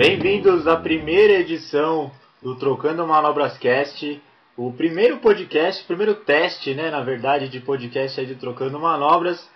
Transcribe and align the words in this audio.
Bem-vindos 0.00 0.66
à 0.66 0.78
primeira 0.78 1.34
edição 1.34 2.10
do 2.40 2.56
Trocando 2.56 3.06
Manobras 3.06 3.58
Cast, 3.58 4.18
o 4.56 4.72
primeiro 4.72 5.18
podcast, 5.18 5.82
o 5.82 5.86
primeiro 5.86 6.14
teste, 6.14 6.72
né, 6.72 6.90
na 6.90 7.02
verdade, 7.02 7.50
de 7.50 7.60
podcast 7.60 8.18
aí 8.18 8.24
de 8.24 8.34
Trocando 8.34 8.80
Manobras. 8.80 9.46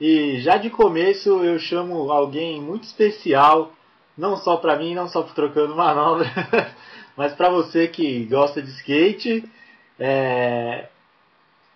E 0.00 0.38
já 0.38 0.56
de 0.56 0.70
começo 0.70 1.42
eu 1.42 1.58
chamo 1.58 2.12
alguém 2.12 2.62
muito 2.62 2.84
especial, 2.84 3.72
não 4.16 4.36
só 4.36 4.56
para 4.58 4.76
mim, 4.76 4.94
não 4.94 5.08
só 5.08 5.20
para 5.22 5.34
Trocando 5.34 5.74
Manobras, 5.74 6.28
mas 7.16 7.32
para 7.34 7.50
você 7.50 7.88
que 7.88 8.24
gosta 8.26 8.62
de 8.62 8.70
skate. 8.70 9.50
É... 9.98 10.86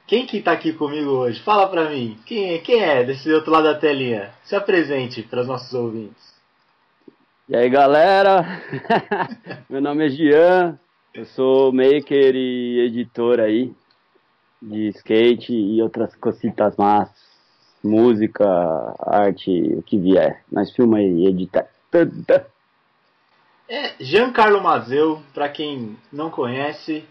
Quem 0.06 0.26
que 0.26 0.40
tá 0.40 0.52
aqui 0.52 0.72
comigo 0.72 1.10
hoje? 1.10 1.40
Fala 1.40 1.68
pra 1.68 1.90
mim. 1.90 2.16
Quem 2.24 2.54
é, 2.54 2.58
quem 2.58 2.84
é 2.84 3.02
desse 3.02 3.32
outro 3.32 3.50
lado 3.50 3.64
da 3.64 3.74
telinha? 3.74 4.32
Se 4.44 4.54
apresente 4.54 5.24
para 5.24 5.40
os 5.40 5.48
nossos 5.48 5.74
ouvintes. 5.74 6.31
E 7.48 7.56
aí 7.56 7.68
galera, 7.68 8.62
meu 9.68 9.80
nome 9.80 10.06
é 10.06 10.08
Gian, 10.08 10.78
eu 11.12 11.24
sou 11.24 11.72
maker 11.72 12.36
e 12.36 12.86
editor 12.86 13.40
aí 13.40 13.74
de 14.62 14.86
skate 14.90 15.52
e 15.52 15.82
outras 15.82 16.14
cositas 16.14 16.76
más, 16.76 17.10
música, 17.82 18.46
arte, 19.00 19.50
o 19.76 19.82
que 19.82 19.98
vier. 19.98 20.44
Nós 20.52 20.70
filma 20.70 21.00
e 21.02 21.26
edita. 21.26 21.68
É, 23.68 23.94
Giancarlo 23.98 24.62
Mazeu, 24.62 25.20
para 25.34 25.48
quem 25.48 25.98
não 26.12 26.30
conhece, 26.30 27.04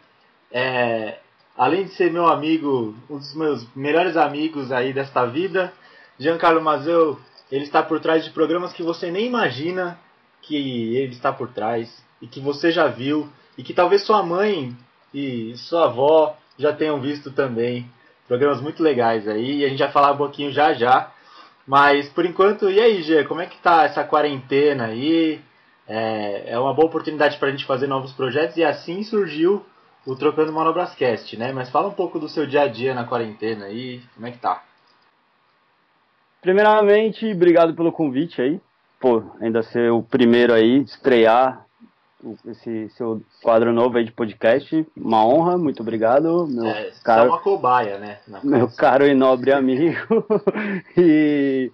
é, 0.49 1.19
além 1.57 1.83
de 1.83 1.91
ser 1.91 2.09
meu 2.09 2.27
amigo, 2.27 2.95
um 3.09 3.17
dos 3.17 3.35
meus 3.35 3.67
melhores 3.75 4.15
amigos 4.15 4.71
aí 4.71 4.93
desta 4.93 5.25
vida, 5.25 5.73
Giancarlo 6.17 6.61
Mazeu, 6.61 7.19
ele 7.51 7.65
está 7.65 7.83
por 7.83 7.99
trás 7.99 8.23
de 8.23 8.31
programas 8.31 8.71
que 8.71 8.81
você 8.81 9.11
nem 9.11 9.27
imagina 9.27 9.99
que 10.41 10.95
ele 10.95 11.13
está 11.13 11.31
por 11.31 11.49
trás 11.49 12.03
e 12.21 12.27
que 12.27 12.39
você 12.39 12.71
já 12.71 12.87
viu 12.87 13.29
e 13.57 13.63
que 13.63 13.73
talvez 13.73 14.03
sua 14.03 14.23
mãe 14.23 14.75
e 15.13 15.55
sua 15.57 15.85
avó 15.85 16.35
já 16.57 16.73
tenham 16.73 16.99
visto 16.99 17.31
também. 17.31 17.89
Programas 18.27 18.61
muito 18.61 18.81
legais 18.81 19.27
aí 19.27 19.59
e 19.59 19.65
a 19.65 19.69
gente 19.69 19.79
vai 19.79 19.91
falar 19.91 20.13
um 20.13 20.17
pouquinho 20.17 20.51
já 20.51 20.73
já. 20.73 21.11
Mas 21.67 22.09
por 22.09 22.25
enquanto, 22.25 22.69
e 22.69 22.79
aí, 22.79 23.01
Gê, 23.03 23.23
como 23.23 23.41
é 23.41 23.45
que 23.45 23.57
tá 23.59 23.83
essa 23.83 24.03
quarentena 24.03 24.85
aí? 24.85 25.39
É, 25.87 26.53
é 26.53 26.59
uma 26.59 26.73
boa 26.73 26.87
oportunidade 26.87 27.37
para 27.37 27.49
a 27.49 27.51
gente 27.51 27.65
fazer 27.65 27.87
novos 27.87 28.13
projetos 28.13 28.57
e 28.57 28.63
assim 28.63 29.03
surgiu 29.03 29.65
o 30.05 30.15
Trocando 30.15 30.53
Manobrascast, 30.53 31.37
né? 31.37 31.51
Mas 31.51 31.69
fala 31.69 31.89
um 31.89 31.93
pouco 31.93 32.17
do 32.17 32.29
seu 32.29 32.47
dia 32.47 32.61
a 32.61 32.67
dia 32.67 32.93
na 32.93 33.03
quarentena 33.03 33.65
aí, 33.65 34.01
como 34.15 34.25
é 34.25 34.31
que 34.31 34.39
tá? 34.39 34.63
Primeiramente, 36.41 37.31
obrigado 37.31 37.75
pelo 37.75 37.91
convite 37.91 38.41
aí 38.41 38.59
pô, 39.01 39.23
ainda 39.41 39.63
ser 39.63 39.91
o 39.91 40.03
primeiro 40.03 40.53
aí, 40.53 40.83
estrear 40.83 41.65
esse 42.45 42.87
seu 42.89 43.19
quadro 43.41 43.73
novo 43.73 43.97
aí 43.97 44.05
de 44.05 44.11
podcast. 44.11 44.87
Uma 44.95 45.25
honra, 45.25 45.57
muito 45.57 45.81
obrigado. 45.81 46.47
Meu 46.47 46.67
é, 46.67 46.91
caro, 47.03 47.25
é 47.25 47.29
uma 47.29 47.39
cobaia, 47.39 47.97
né? 47.97 48.19
Meu 48.43 48.69
caro 48.69 49.07
e 49.07 49.15
nobre 49.15 49.51
amigo. 49.51 50.23
e. 50.95 51.71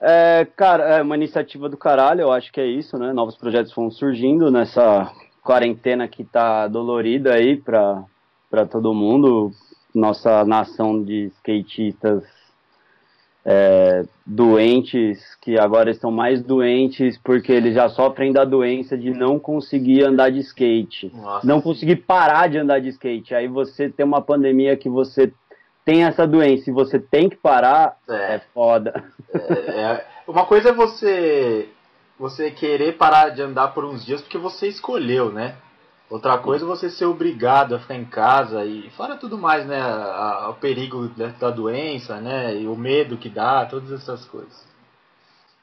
É, 0.00 0.46
cara, 0.54 0.98
é 0.98 1.02
uma 1.02 1.16
iniciativa 1.16 1.68
do 1.68 1.76
caralho, 1.76 2.20
eu 2.20 2.30
acho 2.30 2.52
que 2.52 2.60
é 2.60 2.66
isso, 2.66 2.96
né? 2.96 3.12
Novos 3.12 3.36
projetos 3.36 3.74
vão 3.74 3.90
surgindo 3.90 4.48
nessa 4.48 5.10
quarentena 5.42 6.06
que 6.06 6.22
tá 6.22 6.68
dolorida 6.68 7.34
aí 7.34 7.56
pra, 7.56 8.04
pra 8.48 8.64
todo 8.64 8.94
mundo. 8.94 9.50
Nossa 9.92 10.44
nação 10.44 11.02
de 11.02 11.32
skatistas 11.38 12.22
é, 13.44 14.04
doentes 14.26 15.18
que 15.40 15.58
agora 15.58 15.90
estão 15.90 16.10
mais 16.10 16.42
doentes 16.42 17.18
porque 17.18 17.52
eles 17.52 17.74
já 17.74 17.88
sofrem 17.88 18.32
da 18.32 18.44
doença 18.44 18.96
de 18.96 19.10
não 19.10 19.38
conseguir 19.38 20.04
andar 20.04 20.30
de 20.30 20.40
skate, 20.40 21.10
Nossa. 21.14 21.46
não 21.46 21.60
conseguir 21.60 21.96
parar 21.96 22.48
de 22.48 22.58
andar 22.58 22.80
de 22.80 22.88
skate. 22.88 23.34
Aí 23.34 23.48
você 23.48 23.88
tem 23.88 24.04
uma 24.04 24.20
pandemia 24.20 24.76
que 24.76 24.88
você 24.88 25.32
tem 25.84 26.04
essa 26.04 26.26
doença 26.26 26.68
e 26.68 26.72
você 26.72 26.98
tem 26.98 27.28
que 27.28 27.36
parar, 27.36 27.96
é, 28.08 28.34
é 28.34 28.40
foda. 28.52 29.04
É, 29.32 29.80
é, 29.80 30.06
uma 30.26 30.44
coisa 30.44 30.70
é 30.70 30.72
você 30.72 31.68
você 32.18 32.50
querer 32.50 32.98
parar 32.98 33.30
de 33.30 33.40
andar 33.40 33.68
por 33.68 33.84
uns 33.84 34.04
dias 34.04 34.20
porque 34.20 34.36
você 34.36 34.66
escolheu, 34.66 35.32
né? 35.32 35.54
Outra 36.10 36.38
coisa 36.38 36.64
é 36.64 36.68
você 36.68 36.88
ser 36.88 37.04
obrigado 37.04 37.74
a 37.74 37.78
ficar 37.78 37.94
em 37.94 38.04
casa 38.04 38.64
e 38.64 38.88
fora 38.90 39.16
tudo 39.16 39.36
mais, 39.36 39.66
né? 39.66 39.78
A, 39.78 40.44
a, 40.44 40.50
o 40.50 40.54
perigo 40.54 41.08
da 41.08 41.50
doença, 41.50 42.18
né? 42.18 42.58
E 42.58 42.66
o 42.66 42.74
medo 42.74 43.18
que 43.18 43.28
dá, 43.28 43.66
todas 43.66 43.92
essas 43.92 44.24
coisas. 44.24 44.66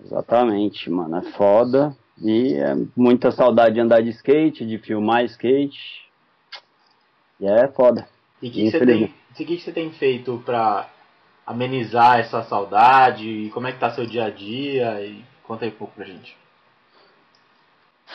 Exatamente, 0.03 0.89
mano. 0.89 1.17
É 1.17 1.22
foda. 1.31 1.97
E 2.22 2.53
é 2.53 2.75
muita 2.95 3.31
saudade 3.31 3.75
de 3.75 3.81
andar 3.81 4.01
de 4.01 4.09
skate, 4.09 4.66
de 4.66 4.78
filmar 4.78 5.25
skate. 5.25 6.05
E 7.39 7.47
é 7.47 7.67
foda. 7.69 8.07
E 8.41 8.47
o 8.47 8.51
que, 8.51 8.72
você 8.72 8.85
tem, 8.85 9.13
que, 9.35 9.45
que 9.45 9.59
você 9.59 9.72
tem 9.72 9.91
feito 9.94 10.41
pra 10.45 10.89
amenizar 11.45 12.19
essa 12.19 12.44
saudade? 12.44 13.28
E 13.28 13.50
como 13.50 13.67
é 13.67 13.72
que 13.72 13.79
tá 13.79 13.89
seu 13.89 14.05
dia 14.05 14.25
a 14.25 14.29
dia? 14.29 15.01
E 15.03 15.23
conta 15.44 15.66
aí 15.66 15.72
um 15.72 15.75
pouco 15.75 15.95
pra 15.95 16.05
gente. 16.05 16.38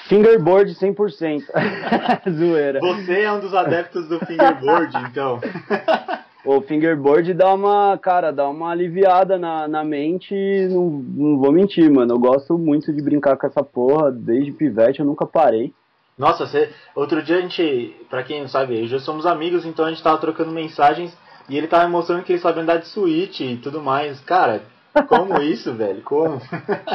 Fingerboard 0.09 0.75
100%. 0.75 1.43
Zoeira. 2.31 2.81
Você 2.81 3.21
é 3.23 3.33
um 3.33 3.41
dos 3.41 3.55
adeptos 3.55 4.09
do 4.09 4.19
fingerboard, 4.21 4.97
então. 5.09 5.41
O 6.43 6.63
fingerboard 6.63 7.35
dá 7.35 7.53
uma, 7.53 7.99
cara, 7.99 8.33
dá 8.33 8.49
uma 8.49 8.71
aliviada 8.71 9.39
na, 9.39 9.69
na 9.69 9.85
mente 9.85 10.35
não, 10.71 10.89
não 10.89 11.39
vou 11.39 11.53
mentir, 11.53 11.91
mano. 11.91 12.15
Eu 12.15 12.19
gosto 12.19 12.57
muito 12.57 12.91
de 12.93 13.03
brincar 13.03 13.37
com 13.37 13.47
essa 13.47 13.63
porra. 13.63 14.11
Desde 14.11 14.51
pivete 14.51 15.01
eu 15.01 15.07
nunca 15.07 15.27
parei. 15.27 15.75
Nossa, 16.17 16.47
você, 16.47 16.71
outro 16.95 17.23
dia 17.23 17.37
a 17.37 17.41
gente, 17.43 17.95
pra 18.09 18.23
quem 18.23 18.41
não 18.41 18.49
sabe, 18.49 18.87
já 18.87 18.99
somos 18.99 19.27
amigos, 19.27 19.65
então 19.65 19.85
a 19.85 19.91
gente 19.91 20.03
tava 20.03 20.19
trocando 20.19 20.51
mensagens 20.51 21.17
e 21.49 21.57
ele 21.57 21.67
tava 21.67 21.85
me 21.87 21.93
mostrando 21.93 22.23
que 22.23 22.33
ele 22.33 22.41
sabe 22.41 22.61
andar 22.61 22.79
de 22.79 22.89
suíte 22.89 23.45
e 23.45 23.57
tudo 23.57 23.83
mais. 23.83 24.21
Cara, 24.21 24.63
como 25.09 25.41
isso, 25.43 25.75
velho? 25.75 26.03
Como? 26.03 26.41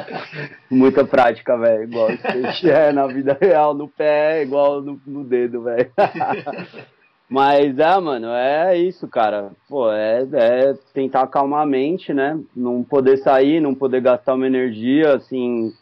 Muita 0.69 1.05
prática, 1.05 1.57
velho. 1.57 1.83
Igual 1.83 2.11
skate 2.11 2.69
é 2.69 2.91
na 2.91 3.07
vida 3.07 3.37
real, 3.39 3.73
no 3.73 3.87
pé, 3.87 4.43
igual 4.43 4.81
no, 4.81 4.99
no 5.05 5.23
dedo, 5.23 5.63
velho. 5.63 5.91
Mas 7.27 7.79
é, 7.79 7.99
mano, 7.99 8.27
é 8.27 8.77
isso, 8.77 9.07
cara. 9.07 9.51
Pô, 9.67 9.91
é, 9.91 10.27
é 10.33 10.73
tentar 10.93 11.21
acalmar 11.21 11.63
a 11.63 11.65
mente, 11.65 12.13
né? 12.13 12.39
Não 12.55 12.83
poder 12.83 13.17
sair, 13.17 13.59
não 13.59 13.73
poder 13.73 14.01
gastar 14.01 14.35
uma 14.35 14.45
energia, 14.45 15.15
assim. 15.15 15.73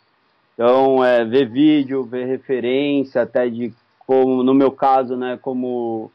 Então, 0.53 1.03
é 1.03 1.25
ver 1.25 1.50
vídeo, 1.50 2.03
ver 2.03 2.25
referência, 2.25 3.24
até 3.24 3.50
de 3.50 3.74
como, 4.06 4.44
no 4.44 4.53
meu 4.53 4.72
caso, 4.72 5.16
né, 5.18 5.38
como 5.41 6.12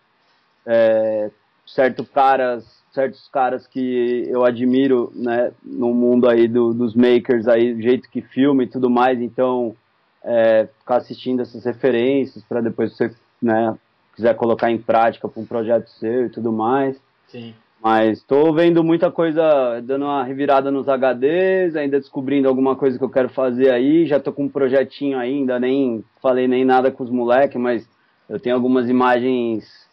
é, 0.66 1.30
certo 1.66 2.04
caras 2.04 2.64
certos 2.98 3.28
caras 3.28 3.64
que 3.68 4.24
eu 4.26 4.44
admiro, 4.44 5.12
né, 5.14 5.52
no 5.62 5.94
mundo 5.94 6.28
aí 6.28 6.48
do, 6.48 6.74
dos 6.74 6.96
makers 6.96 7.46
aí, 7.46 7.72
do 7.72 7.80
jeito 7.80 8.10
que 8.10 8.20
filma 8.20 8.64
e 8.64 8.66
tudo 8.66 8.90
mais, 8.90 9.20
então 9.20 9.76
é, 10.24 10.66
ficar 10.80 10.96
assistindo 10.96 11.40
essas 11.40 11.64
referências 11.64 12.42
para 12.42 12.60
depois 12.60 12.96
você, 12.96 13.12
né, 13.40 13.78
quiser 14.16 14.34
colocar 14.34 14.72
em 14.72 14.78
prática 14.78 15.28
para 15.28 15.40
um 15.40 15.46
projeto 15.46 15.86
seu 15.90 16.26
e 16.26 16.28
tudo 16.28 16.50
mais. 16.50 17.00
Sim. 17.28 17.54
Mas 17.80 18.18
estou 18.18 18.52
vendo 18.52 18.82
muita 18.82 19.12
coisa, 19.12 19.80
dando 19.80 20.06
uma 20.06 20.24
revirada 20.24 20.68
nos 20.68 20.88
HDs, 20.88 21.76
ainda 21.76 22.00
descobrindo 22.00 22.48
alguma 22.48 22.74
coisa 22.74 22.98
que 22.98 23.04
eu 23.04 23.08
quero 23.10 23.28
fazer 23.28 23.70
aí. 23.70 24.06
Já 24.06 24.16
estou 24.16 24.32
com 24.32 24.46
um 24.46 24.48
projetinho 24.48 25.16
ainda, 25.16 25.60
nem 25.60 26.04
falei 26.20 26.48
nem 26.48 26.64
nada 26.64 26.90
com 26.90 27.04
os 27.04 27.10
moleques, 27.10 27.60
mas 27.60 27.88
eu 28.28 28.40
tenho 28.40 28.56
algumas 28.56 28.90
imagens 28.90 29.88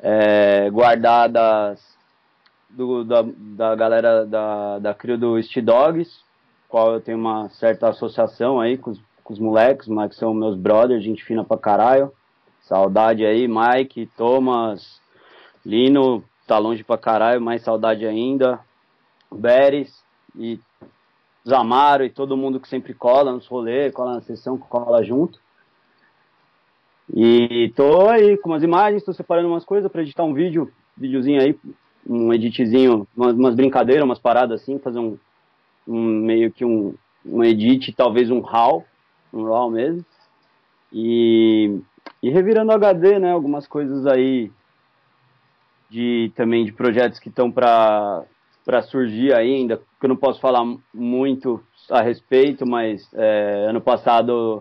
é, 0.00 0.70
guardadas 0.70 1.95
do, 2.76 3.04
da, 3.04 3.24
da 3.24 3.74
galera 3.74 4.26
da, 4.26 4.78
da 4.78 4.94
crio 4.94 5.16
do 5.16 5.38
East 5.38 5.56
Dogs, 5.60 6.20
qual 6.68 6.92
eu 6.92 7.00
tenho 7.00 7.16
uma 7.16 7.48
certa 7.48 7.88
associação 7.88 8.60
aí 8.60 8.76
com 8.76 8.90
os, 8.90 9.00
com 9.24 9.32
os 9.32 9.38
moleques, 9.38 9.88
mas 9.88 10.10
que 10.10 10.16
são 10.16 10.34
meus 10.34 10.54
brothers, 10.54 11.02
gente 11.02 11.24
fina 11.24 11.42
pra 11.42 11.56
caralho. 11.56 12.12
Saudade 12.60 13.24
aí, 13.24 13.48
Mike, 13.48 14.10
Thomas, 14.16 15.00
Lino, 15.64 16.22
tá 16.46 16.58
longe 16.58 16.84
pra 16.84 16.98
caralho, 16.98 17.40
mais 17.40 17.62
saudade 17.62 18.04
ainda. 18.04 18.60
Beres 19.32 20.04
e 20.36 20.60
Zamaro 21.48 22.04
e 22.04 22.10
todo 22.10 22.36
mundo 22.36 22.60
que 22.60 22.68
sempre 22.68 22.92
cola 22.92 23.32
nos 23.32 23.46
rolês, 23.46 23.92
cola 23.94 24.14
na 24.14 24.20
sessão, 24.20 24.58
cola 24.58 25.02
junto. 25.02 25.40
E 27.14 27.72
tô 27.74 28.08
aí 28.08 28.36
com 28.36 28.50
umas 28.50 28.64
imagens, 28.64 29.04
tô 29.04 29.12
separando 29.12 29.48
umas 29.48 29.64
coisas 29.64 29.90
para 29.90 30.02
editar 30.02 30.24
um 30.24 30.34
vídeo, 30.34 30.70
videozinho 30.96 31.40
aí 31.40 31.56
um 32.08 32.32
editzinho, 32.32 33.06
umas, 33.16 33.34
umas 33.34 33.54
brincadeiras, 33.54 34.04
umas 34.04 34.18
paradas 34.18 34.62
assim, 34.62 34.78
fazer 34.78 34.98
um, 34.98 35.18
um 35.86 36.02
meio 36.02 36.52
que 36.52 36.64
um, 36.64 36.94
um 37.24 37.42
edit, 37.42 37.92
talvez 37.92 38.30
um 38.30 38.40
RAW, 38.40 38.84
um 39.32 39.44
RAW 39.44 39.70
mesmo. 39.70 40.04
E, 40.92 41.80
e 42.22 42.30
revirando 42.30 42.72
HD, 42.72 43.18
né, 43.18 43.32
algumas 43.32 43.66
coisas 43.66 44.06
aí 44.06 44.50
de 45.90 46.32
também 46.34 46.64
de 46.64 46.72
projetos 46.72 47.18
que 47.18 47.28
estão 47.28 47.50
para 47.50 48.24
para 48.64 48.82
surgir 48.82 49.32
ainda, 49.32 49.76
que 49.76 50.06
eu 50.06 50.08
não 50.08 50.16
posso 50.16 50.40
falar 50.40 50.64
muito 50.92 51.62
a 51.88 52.02
respeito, 52.02 52.66
mas 52.66 53.08
é, 53.14 53.66
ano 53.68 53.80
passado 53.80 54.60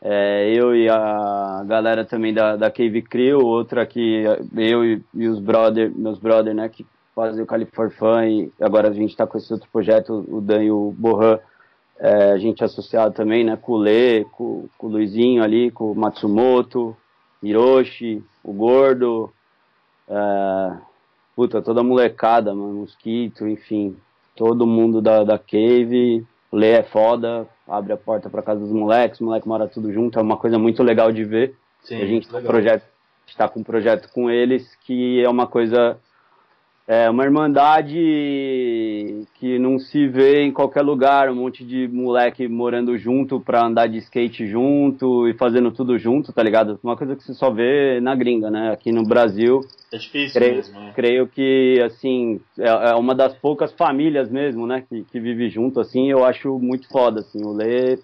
É, 0.00 0.52
eu 0.54 0.76
e 0.76 0.88
a 0.88 1.64
galera 1.66 2.04
também 2.04 2.32
da, 2.32 2.56
da 2.56 2.70
Cave 2.70 3.02
Crew, 3.02 3.40
outra 3.40 3.86
que 3.86 4.24
eu 4.54 4.84
e, 4.84 5.02
e 5.14 5.26
os 5.26 5.40
brother, 5.40 5.90
meus 5.94 6.18
brother, 6.18 6.54
né, 6.54 6.68
que 6.68 6.86
fazem 7.14 7.42
o 7.42 7.46
Califorfan 7.46 8.26
e 8.28 8.52
agora 8.60 8.88
a 8.88 8.92
gente 8.92 9.10
está 9.10 9.26
com 9.26 9.38
esse 9.38 9.50
outro 9.52 9.68
projeto, 9.72 10.24
o 10.28 10.40
Dan 10.40 10.62
e 10.62 10.70
o 10.70 10.94
Bohan, 10.96 11.38
é, 11.98 12.32
a 12.32 12.38
gente 12.38 12.62
é 12.62 12.66
associado 12.66 13.14
também, 13.14 13.42
né, 13.42 13.56
com 13.56 13.72
o 13.72 13.78
Lê, 13.78 14.24
com, 14.24 14.68
com 14.76 14.86
o 14.86 14.90
Luizinho 14.90 15.42
ali, 15.42 15.70
com 15.70 15.90
o 15.90 15.94
Matsumoto, 15.94 16.94
Hiroshi, 17.42 18.22
o 18.44 18.52
Gordo, 18.52 19.32
é, 20.08 20.76
puta, 21.34 21.62
toda 21.62 21.82
molecada, 21.82 22.54
mano, 22.54 22.80
Mosquito, 22.80 23.48
enfim, 23.48 23.96
todo 24.36 24.66
mundo 24.66 25.00
da, 25.00 25.24
da 25.24 25.38
Cave, 25.38 26.26
Lê 26.52 26.72
é 26.72 26.82
foda, 26.82 27.48
abre 27.68 27.92
a 27.92 27.96
porta 27.96 28.30
para 28.30 28.42
casa 28.42 28.60
dos 28.60 28.72
moleques, 28.72 29.20
os 29.20 29.26
moleques 29.26 29.48
moram 29.48 29.68
tudo 29.68 29.92
junto, 29.92 30.18
é 30.18 30.22
uma 30.22 30.36
coisa 30.36 30.58
muito 30.58 30.82
legal 30.82 31.12
de 31.12 31.24
ver. 31.24 31.54
Sim, 31.82 32.00
a 32.02 32.06
gente 32.06 32.28
está 33.26 33.48
com 33.48 33.60
um 33.60 33.64
projeto 33.64 34.08
com 34.12 34.30
eles 34.30 34.74
que 34.84 35.22
é 35.22 35.28
uma 35.28 35.46
coisa 35.46 35.98
é 36.88 37.10
uma 37.10 37.24
irmandade 37.24 37.96
que 39.34 39.58
não 39.58 39.76
se 39.76 40.06
vê 40.06 40.42
em 40.42 40.52
qualquer 40.52 40.82
lugar, 40.82 41.28
um 41.28 41.34
monte 41.34 41.64
de 41.64 41.88
moleque 41.88 42.46
morando 42.46 42.96
junto 42.96 43.40
pra 43.40 43.66
andar 43.66 43.88
de 43.88 43.98
skate 43.98 44.46
junto 44.46 45.26
e 45.26 45.34
fazendo 45.34 45.72
tudo 45.72 45.98
junto, 45.98 46.32
tá 46.32 46.44
ligado? 46.44 46.78
Uma 46.84 46.96
coisa 46.96 47.16
que 47.16 47.24
você 47.24 47.34
só 47.34 47.50
vê 47.50 48.00
na 48.00 48.14
gringa, 48.14 48.50
né? 48.50 48.70
Aqui 48.70 48.92
no 48.92 49.02
Brasil. 49.02 49.62
É 49.92 49.98
difícil 49.98 50.40
creio, 50.40 50.54
mesmo, 50.54 50.78
né? 50.78 50.92
Creio 50.94 51.26
que, 51.26 51.82
assim, 51.84 52.40
é, 52.56 52.68
é, 52.68 52.94
uma 52.94 53.16
das 53.16 53.34
poucas 53.34 53.72
famílias 53.72 54.30
mesmo, 54.30 54.64
né? 54.64 54.84
Que, 54.88 55.02
que 55.02 55.18
vive 55.18 55.48
junto, 55.48 55.80
assim, 55.80 56.08
eu 56.08 56.24
acho 56.24 56.56
muito 56.56 56.88
foda, 56.88 57.18
assim. 57.20 57.44
O 57.44 57.52
Lê, 57.52 57.98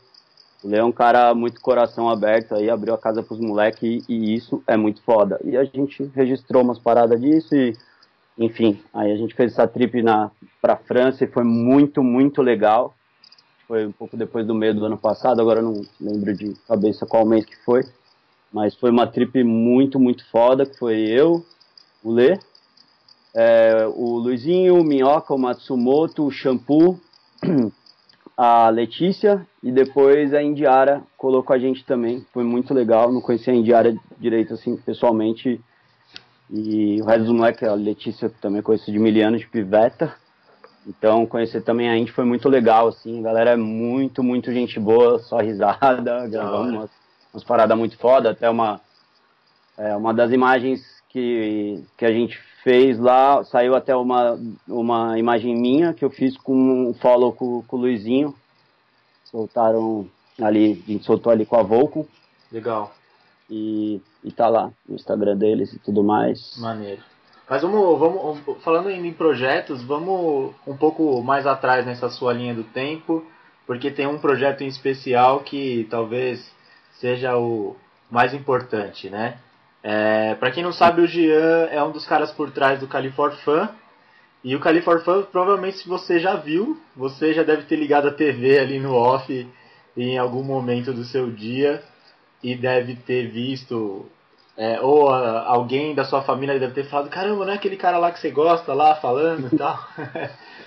o 0.65 0.69
Lê 0.69 0.79
é 0.79 0.85
um 0.85 0.93
cara 0.93 1.33
muito 1.35 1.61
coração 1.61 2.11
aberto 2.11 2.57
aí, 2.57 2.69
abriu 2.69 2.95
a 2.95 2.99
casa 2.99 3.23
pros 3.23 3.39
moleques 3.39 4.05
e, 4.09 4.13
e 4.13 4.35
isso 4.35 4.61
é 4.67 4.77
muito 4.77 5.01
foda. 5.03 5.41
E 5.45 5.57
a 5.57 5.63
gente 5.63 6.03
registrou 6.17 6.65
umas 6.65 6.81
paradas 6.81 7.21
disso 7.21 7.55
e 7.55 7.77
enfim, 8.39 8.83
aí 8.93 9.13
a 9.13 9.17
gente 9.17 9.35
fez 9.35 9.53
essa 9.53 9.67
trip 9.67 10.03
para 10.61 10.77
França 10.77 11.25
e 11.25 11.29
foi 11.29 11.45
muito, 11.45 12.03
muito 12.03 12.41
legal. 12.43 12.95
Foi 13.69 13.87
um 13.87 13.93
pouco 13.93 14.17
depois 14.17 14.47
do 14.47 14.55
meio 14.55 14.75
do 14.75 14.85
ano 14.85 14.99
passado, 14.99 15.41
agora 15.41 15.63
não 15.63 15.83
lembro 16.01 16.35
de 16.35 16.55
cabeça 16.67 17.07
qual 17.07 17.25
mês 17.25 17.45
que 17.45 17.57
foi, 17.65 17.83
mas 18.53 18.75
foi 18.75 18.91
uma 18.91 19.07
trip 19.07 19.43
muito, 19.43 19.99
muito 19.99 20.29
foda, 20.31 20.67
que 20.67 20.79
foi 20.79 20.97
eu, 20.97 21.45
o 22.03 22.11
Lê, 22.11 22.39
é, 23.35 23.87
o 23.95 24.19
Luizinho, 24.19 24.79
o 24.79 24.85
Minhoca, 24.85 25.33
o 25.33 25.39
Matsumoto, 25.39 26.27
o 26.27 26.31
Shampoo, 26.31 27.01
a 28.37 28.69
Letícia 28.71 29.47
e 29.63 29.71
depois 29.71 30.35
a 30.35 30.43
Indiara 30.43 31.03
colocou 31.17 31.55
a 31.55 31.59
gente 31.59 31.85
também. 31.85 32.27
Foi 32.33 32.45
muito 32.45 32.75
legal, 32.75 33.13
não 33.13 33.21
conhecia 33.21 33.53
a 33.53 33.57
Indiara 33.57 33.95
direito 34.19 34.55
assim 34.55 34.77
pessoalmente 34.77 35.61
e 36.53 37.01
o 37.01 37.07
resto 37.07 37.25
dos 37.25 37.33
moleques, 37.33 37.67
a 37.67 37.75
Letícia 37.75 38.29
também 38.29 38.61
conheço 38.61 38.93
de 38.93 38.99
mil 38.99 39.27
anos, 39.27 39.41
de 39.41 39.49
piveta. 39.49 40.15
Então, 40.87 41.25
conhecer 41.25 41.63
também 41.63 41.89
a 41.89 41.95
gente 41.95 42.13
foi 42.13 42.25
muito 42.25 42.49
legal, 42.49 42.89
assim. 42.89 43.21
A 43.21 43.23
galera 43.23 43.51
é 43.53 43.57
muito, 43.57 44.23
muito 44.23 44.53
gente 44.53 44.79
boa, 44.79 45.19
só 45.21 45.39
risada. 45.39 46.27
Gravamos 46.29 46.73
umas, 46.73 46.91
umas 47.33 47.45
paradas 47.45 47.79
muito 47.79 47.97
foda. 47.97 48.31
Até 48.31 48.51
uma, 48.51 48.81
é, 49.79 49.97
uma 49.97 50.13
das 50.13 50.31
imagens 50.31 50.83
que, 51.09 51.83
que 51.97 52.05
a 52.05 52.13
gente 52.13 52.39
fez 52.63 52.99
lá, 52.99 53.43
saiu 53.45 53.75
até 53.75 53.97
uma, 53.97 54.39
uma 54.69 55.19
imagem 55.19 55.57
minha 55.57 55.95
que 55.95 56.05
eu 56.05 56.11
fiz 56.11 56.37
com 56.37 56.55
um 56.91 56.95
follow 56.95 57.33
com, 57.33 57.63
com 57.63 57.77
o 57.77 57.81
Luizinho. 57.81 58.35
Soltaram 59.25 60.07
ali, 60.41 60.83
a 60.87 60.93
gente 60.93 61.05
soltou 61.05 61.33
ali 61.33 61.47
com 61.47 61.57
a 61.57 61.63
Volco. 61.63 62.07
Legal 62.51 62.93
e, 63.53 64.01
e 64.25 64.31
tá 64.31 64.49
lá 64.49 64.71
no 64.89 64.95
Instagram 64.95 65.37
deles 65.37 65.73
e 65.73 65.79
tudo 65.79 66.03
mais. 66.03 66.57
Maneiro. 66.59 67.03
Mas 67.49 67.63
vamos, 67.63 67.99
vamos, 67.99 68.63
falando 68.63 68.91
em 68.91 69.13
projetos, 69.13 69.83
vamos 69.83 70.55
um 70.67 70.77
pouco 70.77 71.23
mais 71.23 71.47
atrás 71.47 71.85
nessa 71.85 72.09
sua 72.09 72.33
linha 72.33 72.55
do 72.55 72.65
tempo, 72.65 73.25
porque 73.67 73.91
tem 73.91 74.07
um 74.07 74.19
projeto 74.19 74.63
em 74.63 74.69
especial 74.69 75.41
que 75.41 75.87
talvez 75.91 76.51
seja 76.93 77.37
o 77.37 77.77
mais 78.11 78.33
importante, 78.33 79.11
né? 79.11 79.39
É, 79.83 80.35
para 80.37 80.53
quem 80.53 80.63
não 80.63 80.73
sabe, 80.73 81.03
o 81.03 81.07
Jean 81.07 81.67
é 81.71 81.83
um 81.83 81.91
dos 81.91 82.07
caras 82.07 82.31
por 82.31 82.51
trás 82.53 82.79
do 82.79 82.87
Califorfan. 82.87 83.69
E 84.45 84.55
o 84.55 84.61
Califorfan, 84.61 85.23
provavelmente, 85.23 85.79
se 85.79 85.89
você 85.89 86.19
já 86.21 86.37
viu, 86.37 86.81
você 86.97 87.33
já 87.33 87.43
deve 87.43 87.63
ter 87.65 87.77
ligado 87.77 88.09
a 88.09 88.13
TV 88.13 88.59
ali 88.59 88.79
no 88.79 88.95
off 88.95 89.49
em 89.97 90.19
algum 90.19 90.43
momento 90.43 90.93
do 90.93 91.05
seu 91.05 91.31
dia 91.31 91.83
e 92.43 92.55
deve 92.55 92.97
ter 92.97 93.31
visto, 93.31 94.07
é, 94.57 94.81
ou 94.81 95.09
a, 95.11 95.47
alguém 95.47 95.95
da 95.95 96.05
sua 96.05 96.23
família 96.23 96.59
deve 96.59 96.75
ter 96.75 96.85
falado, 96.85 97.09
caramba, 97.09 97.45
não 97.45 97.53
é 97.53 97.57
aquele 97.57 97.77
cara 97.77 97.99
lá 97.99 98.11
que 98.11 98.19
você 98.19 98.31
gosta 98.31 98.75
lá 98.75 98.97
falando 98.97 99.49
e 99.53 99.57
tal. 99.57 99.79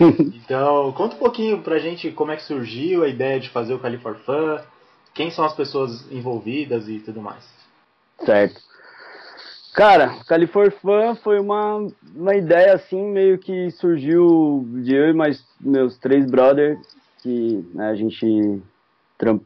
então, 0.00 0.92
conta 0.92 1.16
um 1.16 1.18
pouquinho 1.18 1.62
pra 1.62 1.78
gente 1.78 2.10
como 2.10 2.32
é 2.32 2.36
que 2.36 2.44
surgiu 2.44 3.02
a 3.02 3.08
ideia 3.08 3.38
de 3.38 3.50
fazer 3.50 3.74
o 3.74 3.78
Califorfan, 3.78 4.62
quem 5.14 5.30
são 5.30 5.44
as 5.44 5.54
pessoas 5.54 6.10
envolvidas 6.10 6.88
e 6.88 6.98
tudo 6.98 7.20
mais. 7.20 7.44
Certo. 8.24 8.60
Cara, 9.74 10.16
Califorfan 10.26 11.14
foi 11.16 11.38
uma, 11.38 11.86
uma 12.14 12.34
ideia 12.34 12.74
assim, 12.74 13.10
meio 13.12 13.38
que 13.38 13.70
surgiu 13.72 14.66
de 14.82 14.94
eu 14.94 15.10
e 15.10 15.12
mais 15.12 15.44
meus 15.60 15.98
três 15.98 16.24
brothers, 16.30 16.78
que 17.22 17.62
né, 17.74 17.90
a 17.90 17.94
gente 17.94 18.62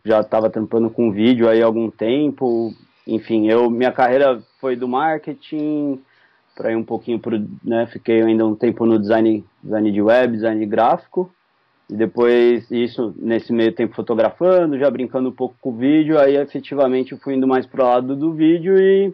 já 0.05 0.21
estava 0.21 0.51
trampando 0.51 0.91
com 0.91 1.13
vídeo 1.13 1.49
aí 1.49 1.63
há 1.63 1.67
algum 1.67 1.91
tempo. 1.91 2.73
Enfim, 3.07 3.49
eu 3.49 3.71
minha 3.71 3.93
carreira 3.93 4.41
foi 4.61 4.77
do 4.77 4.89
marketing 4.89 6.01
para 6.57 6.73
ir 6.73 6.77
um 6.77 6.85
pouquinho 6.85 7.19
pro, 7.19 7.39
né, 7.65 7.87
fiquei 7.87 8.21
ainda 8.23 8.47
um 8.47 8.55
tempo 8.55 8.85
no 8.85 8.99
design, 8.99 9.45
design 9.63 9.91
de 9.91 10.03
web, 10.03 10.35
design 10.35 10.67
gráfico. 10.67 11.31
E 11.89 11.95
depois 11.95 12.71
isso 12.71 13.15
nesse 13.17 13.53
meio 13.53 13.73
tempo 13.73 13.95
fotografando, 13.95 14.79
já 14.79 14.91
brincando 14.91 15.29
um 15.29 15.33
pouco 15.33 15.57
com 15.61 15.71
o 15.71 15.77
vídeo, 15.77 16.19
aí 16.19 16.37
efetivamente 16.37 17.17
fui 17.17 17.35
indo 17.35 17.49
mais 17.49 17.67
pro 17.67 17.83
lado 17.83 18.15
do 18.15 18.33
vídeo 18.33 18.79
e 18.79 19.13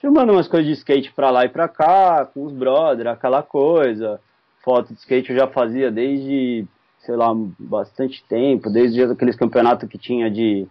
filmando 0.00 0.32
umas 0.32 0.48
coisas 0.48 0.66
de 0.66 0.72
skate 0.72 1.12
para 1.12 1.30
lá 1.30 1.44
e 1.44 1.48
para 1.48 1.68
cá, 1.68 2.26
com 2.26 2.44
os 2.44 2.52
brothers, 2.52 3.08
aquela 3.08 3.42
coisa. 3.42 4.20
Foto 4.62 4.92
de 4.92 4.98
skate 5.00 5.30
eu 5.30 5.38
já 5.38 5.46
fazia 5.46 5.90
desde 5.90 6.66
sei 7.00 7.16
lá, 7.16 7.28
bastante 7.58 8.22
tempo, 8.28 8.70
desde 8.70 9.02
aqueles 9.02 9.36
campeonatos 9.36 9.88
que 9.88 9.98
tinha 9.98 10.30
de, 10.30 10.66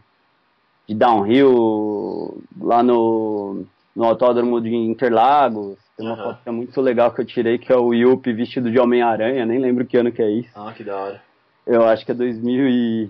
de 0.88 0.96
downhill 0.96 2.42
lá 2.60 2.84
no, 2.84 3.66
no 3.96 4.04
autódromo 4.04 4.62
de 4.62 4.74
Interlagos. 4.74 5.78
Tem 5.98 6.06
uma 6.06 6.18
uhum. 6.18 6.24
foto 6.24 6.40
é 6.46 6.52
muito 6.52 6.82
legal 6.82 7.12
que 7.12 7.22
eu 7.22 7.26
tirei, 7.26 7.58
que 7.58 7.72
é 7.72 7.76
o 7.76 7.94
Yuppie 7.94 8.34
vestido 8.34 8.72
de 8.72 8.80
Homem-Aranha, 8.80 9.46
nem 9.46 9.60
lembro 9.60 9.86
que 9.86 9.98
ano 9.98 10.12
que 10.12 10.22
é 10.22 10.30
isso. 10.30 10.52
Ah, 10.56 10.72
que 10.72 10.84
da 10.84 10.96
hora. 10.96 11.22
Eu 11.66 11.84
acho 11.84 12.06
que 12.06 12.12
é 12.12 12.16
2000 12.16 12.70
e... 12.70 13.10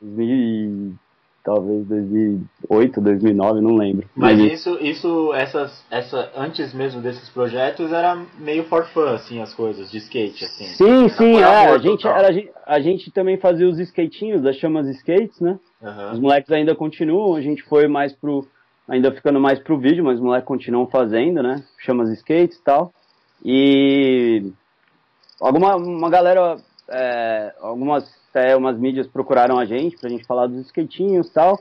2000 0.00 0.98
talvez 1.44 1.86
2008, 1.86 3.00
2009, 3.00 3.60
não 3.60 3.76
lembro. 3.76 4.08
Mas, 4.16 4.38
Mas 4.38 4.52
isso, 4.52 4.78
isso, 4.80 5.34
essas, 5.34 5.84
essa, 5.90 6.32
antes 6.34 6.72
mesmo 6.72 7.02
desses 7.02 7.28
projetos 7.28 7.92
era 7.92 8.20
meio 8.38 8.64
for 8.64 8.86
fun, 8.86 9.08
assim, 9.08 9.40
as 9.42 9.52
coisas 9.52 9.90
de 9.90 9.98
skate, 9.98 10.44
assim. 10.44 10.64
Sim, 10.64 11.08
sim, 11.10 11.36
é, 11.36 11.44
a 11.44 11.78
gente, 11.78 12.06
era, 12.06 12.28
a 12.28 12.32
gente, 12.32 12.50
a 12.66 12.80
gente 12.80 13.10
também 13.10 13.36
fazia 13.36 13.68
os 13.68 13.78
skatinhos, 13.78 14.42
das 14.42 14.56
chamas 14.56 14.88
skates, 14.88 15.38
né? 15.40 15.58
Uhum. 15.82 16.12
Os 16.12 16.18
moleques 16.18 16.50
ainda 16.50 16.74
continuam, 16.74 17.36
a 17.36 17.42
gente 17.42 17.62
foi 17.62 17.86
mais 17.86 18.14
pro, 18.14 18.48
ainda 18.88 19.12
ficando 19.12 19.38
mais 19.38 19.58
pro 19.58 19.78
vídeo, 19.78 20.02
mas 20.02 20.16
os 20.16 20.24
moleques 20.24 20.48
continuam 20.48 20.86
fazendo, 20.86 21.42
né? 21.42 21.62
Chamas 21.78 22.08
skates 22.10 22.56
e 22.56 22.62
tal. 22.62 22.90
E 23.44 24.50
alguma 25.38 25.76
uma 25.76 26.08
galera, 26.08 26.56
é, 26.88 27.54
algumas 27.60 28.24
até 28.34 28.56
umas 28.56 28.76
mídias 28.76 29.06
procuraram 29.06 29.56
a 29.58 29.64
gente 29.64 29.96
pra 29.96 30.10
gente 30.10 30.24
falar 30.24 30.48
dos 30.48 30.66
skatinhos 30.66 31.28
e 31.28 31.32
tal. 31.32 31.60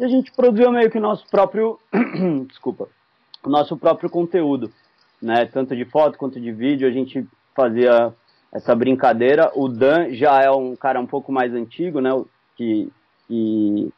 E 0.00 0.04
a 0.04 0.08
gente 0.08 0.32
produziu 0.32 0.72
meio 0.72 0.90
que 0.90 0.98
o 0.98 1.00
nosso 1.00 1.24
próprio. 1.30 1.78
desculpa. 2.48 2.88
O 3.44 3.48
nosso 3.48 3.76
próprio 3.76 4.10
conteúdo. 4.10 4.72
Né? 5.22 5.46
Tanto 5.46 5.76
de 5.76 5.84
foto 5.84 6.18
quanto 6.18 6.40
de 6.40 6.50
vídeo. 6.50 6.88
A 6.88 6.90
gente 6.90 7.24
fazia 7.54 8.12
essa 8.52 8.74
brincadeira. 8.74 9.52
O 9.54 9.68
Dan 9.68 10.12
já 10.12 10.40
é 10.42 10.50
um 10.50 10.74
cara 10.74 11.00
um 11.00 11.06
pouco 11.06 11.30
mais 11.30 11.54
antigo, 11.54 12.00
né? 12.00 12.10
Que, 12.56 12.90
que 13.28 13.92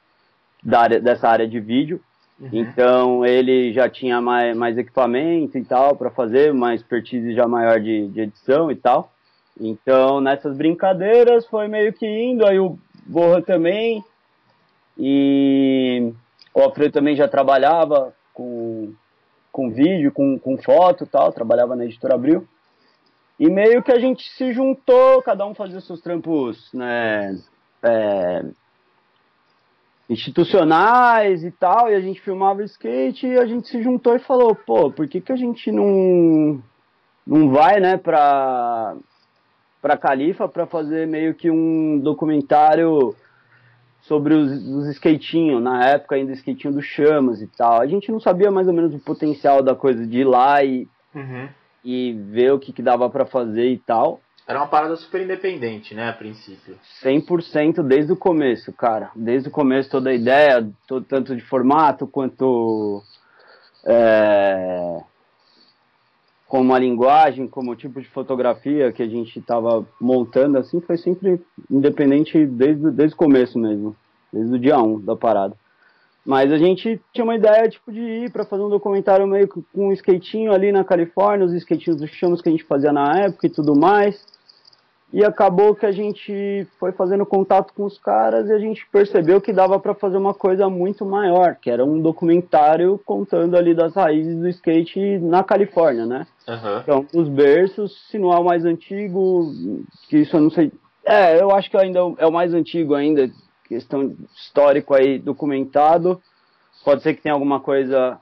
da 0.62 0.80
área, 0.80 1.00
dessa 1.00 1.26
área 1.26 1.48
de 1.48 1.58
vídeo. 1.58 2.02
Uhum. 2.38 2.48
Então 2.52 3.26
ele 3.26 3.72
já 3.72 3.88
tinha 3.88 4.20
mais, 4.20 4.54
mais 4.56 4.76
equipamento 4.76 5.56
e 5.56 5.64
tal 5.64 5.96
para 5.96 6.10
fazer, 6.10 6.52
uma 6.52 6.74
expertise 6.74 7.34
já 7.34 7.46
maior 7.46 7.80
de, 7.80 8.08
de 8.08 8.20
edição 8.20 8.70
e 8.70 8.76
tal. 8.76 9.10
Então, 9.60 10.22
nessas 10.22 10.56
brincadeiras 10.56 11.46
foi 11.46 11.68
meio 11.68 11.92
que 11.92 12.06
indo, 12.06 12.46
aí 12.46 12.58
o 12.58 12.78
Borra 13.04 13.42
também, 13.42 14.02
e 14.96 16.12
o 16.54 16.60
Alfredo 16.60 16.94
também 16.94 17.14
já 17.14 17.28
trabalhava 17.28 18.14
com, 18.32 18.94
com 19.52 19.70
vídeo, 19.70 20.10
com, 20.12 20.38
com 20.38 20.56
foto 20.56 21.04
tal, 21.04 21.30
trabalhava 21.30 21.76
na 21.76 21.84
Editora 21.84 22.14
Abril. 22.14 22.48
E 23.38 23.50
meio 23.50 23.82
que 23.82 23.92
a 23.92 23.98
gente 23.98 24.22
se 24.30 24.50
juntou, 24.52 25.22
cada 25.22 25.46
um 25.46 25.54
fazia 25.54 25.80
seus 25.80 26.00
trampos, 26.00 26.72
né, 26.72 27.38
é, 27.82 28.44
institucionais 30.08 31.44
e 31.44 31.50
tal, 31.50 31.90
e 31.90 31.94
a 31.94 32.00
gente 32.00 32.20
filmava 32.20 32.62
skate 32.64 33.26
e 33.26 33.38
a 33.38 33.44
gente 33.44 33.68
se 33.68 33.82
juntou 33.82 34.16
e 34.16 34.20
falou, 34.20 34.54
pô, 34.54 34.90
por 34.90 35.06
que, 35.06 35.20
que 35.20 35.32
a 35.32 35.36
gente 35.36 35.70
não, 35.70 36.62
não 37.26 37.50
vai, 37.50 37.78
né, 37.78 37.98
pra, 37.98 38.96
pra 39.80 39.96
Califa 39.96 40.48
pra 40.48 40.66
fazer 40.66 41.06
meio 41.06 41.34
que 41.34 41.50
um 41.50 41.98
documentário 41.98 43.14
sobre 44.02 44.34
os, 44.34 44.50
os 44.66 44.88
skatinhos, 44.88 45.62
na 45.62 45.84
época 45.86 46.16
ainda 46.16 46.32
skatinho 46.32 46.72
do 46.74 46.82
Chamas 46.82 47.40
e 47.42 47.46
tal. 47.46 47.80
A 47.80 47.86
gente 47.86 48.10
não 48.10 48.18
sabia 48.20 48.50
mais 48.50 48.66
ou 48.66 48.72
menos 48.74 48.94
o 48.94 48.98
potencial 48.98 49.62
da 49.62 49.74
coisa 49.74 50.06
de 50.06 50.20
ir 50.20 50.24
lá 50.24 50.62
e, 50.64 50.88
Uhum. 51.14 51.48
e 51.84 52.12
ver 52.30 52.52
o 52.52 52.58
que, 52.58 52.72
que 52.72 52.82
dava 52.82 53.08
pra 53.10 53.26
fazer 53.26 53.68
e 53.70 53.78
tal. 53.78 54.20
Era 54.48 54.58
uma 54.58 54.66
parada 54.68 54.96
super 54.96 55.20
independente, 55.20 55.94
né, 55.94 56.08
a 56.08 56.12
princípio. 56.12 56.76
100% 57.04 57.82
desde 57.84 58.12
o 58.12 58.16
começo, 58.16 58.72
cara. 58.72 59.10
Desde 59.14 59.48
o 59.48 59.52
começo 59.52 59.88
toda 59.90 60.10
a 60.10 60.14
ideia, 60.14 60.68
to- 60.88 61.02
tanto 61.02 61.36
de 61.36 61.42
formato 61.42 62.06
quanto 62.06 63.00
é, 63.84 65.00
como 66.50 66.74
a 66.74 66.80
linguagem, 66.80 67.46
como 67.46 67.70
o 67.70 67.76
tipo 67.76 68.00
de 68.00 68.08
fotografia 68.08 68.90
que 68.90 69.04
a 69.04 69.08
gente 69.08 69.38
estava 69.38 69.86
montando, 70.00 70.58
assim, 70.58 70.80
foi 70.80 70.98
sempre 70.98 71.40
independente 71.70 72.44
desde, 72.44 72.90
desde 72.90 73.14
o 73.14 73.16
começo 73.16 73.56
mesmo, 73.56 73.94
desde 74.32 74.56
o 74.56 74.58
dia 74.58 74.76
1 74.76 74.98
da 74.98 75.14
parada. 75.14 75.54
Mas 76.26 76.52
a 76.52 76.58
gente 76.58 77.00
tinha 77.12 77.22
uma 77.22 77.36
ideia 77.36 77.68
tipo 77.68 77.92
de 77.92 78.00
ir 78.00 78.32
para 78.32 78.44
fazer 78.44 78.64
um 78.64 78.68
documentário 78.68 79.28
meio 79.28 79.46
com 79.46 79.62
um 79.76 79.92
skatinho 79.92 80.52
ali 80.52 80.72
na 80.72 80.82
Califórnia, 80.82 81.46
os 81.46 81.54
skatinhos 81.54 82.00
dos 82.00 82.10
chamos 82.10 82.42
que 82.42 82.48
a 82.48 82.52
gente 82.52 82.64
fazia 82.64 82.92
na 82.92 83.12
época 83.20 83.46
e 83.46 83.50
tudo 83.50 83.78
mais. 83.78 84.20
E 85.12 85.24
acabou 85.24 85.74
que 85.74 85.84
a 85.84 85.90
gente 85.90 86.66
foi 86.78 86.92
fazendo 86.92 87.26
contato 87.26 87.72
com 87.74 87.84
os 87.84 87.98
caras 87.98 88.48
e 88.48 88.52
a 88.52 88.58
gente 88.58 88.86
percebeu 88.92 89.40
que 89.40 89.52
dava 89.52 89.78
para 89.80 89.92
fazer 89.92 90.16
uma 90.16 90.32
coisa 90.32 90.68
muito 90.70 91.04
maior, 91.04 91.56
que 91.56 91.68
era 91.68 91.84
um 91.84 92.00
documentário 92.00 93.00
contando 93.04 93.56
ali 93.56 93.74
das 93.74 93.94
raízes 93.94 94.36
do 94.38 94.48
skate 94.48 95.18
na 95.18 95.42
Califórnia, 95.42 96.06
né? 96.06 96.26
Aham. 96.48 96.80
Então, 96.82 97.06
os 97.12 97.28
berços, 97.28 98.06
se 98.08 98.18
não 98.20 98.32
é 98.32 98.38
o 98.38 98.44
mais 98.44 98.64
antigo, 98.64 99.52
que 100.08 100.18
isso 100.18 100.36
eu 100.36 100.40
não 100.42 100.50
sei. 100.50 100.70
É, 101.04 101.40
eu 101.42 101.50
acho 101.50 101.68
que 101.68 101.76
ainda 101.76 101.98
é 102.18 102.26
o 102.26 102.32
mais 102.32 102.54
antigo 102.54 102.94
ainda, 102.94 103.28
questão 103.66 104.14
histórico 104.36 104.94
aí 104.94 105.18
documentado. 105.18 106.20
Pode 106.84 107.02
ser 107.02 107.14
que 107.14 107.22
tenha 107.22 107.34
alguma 107.34 107.58
coisa 107.58 108.16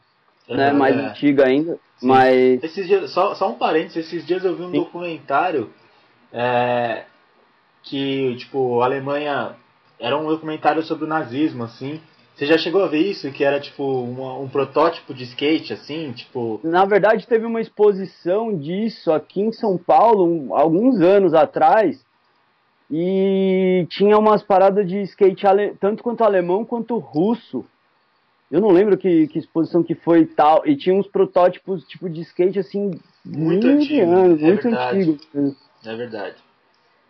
né, 0.49 0.69
É, 0.69 0.73
mais 0.73 0.97
antiga 0.97 1.47
ainda, 1.47 1.75
Sim. 1.99 2.07
mas 2.07 2.63
Esses 2.63 2.87
dias, 2.87 3.11
só, 3.11 3.35
só 3.35 3.51
um 3.51 3.55
parênteses, 3.55 4.07
esses 4.07 4.27
dias 4.27 4.43
eu 4.43 4.57
vi 4.57 4.63
um 4.63 4.71
Sim. 4.71 4.79
documentário 4.79 5.69
é, 6.33 7.05
que, 7.83 8.37
tipo, 8.37 8.81
a 8.81 8.85
Alemanha 8.87 9.57
era 9.99 10.17
um 10.17 10.27
documentário 10.27 10.83
sobre 10.83 11.05
o 11.05 11.09
nazismo, 11.09 11.65
assim. 11.65 12.01
Você 12.37 12.47
já 12.47 12.57
chegou 12.57 12.85
a 12.85 12.87
ver 12.87 13.01
isso? 13.01 13.31
Que 13.33 13.43
era, 13.43 13.59
tipo, 13.59 13.83
uma- 13.83 14.39
um 14.39 14.49
protótipo 14.49 15.13
de 15.13 15.25
skate, 15.25 15.73
assim, 15.73 16.13
tipo... 16.13 16.61
Na 16.63 16.85
verdade, 16.85 17.27
teve 17.27 17.45
uma 17.45 17.61
exposição 17.61 18.57
disso 18.57 19.11
aqui 19.13 19.41
em 19.41 19.51
São 19.53 19.77
Paulo, 19.77 20.25
um- 20.25 20.55
alguns 20.55 21.01
anos 21.01 21.35
atrás, 21.35 22.01
e 22.91 23.87
tinha 23.91 24.17
umas 24.17 24.43
paradas 24.43 24.87
de 24.89 25.03
skate 25.03 25.47
ale- 25.47 25.75
tanto 25.81 26.03
quanto 26.03 26.23
alemão 26.25 26.65
quanto 26.65 26.97
russo. 26.99 27.65
Eu 28.51 28.61
não 28.61 28.71
lembro 28.71 28.97
que, 28.97 29.27
que 29.29 29.39
exposição 29.39 29.83
que 29.83 29.95
foi 29.95 30.21
e 30.21 30.27
tal, 30.27 30.63
e 30.67 30.75
tinha 30.77 30.95
uns 30.95 31.07
protótipos 31.07 31.85
tipo 31.87 32.09
de 32.09 32.23
skate 32.23 32.59
assim, 32.59 32.93
Muito 33.25 33.67
antigo, 33.67 34.11
anos, 34.11 34.41
é 34.41 34.45
muito 34.47 34.63
verdade. 34.63 35.11
antigo. 35.11 35.19
É 35.85 35.95
verdade. 35.95 36.37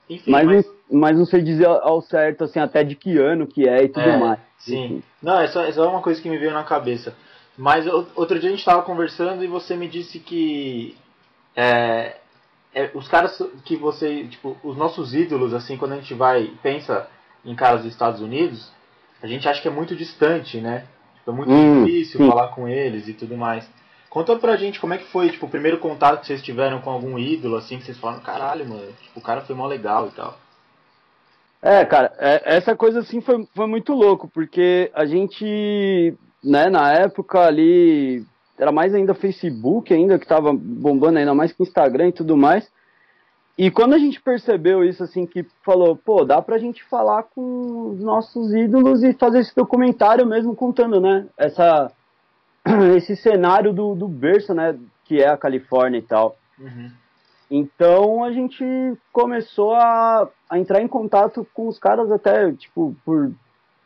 Enfim, 0.09 0.31
Mas, 0.31 0.47
mas... 0.47 0.67
Não, 0.67 1.01
mas 1.01 1.19
não 1.19 1.27
sei 1.27 1.43
dizer 1.43 1.67
ao 1.67 2.01
certo 2.01 2.45
assim 2.45 2.59
até 2.61 2.83
de 2.83 2.95
que 2.95 3.19
ano 3.19 3.47
que 3.47 3.69
é 3.69 3.85
e 3.85 3.89
tudo 3.89 4.09
É, 4.09 4.17
mais. 4.17 4.41
Sim. 4.59 5.03
Não, 5.23 5.39
é 5.41 5.49
só, 5.49 5.65
é 5.65 5.73
só 5.73 5.89
uma 5.91 6.01
coisa 6.01 6.21
que 6.21 6.29
me 6.31 6.39
veio 6.39 6.53
na 6.53 6.65
cabeça. 6.65 7.15
Mas 7.57 7.87
outro 8.15 8.39
dia 8.39 8.49
a 8.49 8.51
gente 8.53 8.61
estava 8.61 8.83
conversando 8.83 9.43
e 9.45 9.47
você 9.49 9.77
me 9.77 9.89
disse 9.89 10.19
que 10.21 10.97
é, 11.57 12.17
é, 12.75 12.91
os 12.95 13.09
caras 13.09 13.37
que 13.65 13.77
você, 13.77 14.25
tipo, 14.29 14.57
os 14.63 14.77
nossos 14.77 15.15
ídolos, 15.15 15.53
assim, 15.53 15.77
quando 15.77 15.93
a 15.93 15.97
gente 15.97 16.15
vai 16.15 16.53
pensa 16.63 17.09
em 17.45 17.55
caras 17.55 17.83
dos 17.83 17.91
Estados 17.93 18.21
Unidos, 18.21 18.71
a 19.23 19.27
gente 19.27 19.49
acha 19.49 19.61
que 19.61 19.69
é 19.69 19.71
muito 19.71 19.97
distante, 19.97 20.59
né? 20.61 20.87
Tipo, 21.17 21.31
é 21.33 21.35
muito 21.35 21.51
Hum, 21.51 21.85
difícil 21.85 22.21
sim. 22.21 22.29
falar 22.29 22.49
com 22.49 22.69
eles 22.69 23.09
e 23.09 23.13
tudo 23.13 23.37
mais. 23.37 23.69
Conta 24.11 24.37
pra 24.37 24.57
gente 24.57 24.81
como 24.81 24.95
é 24.95 24.99
que 24.99 25.05
foi, 25.05 25.31
tipo, 25.31 25.47
o 25.47 25.51
primeiro 25.51 25.79
contato 25.79 26.21
que 26.21 26.27
vocês 26.27 26.43
tiveram 26.43 26.81
com 26.81 26.91
algum 26.91 27.19
ídolo, 27.19 27.57
assim, 27.57 27.79
que 27.79 27.85
vocês 27.85 27.99
falaram, 27.99 28.23
caralho, 28.23 28.67
mano, 28.67 28.93
tipo, 29.03 29.19
o 29.19 29.23
cara 29.23 29.43
foi 29.43 29.55
mó 29.55 29.67
legal 29.67 30.09
e 30.09 30.11
tal. 30.13 30.39
É, 31.61 31.85
cara, 31.85 32.13
é- 32.19 32.57
essa 32.57 32.75
coisa 32.77 33.01
assim 33.01 33.21
foi, 33.21 33.47
foi 33.55 33.67
muito 33.67 33.93
louco, 33.93 34.29
porque 34.29 34.91
a 34.95 35.05
gente, 35.05 36.15
né, 36.43 36.71
na 36.71 36.93
época 36.93 37.41
ali, 37.41 38.25
era 38.59 38.73
mais 38.73 38.95
ainda 38.95 39.15
Facebook 39.15 39.93
ainda, 39.93 40.19
que 40.19 40.27
tava 40.27 40.53
bombando 40.53 41.19
ainda 41.19 41.35
mais 41.35 41.53
que 41.53 41.63
Instagram 41.63 42.09
e 42.09 42.13
tudo 42.13 42.37
mais. 42.37 42.71
E 43.59 43.73
quando 43.73 43.95
a 43.95 43.99
gente 43.99 44.21
percebeu 44.21 44.85
isso, 44.85 45.03
assim, 45.03 45.27
que 45.27 45.45
falou, 45.65 45.97
pô, 45.97 46.25
dá 46.25 46.41
pra 46.41 46.59
gente 46.59 46.85
falar 46.85 47.25
com 47.25 47.91
os 47.91 48.01
nossos 48.01 48.55
ídolos 48.55 49.03
e 49.03 49.13
fazer 49.13 49.41
esse 49.41 49.55
documentário 49.55 50.25
mesmo 50.25 50.55
contando, 50.55 51.01
né, 51.01 51.27
essa, 51.37 51.91
esse 52.97 53.17
cenário 53.17 53.73
do, 53.73 53.95
do 53.95 54.09
berço, 54.09 54.55
né, 54.55 54.79
que 55.05 55.23
é 55.23 55.29
a 55.29 55.37
Califórnia 55.37 55.99
e 55.99 56.03
tal. 56.03 56.37
Uhum. 56.59 56.91
Então 57.51 58.25
a 58.25 58.33
gente 58.33 58.65
começou 59.13 59.75
a, 59.75 60.29
a 60.51 60.59
entrar 60.59 60.83
em 60.83 60.89
contato 60.89 61.47
com 61.55 61.67
os 61.67 61.79
caras 61.79 62.11
até, 62.11 62.53
tipo, 62.53 62.95
por, 63.05 63.33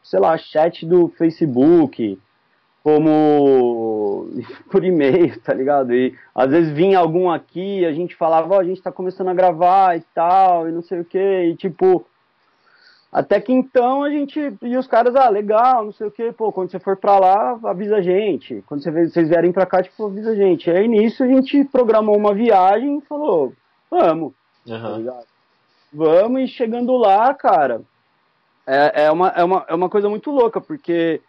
sei 0.02 0.18
lá, 0.18 0.36
chat 0.36 0.84
do 0.84 1.08
Facebook, 1.08 2.18
como 2.82 4.28
por 4.70 4.84
e-mail, 4.84 5.40
tá 5.42 5.54
ligado? 5.54 5.94
E 5.94 6.16
às 6.34 6.50
vezes 6.50 6.72
vinha 6.72 6.98
algum 6.98 7.30
aqui, 7.30 7.84
a 7.84 7.92
gente 7.92 8.16
falava, 8.16 8.56
ó, 8.56 8.60
a 8.60 8.64
gente 8.64 8.82
tá 8.82 8.90
começando 8.90 9.28
a 9.28 9.34
gravar 9.34 9.96
e 9.96 10.02
tal, 10.12 10.68
e 10.68 10.72
não 10.72 10.82
sei 10.82 11.00
o 11.00 11.04
que, 11.04 11.18
e 11.18 11.56
tipo. 11.56 12.04
Até 13.12 13.38
que 13.40 13.52
então 13.52 14.02
a 14.02 14.08
gente. 14.08 14.40
E 14.62 14.76
os 14.76 14.86
caras, 14.86 15.14
ah, 15.14 15.28
legal, 15.28 15.84
não 15.84 15.92
sei 15.92 16.06
o 16.06 16.10
que, 16.10 16.32
pô, 16.32 16.50
quando 16.50 16.70
você 16.70 16.78
for 16.78 16.96
pra 16.96 17.18
lá, 17.18 17.60
avisa 17.64 17.96
a 17.96 18.00
gente. 18.00 18.64
Quando 18.66 18.82
você, 18.82 18.90
vocês 18.90 19.28
vierem 19.28 19.52
pra 19.52 19.66
cá, 19.66 19.82
tipo, 19.82 20.06
avisa 20.06 20.30
a 20.30 20.34
gente. 20.34 20.70
Aí 20.70 20.88
nisso 20.88 21.22
a 21.22 21.26
gente 21.26 21.62
programou 21.64 22.16
uma 22.16 22.32
viagem 22.32 22.98
e 22.98 23.02
falou, 23.02 23.52
vamos, 23.90 24.32
tá 24.66 24.74
Aham. 24.74 24.96
ligado? 24.96 25.26
Vamos 25.92 26.40
e 26.40 26.48
chegando 26.48 26.96
lá, 26.96 27.34
cara, 27.34 27.82
é, 28.66 29.04
é, 29.04 29.10
uma, 29.10 29.28
é, 29.28 29.44
uma, 29.44 29.66
é 29.68 29.74
uma 29.74 29.90
coisa 29.90 30.08
muito 30.08 30.30
louca, 30.30 30.58
porque 30.58 31.20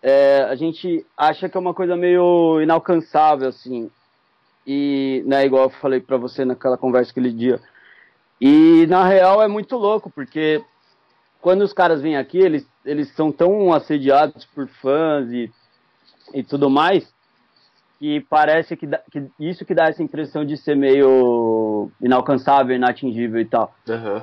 é, 0.00 0.46
a 0.48 0.54
gente 0.54 1.04
acha 1.16 1.48
que 1.48 1.56
é 1.56 1.60
uma 1.60 1.74
coisa 1.74 1.96
meio 1.96 2.60
inalcançável, 2.60 3.48
assim. 3.48 3.90
E, 4.64 5.24
né, 5.26 5.44
igual 5.44 5.64
eu 5.64 5.70
falei 5.70 5.98
pra 5.98 6.16
você 6.16 6.44
naquela 6.44 6.78
conversa 6.78 7.10
aquele 7.10 7.32
dia. 7.32 7.60
E 8.40 8.86
na 8.88 9.04
real 9.04 9.42
é 9.42 9.48
muito 9.48 9.76
louco, 9.76 10.08
porque 10.08 10.62
quando 11.40 11.62
os 11.62 11.72
caras 11.72 12.00
vêm 12.02 12.16
aqui, 12.16 12.38
eles, 12.38 12.66
eles 12.84 13.08
são 13.14 13.30
tão 13.30 13.72
assediados 13.72 14.44
por 14.46 14.66
fãs 14.68 15.30
e, 15.30 15.50
e 16.34 16.42
tudo 16.42 16.68
mais, 16.68 17.12
que 17.98 18.20
parece 18.20 18.76
que, 18.76 18.86
dá- 18.86 19.00
que 19.10 19.26
isso 19.38 19.64
que 19.64 19.74
dá 19.74 19.86
essa 19.86 20.02
impressão 20.02 20.44
de 20.44 20.56
ser 20.56 20.76
meio 20.76 21.90
inalcançável, 22.00 22.74
inatingível 22.76 23.40
e 23.40 23.44
tal. 23.44 23.74
Aham. 23.88 24.22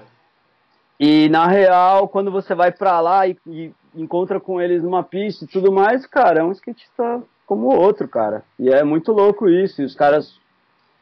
E 0.99 1.27
na 1.29 1.47
real, 1.47 2.07
quando 2.07 2.31
você 2.31 2.53
vai 2.53 2.71
pra 2.71 2.99
lá 3.01 3.27
e, 3.27 3.37
e 3.47 3.73
encontra 3.95 4.39
com 4.39 4.61
eles 4.61 4.83
numa 4.83 5.03
pista 5.03 5.43
e 5.43 5.47
tudo 5.47 5.71
mais, 5.71 6.05
cara, 6.05 6.39
é 6.41 6.43
um 6.43 6.51
skatista 6.51 7.21
como 7.45 7.67
o 7.67 7.75
outro, 7.79 8.07
cara. 8.07 8.43
E 8.59 8.69
é 8.69 8.83
muito 8.83 9.11
louco 9.11 9.49
isso. 9.49 9.81
E 9.81 9.85
os 9.85 9.95
caras 9.95 10.39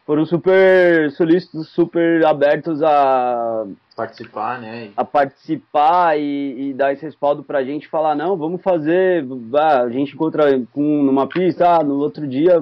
foram 0.05 0.25
super 0.25 1.11
solícitos, 1.11 1.69
super 1.69 2.25
abertos 2.25 2.81
a, 2.81 3.65
Participar, 4.01 4.59
né? 4.59 4.91
a 4.95 5.05
participar 5.05 6.19
e, 6.19 6.69
e 6.69 6.73
dar 6.73 6.91
esse 6.93 7.03
respaldo 7.05 7.43
pra 7.43 7.63
gente 7.63 7.87
falar, 7.87 8.15
não, 8.15 8.35
vamos 8.35 8.61
fazer, 8.61 9.25
ah, 9.55 9.81
a 9.81 9.89
gente 9.89 10.13
encontra 10.13 10.43
com, 10.73 11.03
numa 11.03 11.27
pista, 11.27 11.77
ah, 11.79 11.83
no 11.83 11.95
outro 11.99 12.27
dia 12.27 12.59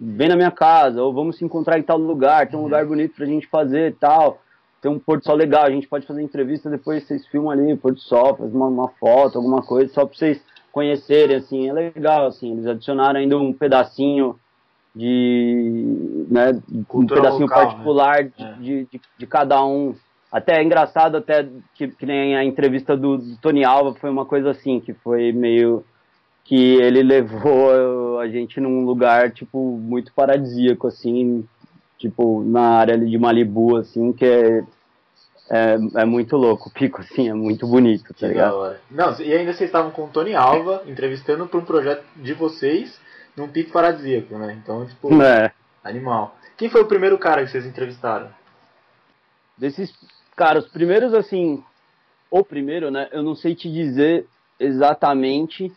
vem 0.00 0.28
na 0.28 0.36
minha 0.36 0.50
casa, 0.50 1.02
ou 1.02 1.12
vamos 1.12 1.36
se 1.38 1.44
encontrar 1.44 1.78
em 1.78 1.82
tal 1.82 1.98
lugar, 1.98 2.46
tem 2.48 2.56
um 2.56 2.62
Uhum. 2.62 2.64
lugar 2.68 2.86
bonito 2.86 3.14
pra 3.14 3.26
gente 3.26 3.46
fazer 3.48 3.90
e 3.90 3.94
tal, 3.94 4.40
tem 4.80 4.90
um 4.90 4.98
pôr 4.98 5.18
do 5.18 5.24
sol 5.24 5.36
legal, 5.36 5.64
a 5.64 5.70
gente 5.70 5.88
pode 5.88 6.06
fazer 6.06 6.22
entrevista, 6.22 6.68
depois 6.70 7.04
vocês 7.06 7.26
filmam 7.28 7.50
ali, 7.50 7.76
pôr 7.76 7.92
do 7.92 8.00
sol, 8.00 8.36
faz 8.36 8.52
uma, 8.54 8.66
uma 8.66 8.88
foto, 8.88 9.38
alguma 9.38 9.62
coisa, 9.62 9.92
só 9.92 10.04
pra 10.04 10.16
vocês 10.16 10.42
conhecerem, 10.72 11.36
assim, 11.36 11.68
é 11.68 11.72
legal, 11.72 12.26
assim, 12.26 12.52
eles 12.52 12.66
adicionaram 12.66 13.20
ainda 13.20 13.38
um 13.38 13.52
pedacinho 13.52 14.36
de, 14.94 16.26
né, 16.30 16.60
um 16.92 17.06
pedacinho 17.06 17.42
local, 17.42 17.62
né? 17.62 17.66
particular 17.66 18.24
de, 18.24 18.42
É. 18.42 18.52
de, 18.54 18.84
de, 18.86 19.00
de 19.18 19.26
cada 19.26 19.64
um. 19.64 19.94
Até 20.34 20.58
é 20.58 20.64
engraçado, 20.64 21.16
até 21.16 21.46
que, 21.76 21.86
que 21.86 22.04
nem 22.04 22.36
a 22.36 22.42
entrevista 22.42 22.96
do, 22.96 23.18
do 23.18 23.36
Tony 23.36 23.64
Alva 23.64 23.94
foi 23.94 24.10
uma 24.10 24.24
coisa 24.26 24.50
assim, 24.50 24.80
que 24.80 24.92
foi 24.92 25.30
meio 25.30 25.84
que 26.42 26.74
ele 26.74 27.04
levou 27.04 28.18
a 28.18 28.26
gente 28.26 28.58
num 28.60 28.84
lugar, 28.84 29.30
tipo, 29.30 29.78
muito 29.78 30.12
paradisíaco, 30.12 30.88
assim, 30.88 31.46
tipo, 31.96 32.42
na 32.42 32.78
área 32.78 32.94
ali 32.94 33.08
de 33.08 33.16
Malibu, 33.16 33.76
assim, 33.76 34.12
que 34.12 34.24
é, 34.24 34.64
é, 35.50 35.76
é 35.98 36.04
muito 36.04 36.36
louco. 36.36 36.68
O 36.68 36.72
pico, 36.72 37.00
assim, 37.00 37.28
é 37.28 37.32
muito 37.32 37.64
bonito, 37.64 38.08
tá 38.08 38.14
Que 38.14 38.22
da 38.22 38.28
ligado? 38.28 38.56
hora. 38.56 38.80
Não, 38.90 39.16
e 39.20 39.32
ainda 39.32 39.52
vocês 39.52 39.68
estavam 39.68 39.92
com 39.92 40.02
o 40.06 40.08
Tony 40.08 40.34
Alva 40.34 40.82
entrevistando 40.86 41.46
para 41.46 41.60
um 41.60 41.64
projeto 41.64 42.04
de 42.16 42.34
vocês 42.34 43.00
num 43.36 43.46
pico 43.46 43.70
paradisíaco, 43.70 44.36
né? 44.36 44.58
Então, 44.60 44.84
tipo, 44.84 45.22
É. 45.22 45.52
animal. 45.84 46.36
Quem 46.56 46.68
foi 46.68 46.82
o 46.82 46.86
primeiro 46.86 47.16
cara 47.18 47.44
que 47.44 47.52
vocês 47.52 47.64
entrevistaram? 47.64 48.28
Desses, 49.56 49.92
cara, 50.36 50.58
os 50.58 50.68
primeiros, 50.68 51.14
assim, 51.14 51.62
o 52.30 52.44
primeiro, 52.44 52.90
né, 52.90 53.08
eu 53.12 53.22
não 53.22 53.34
sei 53.34 53.54
te 53.54 53.70
dizer 53.70 54.26
exatamente, 54.58 55.72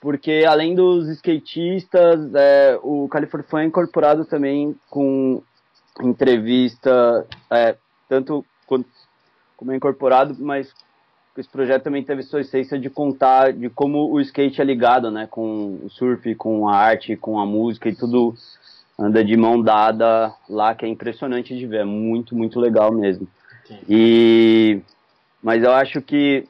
porque 0.00 0.44
além 0.46 0.74
dos 0.74 1.08
skatistas, 1.08 2.34
é, 2.34 2.78
o 2.82 3.08
California 3.08 3.48
foi 3.48 3.64
incorporado 3.64 4.24
também 4.24 4.76
com 4.88 5.42
entrevista, 6.00 7.26
é, 7.50 7.76
tanto 8.08 8.44
quanto, 8.66 8.88
como 9.56 9.72
é 9.72 9.76
incorporado, 9.76 10.36
mas 10.38 10.72
esse 11.36 11.48
projeto 11.48 11.84
também 11.84 12.02
teve 12.02 12.22
sua 12.22 12.40
essência 12.40 12.78
de 12.78 12.90
contar 12.90 13.52
de 13.52 13.68
como 13.70 14.12
o 14.12 14.20
skate 14.20 14.60
é 14.60 14.64
ligado, 14.64 15.10
né, 15.10 15.26
com 15.30 15.78
o 15.84 15.90
surf, 15.90 16.34
com 16.34 16.68
a 16.68 16.76
arte, 16.76 17.16
com 17.16 17.38
a 17.38 17.46
música 17.46 17.88
e 17.88 17.94
tudo 17.94 18.34
anda 18.98 19.24
de 19.24 19.36
mão 19.36 19.62
dada 19.62 20.34
lá, 20.48 20.74
que 20.74 20.84
é 20.84 20.88
impressionante 20.88 21.56
de 21.56 21.66
ver, 21.66 21.80
é 21.80 21.84
muito, 21.84 22.34
muito 22.34 22.58
legal 22.58 22.92
mesmo. 22.92 23.28
Sim. 23.68 23.80
E 23.88 24.80
mas 25.42 25.62
eu 25.62 25.72
acho 25.72 26.02
que 26.02 26.48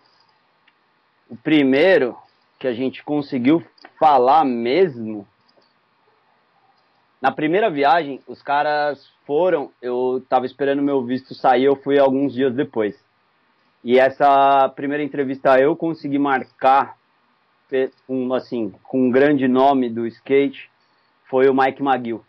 o 1.29 1.37
primeiro 1.37 2.17
que 2.59 2.67
a 2.67 2.73
gente 2.73 3.03
conseguiu 3.05 3.63
falar 3.99 4.45
mesmo 4.45 5.27
na 7.21 7.33
primeira 7.33 7.69
viagem, 7.69 8.21
os 8.29 8.41
caras 8.41 9.05
foram, 9.27 9.73
eu 9.83 10.25
tava 10.29 10.47
esperando 10.47 10.81
meu 10.81 11.05
visto 11.05 11.35
sair, 11.35 11.65
eu 11.65 11.75
fui 11.75 11.99
alguns 11.99 12.33
dias 12.33 12.55
depois. 12.55 12.97
E 13.83 13.99
essa 13.99 14.69
primeira 14.71 15.03
entrevista 15.03 15.59
eu 15.59 15.75
consegui 15.75 16.19
marcar 16.19 16.97
um 18.09 18.33
assim, 18.33 18.73
com 18.85 19.09
um 19.09 19.11
grande 19.11 19.47
nome 19.47 19.91
do 19.91 20.07
skate, 20.07 20.71
foi 21.29 21.49
o 21.49 21.55
Mike 21.55 21.83
McGill. 21.83 22.25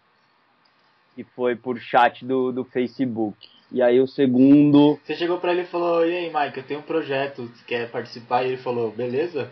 Que 1.16 1.24
foi 1.24 1.56
por 1.56 1.78
chat 1.80 2.26
do, 2.26 2.52
do 2.52 2.66
Facebook. 2.66 3.48
E 3.72 3.82
aí 3.82 4.00
o 4.00 4.08
segundo 4.08 5.00
Você 5.04 5.16
chegou 5.16 5.38
pra 5.38 5.52
ele 5.52 5.62
e 5.62 5.66
falou, 5.66 6.06
e 6.06 6.16
aí, 6.16 6.34
Mike, 6.34 6.58
eu 6.58 6.64
tenho 6.64 6.80
um 6.80 6.84
projeto, 6.84 7.44
você 7.44 7.64
quer 7.68 7.92
participar? 7.92 8.44
E 8.44 8.48
ele 8.48 8.58
falou, 8.58 8.92
beleza? 8.92 9.50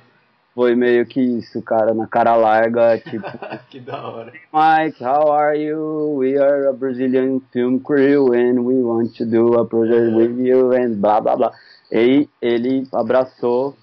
foi 0.57 0.73
meio 0.73 1.05
que 1.05 1.21
isso, 1.21 1.61
cara, 1.61 1.93
na 1.93 2.07
cara 2.07 2.35
larga, 2.35 2.97
tipo, 2.97 3.21
que 3.69 3.79
da 3.79 4.07
hora. 4.07 4.33
Mike, 4.51 5.03
how 5.03 5.31
are 5.31 5.55
you? 5.55 6.15
We 6.17 6.35
are 6.35 6.65
a 6.69 6.73
Brazilian 6.73 7.39
film 7.53 7.77
crew 7.77 8.33
and 8.33 8.65
we 8.65 8.81
want 8.81 9.15
to 9.17 9.25
do 9.27 9.53
a 9.53 9.67
project 9.67 10.15
with 10.15 10.35
you 10.39 10.71
and 10.73 10.95
blá 10.95 11.21
blá 11.21 11.35
blá. 11.35 11.51
E 11.91 12.27
ele 12.41 12.87
abraçou 12.91 13.77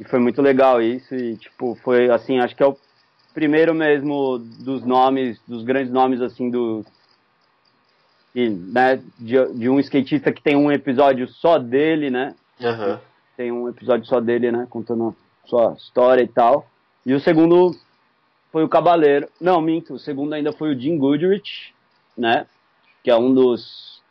e 0.00 0.02
foi 0.02 0.18
muito 0.18 0.42
legal 0.42 0.82
isso 0.82 1.14
e 1.14 1.36
tipo, 1.36 1.76
foi 1.84 2.10
assim, 2.10 2.40
acho 2.40 2.56
que 2.56 2.64
é 2.64 2.66
o 2.66 2.76
primeiro 3.32 3.72
mesmo 3.72 4.38
dos 4.38 4.84
nomes, 4.84 5.38
dos 5.46 5.62
grandes 5.62 5.92
nomes 5.92 6.20
assim 6.20 6.50
do 6.50 6.84
e, 8.34 8.48
né, 8.48 9.02
de, 9.18 9.52
de 9.54 9.68
um 9.68 9.78
skatista 9.80 10.32
que 10.32 10.42
tem 10.42 10.56
um 10.56 10.70
episódio 10.70 11.28
só 11.28 11.58
dele, 11.58 12.10
né? 12.10 12.34
Aham. 12.60 13.00
tem 13.36 13.52
um 13.52 13.68
episódio 13.68 14.04
só 14.06 14.20
dele, 14.20 14.50
né, 14.50 14.66
contando 14.68 15.14
a 15.44 15.48
sua 15.48 15.74
história 15.74 16.22
e 16.22 16.28
tal. 16.28 16.68
E 17.06 17.14
o 17.14 17.20
segundo 17.20 17.74
foi 18.50 18.64
o 18.64 18.68
Cabaleiro. 18.68 19.28
Não, 19.40 19.60
minto, 19.60 19.94
o 19.94 19.98
segundo 19.98 20.32
ainda 20.32 20.52
foi 20.52 20.74
o 20.74 20.78
Jim 20.78 20.98
Goodrich, 20.98 21.72
né, 22.16 22.46
que 23.02 23.10
é 23.10 23.16
um 23.16 23.32
dos, 23.32 24.02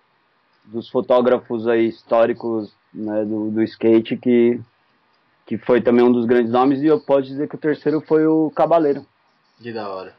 dos 0.65 0.89
fotógrafos 0.89 1.67
aí 1.67 1.87
históricos 1.87 2.73
né, 2.93 3.25
do, 3.25 3.51
do 3.51 3.61
skate, 3.63 4.17
que, 4.17 4.59
que 5.45 5.57
foi 5.57 5.81
também 5.81 6.03
um 6.03 6.11
dos 6.11 6.25
grandes 6.25 6.51
nomes. 6.51 6.81
E 6.81 6.87
eu 6.87 6.99
posso 6.99 7.23
dizer 7.23 7.47
que 7.47 7.55
o 7.55 7.59
terceiro 7.59 8.01
foi 8.01 8.25
o 8.25 8.49
Cabaleiro. 8.51 9.05
Que 9.61 9.71
da 9.73 9.89
hora. 9.89 10.15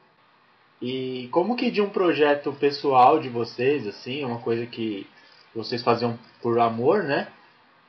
E 0.81 1.29
como 1.33 1.57
que 1.57 1.71
de 1.71 1.81
um 1.81 1.91
projeto 1.91 2.53
pessoal 2.53 3.19
de 3.19 3.29
vocês, 3.29 3.87
assim, 3.87 4.25
uma 4.25 4.39
coisa 4.39 4.65
que 4.67 5.07
vocês 5.55 5.83
faziam 5.83 6.17
por 6.41 6.59
amor, 6.59 7.03
né? 7.03 7.29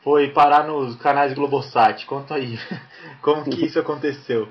Foi 0.04 0.30
parar 0.30 0.66
nos 0.66 0.96
canais 0.96 1.34
Globosat. 1.34 2.06
Conta 2.06 2.36
aí. 2.36 2.58
Como 3.22 3.44
que 3.44 3.66
isso 3.66 3.78
aconteceu? 3.80 4.48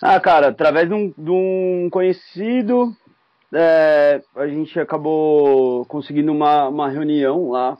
Ah, 0.00 0.20
cara, 0.20 0.48
através 0.48 0.88
de 0.88 0.94
um, 0.94 1.12
de 1.16 1.30
um 1.30 1.88
conhecido, 1.90 2.94
é, 3.52 4.22
a 4.36 4.46
gente 4.46 4.78
acabou 4.78 5.84
conseguindo 5.86 6.30
uma, 6.30 6.68
uma 6.68 6.88
reunião 6.88 7.50
lá 7.50 7.76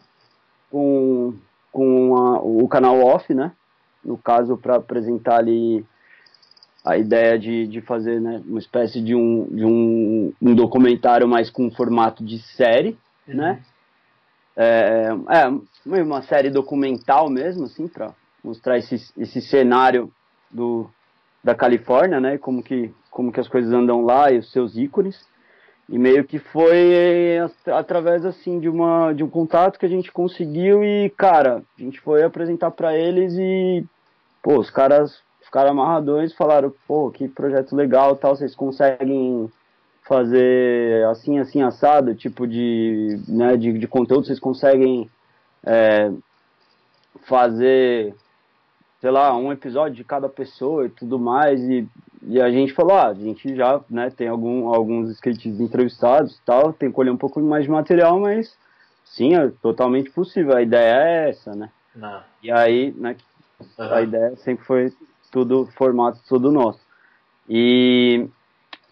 com, 0.71 1.35
com 1.71 2.17
a- 2.17 2.41
o 2.41 2.67
canal 2.69 3.01
off, 3.03 3.33
né? 3.33 3.53
No 4.05 4.19
caso, 4.19 4.57
para 4.57 4.77
apresentar 4.77 5.39
ali 5.39 5.85
a 6.87 6.97
ideia 6.97 7.37
de, 7.37 7.67
de 7.67 7.81
fazer 7.81 8.21
né, 8.21 8.41
uma 8.47 8.61
espécie 8.61 9.03
de, 9.03 9.13
um, 9.13 9.49
de 9.51 9.65
um, 9.65 10.33
um 10.41 10.55
documentário 10.55 11.27
mais 11.27 11.51
com 11.51 11.69
formato 11.69 12.25
de 12.25 12.39
série, 12.39 12.97
né? 13.27 13.61
É, 14.57 15.09
é 15.35 16.03
uma 16.03 16.23
série 16.23 16.49
documental 16.49 17.29
mesmo, 17.29 17.65
assim, 17.65 17.89
para 17.89 18.15
mostrar 18.43 18.79
esse, 18.79 19.13
esse 19.19 19.41
cenário 19.41 20.13
do, 20.49 20.89
da 21.43 21.57
Califórnia, 21.57 22.21
né? 22.21 22.39
Como 22.39 22.63
que, 22.63 22.95
como 23.11 23.33
que 23.33 23.41
as 23.41 23.49
coisas 23.49 23.73
andam 23.73 24.03
lá 24.05 24.31
e 24.31 24.39
os 24.39 24.53
seus 24.53 24.77
ícones. 24.77 25.27
E 25.89 25.99
meio 25.99 26.25
que 26.25 26.39
foi 26.39 27.39
at- 27.39 27.69
através, 27.69 28.25
assim, 28.25 28.61
de, 28.61 28.69
uma, 28.69 29.13
de 29.13 29.25
um 29.25 29.29
contato 29.29 29.79
que 29.79 29.87
a 29.87 29.89
gente 29.89 30.13
conseguiu 30.13 30.85
e, 30.85 31.11
cara, 31.11 31.63
a 31.77 31.83
gente 31.83 32.01
foi 32.01 32.23
apresentar 32.23 32.71
para 32.71 32.97
eles 32.97 33.35
e, 33.37 33.85
pô, 34.41 34.59
os 34.59 34.71
caras 34.71 35.26
ficaram 35.47 35.71
amarradões 35.71 36.35
falaram, 36.35 36.73
pô, 36.87 37.11
que 37.11 37.29
projeto 37.29 37.75
legal 37.75 38.17
tal, 38.17 38.37
vocês 38.37 38.55
conseguem 38.55 39.51
fazer 40.07 41.05
assim, 41.07 41.39
assim, 41.39 41.63
assado, 41.63 42.15
tipo 42.15 42.47
de, 42.47 43.21
né, 43.27 43.57
de, 43.57 43.73
de 43.73 43.89
conteúdo, 43.89 44.27
vocês 44.27 44.39
conseguem 44.39 45.09
é, 45.65 46.13
fazer, 47.25 48.15
sei 49.01 49.11
lá, 49.11 49.37
um 49.37 49.53
episódio 49.53 49.97
de 49.97 50.05
cada 50.05 50.29
pessoa 50.29 50.87
e 50.87 50.91
tudo 50.91 51.19
mais, 51.19 51.61
e, 51.61 51.89
e 52.23 52.41
a 52.41 52.51
gente 52.51 52.73
falou, 52.73 52.97
ah, 52.97 53.09
a 53.09 53.15
gente 53.15 53.55
já, 53.57 53.81
né, 53.89 54.11
tem 54.11 54.29
algum, 54.29 54.73
alguns 54.73 55.11
skatistas 55.11 55.61
entrevistados 55.61 56.37
e 56.37 56.43
tal, 56.45 56.73
tem 56.73 56.89
que 56.89 56.95
colher 56.95 57.13
um 57.13 57.17
pouco 57.17 57.41
mais 57.41 57.65
de 57.65 57.71
material, 57.71 58.21
mas 58.21 58.57
sim, 59.05 59.35
é 59.35 59.51
totalmente 59.63 60.11
possível, 60.11 60.57
a 60.57 60.63
ideia 60.63 60.95
é 60.95 61.31
essa, 61.31 61.55
né, 61.55 61.71
Não. 61.95 62.23
e 62.43 62.51
aí, 62.51 62.93
né, 62.97 63.17
a 63.79 63.83
Aham. 63.83 64.03
ideia 64.03 64.37
sempre 64.37 64.65
foi 64.65 64.93
tudo 65.31 65.67
formato 65.77 66.21
tudo 66.29 66.53
nosso. 66.53 66.81
E 67.49 68.27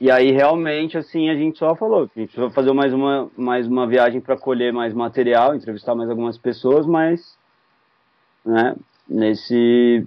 e 0.01 0.11
aí 0.11 0.33
realmente 0.33 0.99
assim 0.99 1.31
a 1.31 1.35
gente 1.35 1.59
só 1.59 1.75
falou, 1.75 2.11
a 2.15 2.21
gente 2.21 2.39
vai 2.39 2.51
fazer 2.51 2.73
mais 2.73 2.93
uma 2.93 3.31
mais 3.37 3.67
uma 3.67 3.87
viagem 3.87 4.21
para 4.21 4.37
colher 4.37 4.73
mais 4.73 4.93
material, 4.93 5.55
entrevistar 5.55 5.95
mais 5.95 6.11
algumas 6.11 6.37
pessoas, 6.39 6.87
mas 6.87 7.37
né, 8.45 8.75
nesse 9.09 10.07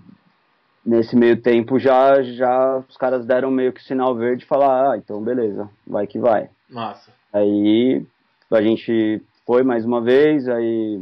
nesse 0.86 1.16
meio 1.16 1.42
tempo 1.42 1.80
já 1.80 2.22
já 2.22 2.84
os 2.88 2.98
caras 2.98 3.26
deram 3.26 3.52
meio 3.52 3.74
que 3.74 3.84
sinal 3.84 4.16
verde 4.16 4.46
falar, 4.46 4.92
ah, 4.92 4.98
então 4.98 5.22
beleza, 5.22 5.70
vai 5.86 6.08
que 6.08 6.20
vai. 6.20 6.50
Massa. 6.70 7.12
Aí 7.34 8.06
a 8.52 8.62
gente 8.62 9.22
foi 9.46 9.64
mais 9.64 9.86
uma 9.86 10.02
vez, 10.02 10.48
aí 10.48 11.02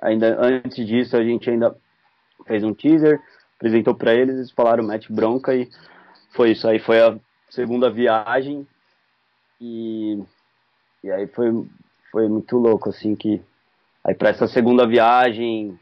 ainda 0.00 0.36
antes 0.40 0.86
disso 0.86 1.16
a 1.16 1.22
gente 1.22 1.48
ainda 1.48 1.74
fez 2.46 2.62
um 2.64 2.72
teaser, 2.72 3.20
apresentou 3.58 3.94
para 3.94 4.14
eles, 4.14 4.36
eles 4.36 4.50
falaram 4.52 4.84
mete 4.84 5.12
bronca 5.12 5.54
e 5.54 5.68
foi 6.30 6.52
isso 6.52 6.66
aí, 6.66 6.78
foi 6.78 7.00
a 7.00 7.18
segunda 7.50 7.90
viagem 7.90 8.66
e, 9.60 10.22
e 11.02 11.10
aí 11.10 11.26
foi, 11.26 11.66
foi 12.12 12.28
muito 12.28 12.56
louco 12.56 12.88
assim 12.88 13.16
que 13.16 13.42
aí 14.04 14.14
para 14.14 14.28
essa 14.30 14.46
segunda 14.46 14.86
viagem 14.86 15.78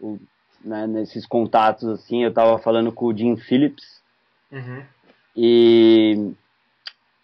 o, 0.00 0.18
né, 0.64 0.86
nesses 0.86 1.26
contatos 1.26 1.88
assim 1.88 2.22
eu 2.22 2.32
tava 2.32 2.58
falando 2.58 2.92
com 2.92 3.06
o 3.06 3.16
Jim 3.16 3.36
Phillips 3.36 4.00
Uhum. 4.52 4.82
e, 5.36 6.32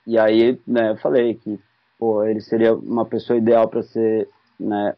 e 0.06 0.16
aí, 0.16 0.60
né, 0.64 0.90
eu 0.90 0.96
falei 0.96 1.34
que, 1.34 1.58
pô, 1.98 2.22
ele 2.22 2.40
seria 2.40 2.72
uma 2.72 3.04
pessoa 3.04 3.36
ideal 3.36 3.68
para 3.68 3.82
ser, 3.82 4.28
né, 4.58 4.94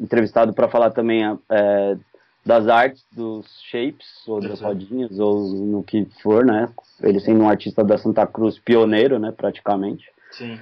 entrevistado 0.00 0.54
para 0.54 0.68
falar 0.68 0.90
também 0.90 1.22
é, 1.24 1.98
das 2.44 2.66
artes, 2.68 3.04
dos 3.12 3.46
shapes, 3.70 4.26
ou 4.26 4.40
das 4.40 4.60
rodinhas, 4.60 5.18
ou 5.18 5.48
no 5.48 5.82
que 5.82 6.04
for, 6.22 6.44
né, 6.44 6.68
ele 7.00 7.20
sendo 7.20 7.44
um 7.44 7.48
artista 7.48 7.84
da 7.84 7.96
Santa 7.96 8.26
Cruz 8.26 8.58
pioneiro, 8.58 9.18
né, 9.18 9.30
praticamente. 9.30 10.10
Sim. 10.32 10.58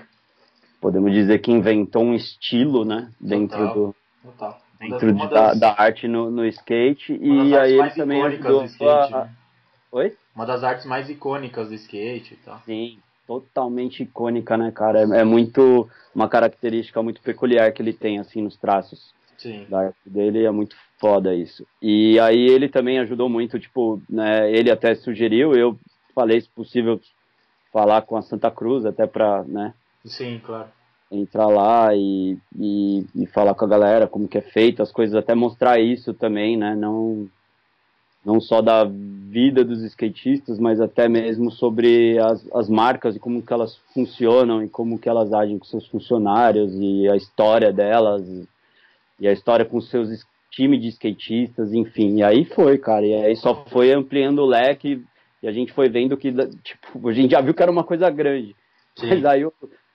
Podemos 0.80 1.12
dizer 1.12 1.38
que 1.40 1.50
inventou 1.50 2.02
um 2.02 2.14
estilo, 2.14 2.84
né, 2.84 3.10
dentro 3.20 3.58
Total. 3.58 3.74
do 3.74 3.94
Total. 4.22 4.60
dentro 4.78 5.12
de- 5.12 5.18
da, 5.18 5.26
das- 5.26 5.60
da 5.60 5.80
arte 5.80 6.06
no, 6.06 6.30
no 6.30 6.44
skate, 6.46 7.12
uma 7.14 7.44
das 7.44 7.48
e 7.48 7.54
artes 7.54 7.64
aí 7.64 7.70
ele 7.72 7.78
mais 7.80 7.94
também 7.94 8.22
ajudou 8.22 8.60
do 8.60 8.66
skate, 8.66 9.14
a... 9.14 9.24
né? 9.24 9.30
Oi? 9.92 10.16
Uma 10.36 10.46
das 10.46 10.62
artes 10.62 10.86
mais 10.86 11.08
icônicas 11.10 11.68
do 11.68 11.74
skate 11.74 12.34
e 12.34 12.36
tal. 12.44 12.60
Sim, 12.64 12.98
totalmente 13.26 14.02
icônica, 14.02 14.56
né, 14.56 14.70
cara? 14.70 15.00
É, 15.00 15.20
é 15.20 15.24
muito 15.24 15.88
uma 16.14 16.28
característica 16.28 17.02
muito 17.02 17.20
peculiar 17.22 17.72
que 17.72 17.82
ele 17.82 17.92
tem 17.92 18.18
assim 18.18 18.42
nos 18.42 18.56
traços. 18.56 19.12
Sim. 19.38 19.66
Da 19.68 19.80
arte 19.86 19.98
dele 20.06 20.44
é 20.44 20.50
muito 20.50 20.76
foda 21.00 21.34
isso. 21.34 21.66
E 21.80 22.20
aí 22.20 22.46
ele 22.46 22.68
também 22.68 22.98
ajudou 22.98 23.28
muito, 23.28 23.58
tipo, 23.58 24.00
né, 24.08 24.52
ele 24.52 24.70
até 24.70 24.94
sugeriu, 24.94 25.54
eu 25.54 25.76
falei, 26.14 26.40
se 26.40 26.48
possível, 26.50 27.00
falar 27.72 28.02
com 28.02 28.16
a 28.16 28.22
Santa 28.22 28.50
Cruz, 28.50 28.84
até 28.84 29.06
pra, 29.06 29.42
né, 29.44 29.72
Sim, 30.04 30.40
claro. 30.44 30.68
entrar 31.10 31.46
lá 31.46 31.94
e, 31.94 32.36
e, 32.54 33.06
e 33.14 33.26
falar 33.26 33.54
com 33.54 33.64
a 33.64 33.68
galera 33.68 34.06
como 34.06 34.28
que 34.28 34.36
é 34.36 34.42
feito 34.42 34.82
as 34.82 34.92
coisas, 34.92 35.16
até 35.16 35.34
mostrar 35.34 35.80
isso 35.80 36.12
também, 36.12 36.56
né, 36.56 36.74
não, 36.74 37.26
não 38.24 38.38
só 38.38 38.60
da 38.60 38.84
vida 38.84 39.64
dos 39.64 39.82
skatistas, 39.84 40.58
mas 40.58 40.80
até 40.80 41.08
mesmo 41.08 41.50
sobre 41.50 42.18
as, 42.18 42.46
as 42.52 42.68
marcas 42.68 43.16
e 43.16 43.20
como 43.20 43.40
que 43.40 43.52
elas 43.52 43.76
funcionam 43.94 44.62
e 44.62 44.68
como 44.68 44.98
que 44.98 45.08
elas 45.08 45.32
agem 45.32 45.58
com 45.58 45.64
seus 45.64 45.86
funcionários 45.86 46.74
e 46.74 47.08
a 47.08 47.16
história 47.16 47.72
delas 47.72 48.26
e, 48.28 48.48
e 49.20 49.28
a 49.28 49.32
história 49.32 49.64
com 49.64 49.80
seus 49.80 50.10
time 50.50 50.78
de 50.78 50.88
skatistas, 50.88 51.72
enfim. 51.72 52.18
E 52.18 52.22
aí 52.22 52.44
foi, 52.44 52.78
cara, 52.78 53.06
e 53.06 53.14
aí 53.14 53.36
só 53.36 53.64
foi 53.66 53.92
ampliando 53.92 54.40
o 54.40 54.46
leque 54.46 55.04
e 55.42 55.48
a 55.48 55.52
gente 55.52 55.72
foi 55.72 55.88
vendo 55.88 56.16
que, 56.16 56.32
tipo, 56.62 57.08
a 57.08 57.12
gente 57.12 57.30
já 57.30 57.40
viu 57.40 57.54
que 57.54 57.62
era 57.62 57.72
uma 57.72 57.84
coisa 57.84 58.10
grande. 58.10 58.54
Sim. 58.96 59.08
Mas 59.08 59.24
aí 59.24 59.46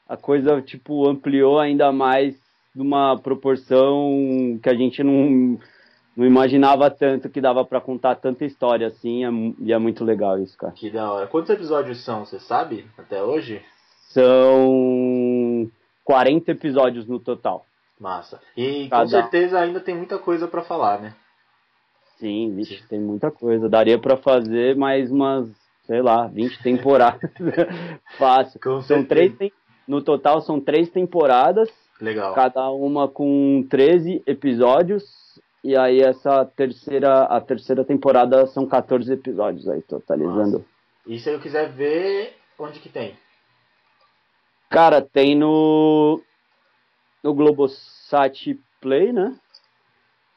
a 0.07 0.17
coisa, 0.17 0.61
tipo, 0.61 1.07
ampliou 1.07 1.59
ainda 1.59 1.91
mais 1.91 2.35
numa 2.73 3.17
proporção 3.17 4.59
que 4.61 4.69
a 4.69 4.73
gente 4.73 5.03
não, 5.03 5.59
não 6.15 6.25
imaginava 6.25 6.89
tanto 6.89 7.29
que 7.29 7.39
dava 7.39 7.63
pra 7.63 7.79
contar 7.79 8.15
tanta 8.15 8.45
história 8.45 8.87
assim, 8.87 9.23
é 9.25 9.29
e 9.59 9.73
é 9.73 9.77
muito 9.77 10.03
legal 10.03 10.37
isso, 10.39 10.57
cara. 10.57 10.73
Que 10.73 10.89
da 10.89 11.11
hora. 11.11 11.27
Quantos 11.27 11.49
episódios 11.49 12.03
são, 12.03 12.25
você 12.25 12.39
sabe? 12.39 12.85
Até 12.97 13.23
hoje? 13.23 13.61
São 14.09 15.69
40 16.03 16.51
episódios 16.51 17.07
no 17.07 17.19
total. 17.19 17.65
Massa. 17.99 18.41
E 18.57 18.83
com 18.83 18.89
Cada- 18.89 19.07
certeza 19.07 19.59
ainda 19.59 19.79
tem 19.79 19.95
muita 19.95 20.17
coisa 20.19 20.47
pra 20.47 20.61
falar, 20.63 20.99
né? 21.01 21.15
Sim, 22.17 22.53
vixe, 22.55 22.83
tem 22.87 22.99
muita 22.99 23.29
coisa. 23.31 23.67
Daria 23.69 23.99
pra 23.99 24.15
fazer 24.17 24.75
mais 24.75 25.11
umas, 25.11 25.49
sei 25.85 26.01
lá, 26.01 26.27
20 26.27 26.61
temporadas. 26.63 27.29
Fácil. 28.17 28.59
Com 28.61 28.81
São 28.81 28.97
certeza. 29.01 29.35
três, 29.37 29.51
no 29.87 30.01
total 30.01 30.41
são 30.41 30.59
três 30.59 30.89
temporadas. 30.89 31.69
Legal. 32.01 32.33
cada 32.33 32.69
uma 32.71 33.07
com 33.07 33.65
13 33.69 34.21
episódios. 34.27 35.03
E 35.63 35.75
aí 35.77 36.01
essa 36.01 36.43
terceira, 36.45 37.23
a 37.23 37.39
terceira 37.39 37.85
temporada 37.85 38.45
são 38.47 38.67
14 38.67 39.11
episódios 39.13 39.67
aí, 39.69 39.81
totalizando. 39.81 40.63
E 41.07 41.17
se 41.17 41.29
eu 41.29 41.39
quiser 41.39 41.71
ver, 41.71 42.35
onde 42.59 42.79
que 42.81 42.89
tem? 42.89 43.15
Cara, 44.69 45.01
tem 45.01 45.35
no 45.35 46.21
no 47.25 47.33
Globosat 47.33 48.55
Play, 48.79 49.11
né? 49.11 49.35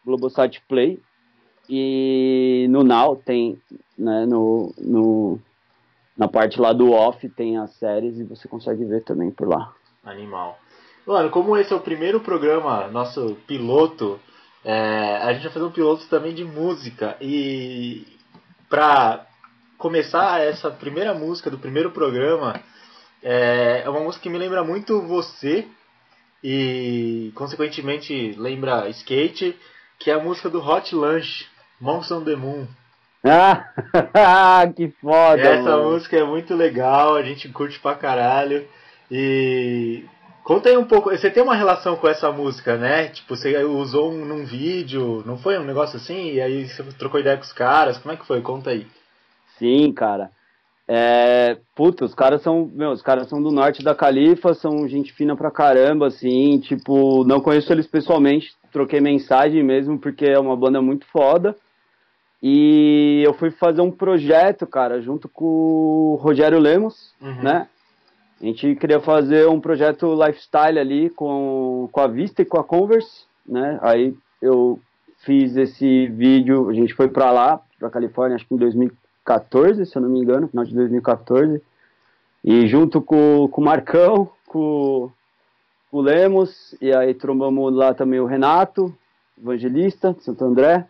Globosat 0.07 0.59
Play 0.67 0.99
e 1.69 2.67
no 2.71 2.83
Now 2.83 3.15
tem, 3.15 3.61
né, 3.99 4.25
no, 4.25 4.73
no 4.79 5.39
na 6.17 6.27
parte 6.27 6.59
lá 6.59 6.73
do 6.73 6.91
off 6.93 7.29
tem 7.29 7.59
as 7.59 7.75
séries 7.75 8.19
e 8.19 8.25
você 8.25 8.49
consegue 8.49 8.87
ver 8.87 9.05
também 9.05 9.31
por 9.31 9.47
lá. 9.47 9.75
Animal. 10.03 10.59
Mano, 11.07 11.29
como 11.29 11.59
esse 11.59 11.75
é 11.75 11.77
o 11.77 11.81
primeiro 11.81 12.21
programa, 12.21 12.89
nosso 12.89 13.37
piloto, 13.47 14.19
é, 14.65 15.19
a 15.19 15.35
gente 15.35 15.43
vai 15.43 15.53
fazer 15.53 15.67
um 15.67 15.71
piloto 15.71 16.07
também 16.09 16.35
de 16.35 16.45
música. 16.45 17.19
E 17.21 18.07
pra 18.71 19.27
começar 19.77 20.41
essa 20.41 20.71
primeira 20.71 21.13
música 21.13 21.51
do 21.51 21.59
primeiro 21.59 21.91
programa, 21.91 22.59
é, 23.23 23.83
é 23.85 23.91
uma 23.91 24.01
música 24.01 24.23
que 24.23 24.31
me 24.31 24.39
lembra 24.39 24.65
muito 24.65 25.03
você 25.03 25.69
e, 26.43 27.33
consequentemente, 27.35 28.35
lembra 28.39 28.89
skate, 28.91 29.57
que 29.99 30.11
é 30.11 30.15
a 30.15 30.23
música 30.23 30.49
do 30.49 30.61
Hot 30.61 30.95
Lunch, 30.95 31.47
Monks 31.81 32.11
on 32.11 32.25
the 32.25 32.37
Moon. 32.37 32.67
Ah, 33.25 33.65
que 34.75 34.89
foda! 35.01 35.41
Essa 35.41 35.77
mano. 35.77 35.91
música 35.91 36.17
é 36.17 36.25
muito 36.25 36.55
legal, 36.55 37.17
a 37.17 37.23
gente 37.23 37.49
curte 37.49 37.79
pra 37.81 37.97
caralho. 37.97 38.67
E 39.11 40.05
conta 40.45 40.69
aí 40.69 40.77
um 40.77 40.85
pouco, 40.85 41.11
você 41.11 41.31
tem 41.31 41.43
uma 41.43 41.57
relação 41.57 41.97
com 41.97 42.09
essa 42.09 42.31
música, 42.31 42.77
né? 42.77 43.09
Tipo, 43.09 43.35
você 43.35 43.57
usou 43.65 44.13
um, 44.13 44.25
num 44.25 44.45
vídeo, 44.45 45.23
não 45.27 45.37
foi 45.37 45.59
um 45.59 45.65
negócio 45.65 45.97
assim? 45.97 46.33
E 46.33 46.41
aí 46.41 46.69
você 46.69 46.83
trocou 46.97 47.19
ideia 47.19 47.37
com 47.37 47.43
os 47.43 47.53
caras, 47.53 47.99
como 47.99 48.15
é 48.15 48.17
que 48.17 48.27
foi? 48.27 48.41
Conta 48.41 48.71
aí. 48.71 48.87
Sim, 49.59 49.93
cara. 49.93 50.31
É, 50.91 51.59
puta, 51.77 52.07
os 52.07 52.15
caras 52.15 52.41
são, 52.41 52.71
meu, 52.73 52.91
os 52.93 53.03
caras 53.03 53.29
são 53.29 53.43
do 53.43 53.51
norte 53.53 53.85
da 53.85 53.95
Califa, 53.95 54.55
são 54.55 54.89
gente 54.89 55.13
fina 55.13 55.37
pra 55.37 55.51
caramba, 55.51 56.07
assim, 56.07 56.59
tipo, 56.61 57.25
não 57.25 57.43
conheço 57.43 57.71
eles 57.71 57.87
pessoalmente, 57.87 58.55
troquei 58.73 58.99
mensagem 58.99 59.63
mesmo, 59.63 59.99
porque 59.99 60.25
é 60.25 60.39
uma 60.39 60.57
banda 60.57 60.81
muito 60.81 61.05
foda. 61.07 61.55
E 62.43 63.23
eu 63.27 63.35
fui 63.35 63.51
fazer 63.51 63.81
um 63.83 63.91
projeto, 63.91 64.67
cara, 64.67 65.01
junto 65.03 65.29
com 65.29 65.45
o 65.45 66.15
Rogério 66.21 66.59
Lemos, 66.59 67.13
Uhum. 67.21 67.43
né? 67.43 67.69
A 68.41 68.45
gente 68.45 68.77
queria 68.77 69.01
fazer 69.01 69.49
um 69.49 69.61
projeto 69.61 70.15
lifestyle 70.15 70.79
ali 70.79 71.11
com, 71.11 71.89
com 71.91 72.01
a 72.01 72.07
Vista 72.07 72.41
e 72.41 72.45
com 72.45 72.59
a 72.59 72.63
Converse, 72.65 73.25
né? 73.47 73.79
Aí 73.83 74.15
eu 74.41 74.79
fiz 75.25 75.57
esse 75.57 76.07
vídeo, 76.07 76.71
a 76.71 76.73
gente 76.73 76.95
foi 76.95 77.09
pra 77.09 77.33
lá, 77.33 77.61
pra 77.79 77.91
Califórnia, 77.91 78.37
acho 78.37 78.47
que 78.47 78.55
em 78.55 78.59
2014, 79.29 79.85
se 79.85 79.97
eu 79.97 80.03
não 80.03 80.09
me 80.09 80.21
engano, 80.21 80.49
final 80.49 80.65
de 80.65 80.75
2014. 80.75 81.63
E 82.43 82.67
junto 82.67 83.03
com, 83.03 83.49
com 83.49 83.61
o 83.61 83.65
Marcão, 83.65 84.31
com, 84.47 85.11
com 85.91 85.97
o 85.99 86.01
Lemos, 86.01 86.75
e 86.81 86.93
aí 86.95 87.13
trombamos 87.13 87.75
lá 87.75 87.93
também 87.93 88.21
o 88.21 88.27
Renato, 88.27 88.95
evangelista 89.39 90.15
de 90.15 90.25
Santo 90.25 90.45
André, 90.45 90.87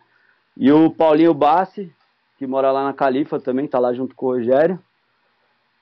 e 0.57 0.70
o 0.70 0.90
Paulinho 0.90 1.35
Bassi, 1.35 1.92
que 2.38 2.46
mora 2.46 2.70
lá 2.70 2.85
na 2.85 2.92
Califa 2.92 3.40
também, 3.40 3.66
tá 3.66 3.79
lá 3.79 3.92
junto 3.92 4.14
com 4.14 4.27
o 4.27 4.31
Rogério. 4.35 4.79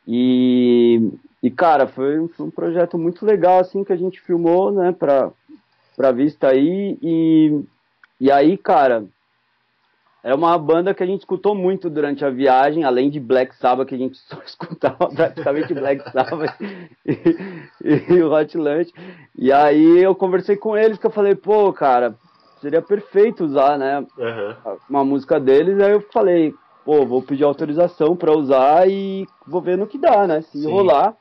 E, 0.09 1.11
e 1.42 1.51
cara, 1.51 1.87
foi, 1.87 2.27
foi 2.29 2.47
um 2.47 2.51
projeto 2.51 2.97
muito 2.97 3.27
legal, 3.27 3.61
assim, 3.61 3.85
que 3.85 3.92
a 3.92 3.97
gente 3.97 4.21
filmou, 4.21 4.73
né, 4.73 4.92
pra, 4.92 5.31
pra 5.97 6.12
vista 6.12 6.49
aí. 6.49 6.97
E, 7.03 7.61
e 8.21 8.31
aí, 8.31 8.57
cara, 8.57 9.05
é 10.27 10.35
uma 10.35 10.59
banda 10.59 10.93
que 10.93 11.05
a 11.05 11.07
gente 11.07 11.21
escutou 11.21 11.55
muito 11.55 11.89
durante 11.89 12.25
a 12.25 12.31
viagem, 12.31 12.83
além 12.83 13.09
de 13.09 13.21
Black 13.21 13.55
Sabbath, 13.55 13.87
que 13.87 13.95
a 13.95 13.99
gente 13.99 14.19
só 14.27 14.37
escutava 14.45 15.09
praticamente 15.09 15.73
Black 15.73 16.03
Sabbath 16.11 16.53
e, 17.07 18.12
e 18.12 18.23
o 18.23 18.33
Hot 18.33 18.59
Lunch. 18.59 18.93
E 19.39 19.53
aí 19.53 20.03
eu 20.03 20.17
conversei 20.17 20.57
com 20.57 20.77
eles, 20.77 20.99
que 20.99 21.07
eu 21.07 21.12
falei, 21.12 21.37
pô, 21.37 21.73
cara, 21.73 22.19
seria 22.61 22.83
perfeito 22.83 23.45
usar, 23.45 23.79
né, 23.79 24.05
Aham. 24.19 24.79
uma 24.89 25.05
música 25.05 25.39
deles, 25.39 25.79
aí 25.79 25.93
eu 25.93 26.01
falei, 26.12 26.57
pô, 26.85 27.07
vou 27.07 27.23
pedir 27.23 27.45
autorização 27.45 28.17
pra 28.17 28.37
usar 28.37 28.91
e 28.91 29.29
vou 29.47 29.62
ver 29.62 29.79
no 29.79 29.87
que 29.87 29.97
dá, 29.97 30.27
né? 30.27 30.43
Se 30.43 30.59
Sim. 30.59 30.67
rolar. 30.67 31.17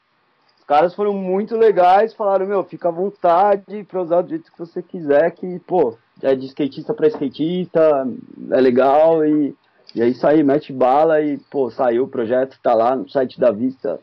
Os 0.58 0.65
caras 0.65 0.96
foram 0.96 1.13
muito 1.13 1.56
legais, 1.56 2.15
falaram, 2.15 2.48
meu, 2.48 2.63
fica 2.63 2.89
à 2.89 2.91
vontade 2.91 3.84
pra 3.84 4.02
usar 4.02 4.24
do 4.24 4.30
jeito 4.30 4.52
que 4.52 4.58
você 4.58 4.82
quiser, 4.82 5.30
que, 5.36 5.60
pô, 5.60 5.96
é 6.21 6.36
de 6.36 6.45
skatista 6.47 6.93
pra 6.93 7.08
skatista, 7.08 8.08
é 8.51 8.62
legal 8.62 9.25
e, 9.25 9.56
e 9.93 10.01
é 10.01 10.08
isso 10.08 10.25
aí, 10.25 10.43
mete 10.43 10.71
bala 10.71 11.21
e, 11.21 11.38
pô, 11.49 11.69
saiu 11.69 12.04
o 12.04 12.08
projeto, 12.08 12.58
tá 12.62 12.73
lá 12.73 12.95
no 12.95 13.10
site 13.10 13.39
da 13.39 13.51
Vista, 13.51 13.99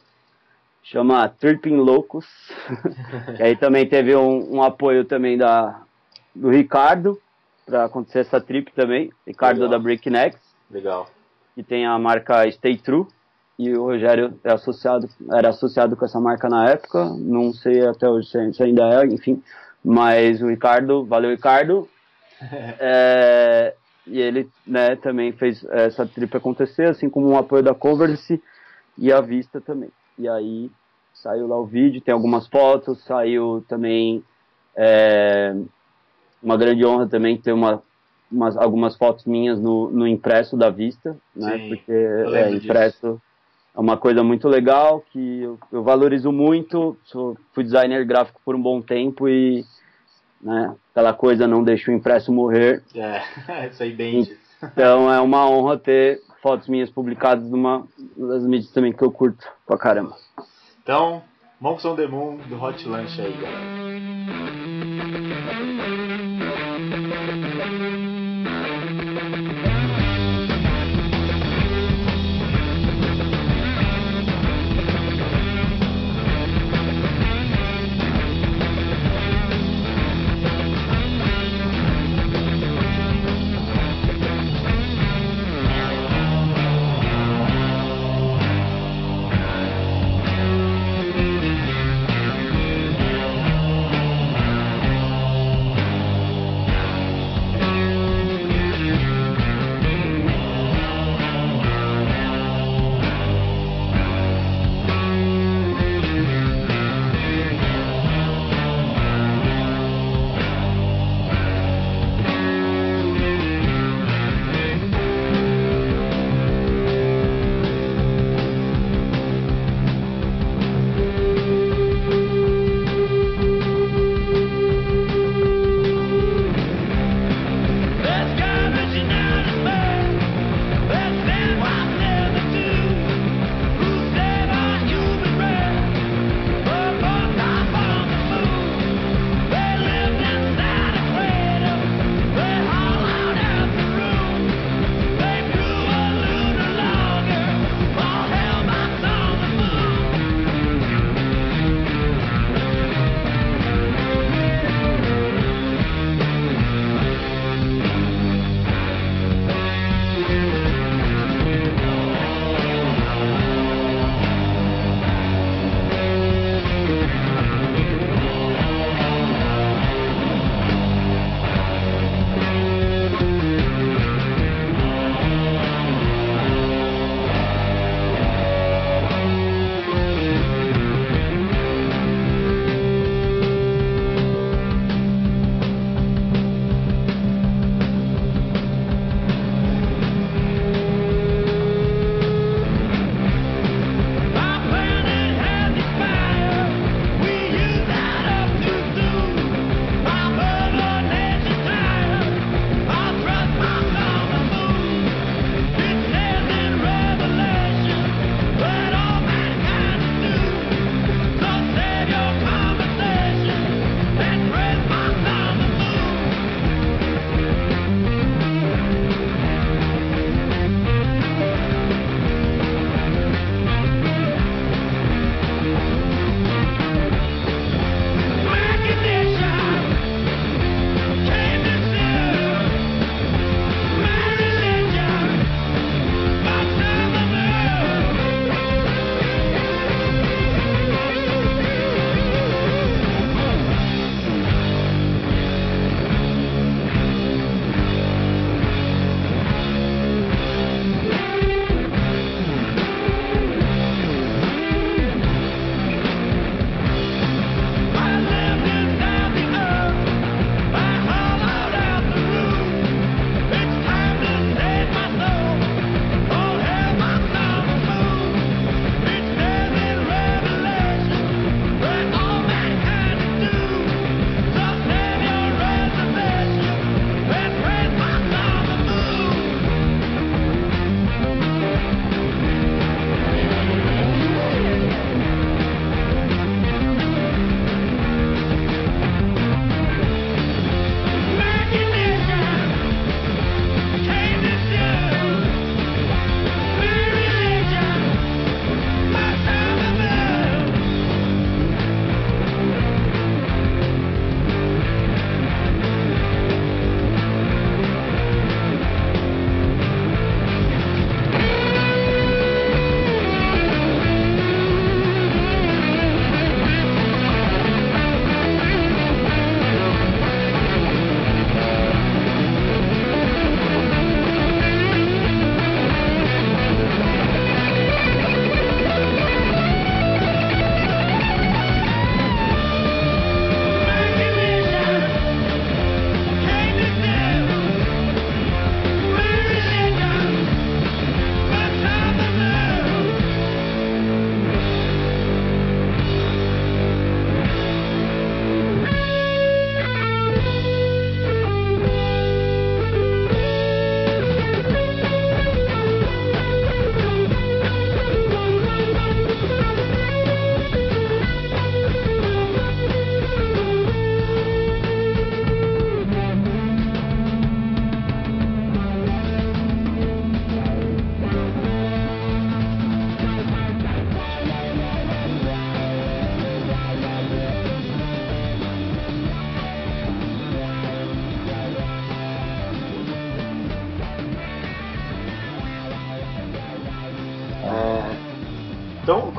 chama 0.82 1.28
Tripping 1.28 1.76
Loucos. 1.76 2.26
e 3.38 3.42
aí 3.42 3.56
também 3.56 3.86
teve 3.88 4.14
um, 4.14 4.56
um 4.56 4.62
apoio 4.62 5.04
também 5.04 5.36
da, 5.38 5.82
do 6.34 6.50
Ricardo, 6.50 7.18
pra 7.64 7.84
acontecer 7.84 8.20
essa 8.20 8.40
trip 8.40 8.72
também, 8.72 9.10
Ricardo 9.26 9.60
Legal. 9.60 9.70
da 9.70 9.78
Breaknecks 9.78 10.40
Legal. 10.70 11.08
que 11.54 11.62
tem 11.62 11.86
a 11.86 11.98
marca 11.98 12.50
Stay 12.50 12.76
True 12.76 13.06
e 13.58 13.72
o 13.72 13.84
Rogério 13.84 14.38
é 14.42 14.52
associado, 14.52 15.08
era 15.30 15.50
associado 15.50 15.96
com 15.96 16.04
essa 16.04 16.20
marca 16.20 16.48
na 16.48 16.68
época, 16.68 17.04
não 17.18 17.52
sei 17.52 17.86
até 17.86 18.08
hoje 18.08 18.28
se 18.52 18.62
ainda 18.62 19.02
é, 19.02 19.06
enfim, 19.06 19.42
mas 19.84 20.42
o 20.42 20.48
Ricardo, 20.48 21.04
valeu 21.04 21.30
Ricardo, 21.30 21.88
É, 22.80 23.74
e 24.06 24.20
ele 24.20 24.48
né, 24.66 24.96
também 24.96 25.32
fez 25.32 25.64
essa 25.70 26.04
trip 26.06 26.36
acontecer, 26.36 26.88
assim 26.88 27.08
como 27.08 27.28
um 27.28 27.38
apoio 27.38 27.62
da 27.62 27.74
Converse 27.74 28.42
e 28.98 29.12
a 29.12 29.20
Vista 29.20 29.60
também. 29.60 29.90
E 30.18 30.28
aí 30.28 30.70
saiu 31.14 31.46
lá 31.46 31.58
o 31.58 31.66
vídeo, 31.66 32.00
tem 32.00 32.12
algumas 32.12 32.46
fotos, 32.48 33.02
saiu 33.04 33.64
também 33.68 34.24
é, 34.76 35.54
uma 36.42 36.56
grande 36.56 36.84
honra 36.84 37.06
também 37.06 37.36
ter 37.36 37.52
uma, 37.52 37.82
umas, 38.30 38.56
algumas 38.56 38.96
fotos 38.96 39.24
minhas 39.24 39.60
no, 39.60 39.90
no 39.90 40.06
impresso 40.06 40.56
da 40.56 40.68
Vista, 40.68 41.16
né? 41.34 41.58
Sim, 41.58 41.68
porque 41.68 41.92
é, 41.92 42.50
disso. 42.50 42.64
impresso 42.64 43.22
é 43.74 43.80
uma 43.80 43.96
coisa 43.96 44.22
muito 44.22 44.48
legal 44.48 45.02
que 45.12 45.42
eu, 45.42 45.58
eu 45.70 45.82
valorizo 45.82 46.32
muito. 46.32 46.96
Sou, 47.04 47.36
fui 47.54 47.64
designer 47.64 48.04
gráfico 48.04 48.40
por 48.44 48.54
um 48.54 48.62
bom 48.62 48.82
tempo 48.82 49.28
e 49.28 49.64
né, 50.42 50.74
aquela 50.90 51.12
coisa 51.12 51.46
não 51.46 51.62
deixa 51.62 51.90
o 51.90 51.94
impresso 51.94 52.32
morrer. 52.32 52.82
É, 52.94 53.22
isso 53.68 53.82
aí 53.82 53.92
bem. 53.92 54.28
Então 54.62 55.12
é 55.12 55.20
uma 55.20 55.48
honra 55.48 55.78
ter 55.78 56.20
fotos 56.42 56.68
minhas 56.68 56.90
publicadas 56.90 57.48
numa 57.48 57.86
das 58.16 58.44
mídias 58.44 58.72
também 58.72 58.92
que 58.92 59.02
eu 59.02 59.10
curto 59.10 59.46
pra 59.66 59.78
caramba. 59.78 60.16
Então, 60.82 61.22
Monks 61.60 61.84
on 61.84 61.94
the 61.94 62.06
Moon 62.06 62.38
do 62.48 62.60
Hot 62.60 62.86
Lunch 62.86 63.20
aí, 63.20 63.32
galera. 63.40 64.11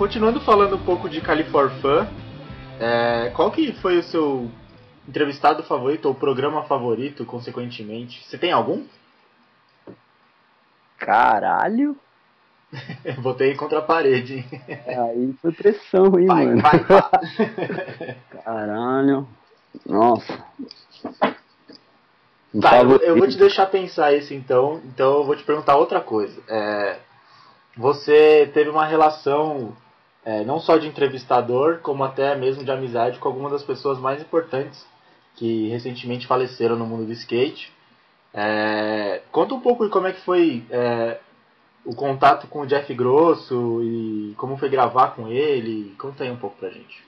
Continuando 0.04 0.42
falando 0.42 0.76
um 0.76 0.84
pouco 0.84 1.08
de 1.08 1.22
Califorfan, 1.22 2.10
é, 2.78 3.32
qual 3.34 3.50
que 3.50 3.72
foi 3.82 4.00
o 4.00 4.04
seu 4.04 4.52
entrevistado 5.08 5.64
favorito 5.64 6.10
ou 6.10 6.14
programa 6.14 6.64
favorito, 6.64 7.24
consequentemente? 7.24 8.22
Você 8.26 8.38
tem 8.38 8.52
algum? 8.52 8.84
Caralho! 10.98 11.96
Botei 13.24 13.56
contra 13.56 13.80
a 13.80 13.82
parede. 13.82 14.46
Aí 14.86 15.34
foi 15.42 15.54
pressão, 15.54 16.20
hein, 16.20 16.28
vai, 16.28 16.46
mano? 16.48 16.62
Vai, 16.62 16.80
vai. 16.80 18.18
Caralho. 18.44 19.28
Nossa. 19.86 20.46
tá, 22.62 22.82
eu, 22.82 22.98
eu, 22.98 23.18
vou 23.18 23.28
te 23.30 23.38
deixar 23.38 23.68
pensar 23.68 24.12
isso 24.12 24.34
então. 24.34 24.82
Então 24.84 25.20
eu 25.20 25.24
vou 25.24 25.38
te 25.38 25.44
perguntar 25.44 25.78
outra 25.78 26.02
coisa. 26.02 26.42
É, 26.50 26.98
você 27.78 28.52
teve 28.54 28.70
uma 28.70 28.86
relação 28.86 29.74
é, 30.26 30.44
não 30.44 30.60
só 30.60 30.78
de 30.78 30.88
entrevistador, 30.88 31.80
como 31.80 32.04
até 32.04 32.36
mesmo 32.36 32.64
de 32.64 32.72
amizade 32.72 33.20
com 33.20 33.28
algumas 33.28 33.52
das 33.52 33.64
pessoas 33.64 34.00
mais 34.00 34.22
importantes 34.22 34.86
que 35.36 35.68
recentemente 35.70 36.28
faleceram 36.28 36.76
no 36.76 36.86
mundo 36.86 37.06
do 37.06 37.12
skate. 37.12 37.72
É, 38.34 39.22
conta 39.32 39.54
um 39.54 39.60
pouco 39.60 39.86
de 39.86 39.92
como 39.92 40.08
é 40.08 40.14
que 40.14 40.22
foi 40.22 40.66
é, 40.70 41.20
o 41.86 41.94
contato 41.94 42.48
com 42.48 42.62
o 42.62 42.68
Jeff 42.68 42.92
Grosso 42.94 43.82
e 43.84 44.34
como 44.38 44.58
foi 44.58 44.70
gravar 44.70 45.10
com 45.10 45.28
ele. 45.28 45.94
Conta 45.98 46.24
aí 46.24 46.32
um 46.32 46.38
pouco 46.38 46.58
pra 46.58 46.70
gente. 46.70 47.04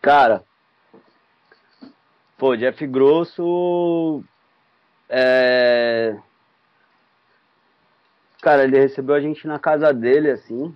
Cara, 0.00 0.44
pô, 2.38 2.56
Jeff 2.56 2.86
Grosso 2.86 4.22
é... 5.08 6.16
Cara, 8.46 8.62
ele 8.62 8.78
recebeu 8.78 9.16
a 9.16 9.20
gente 9.20 9.44
na 9.44 9.58
casa 9.58 9.92
dele, 9.92 10.30
assim. 10.30 10.72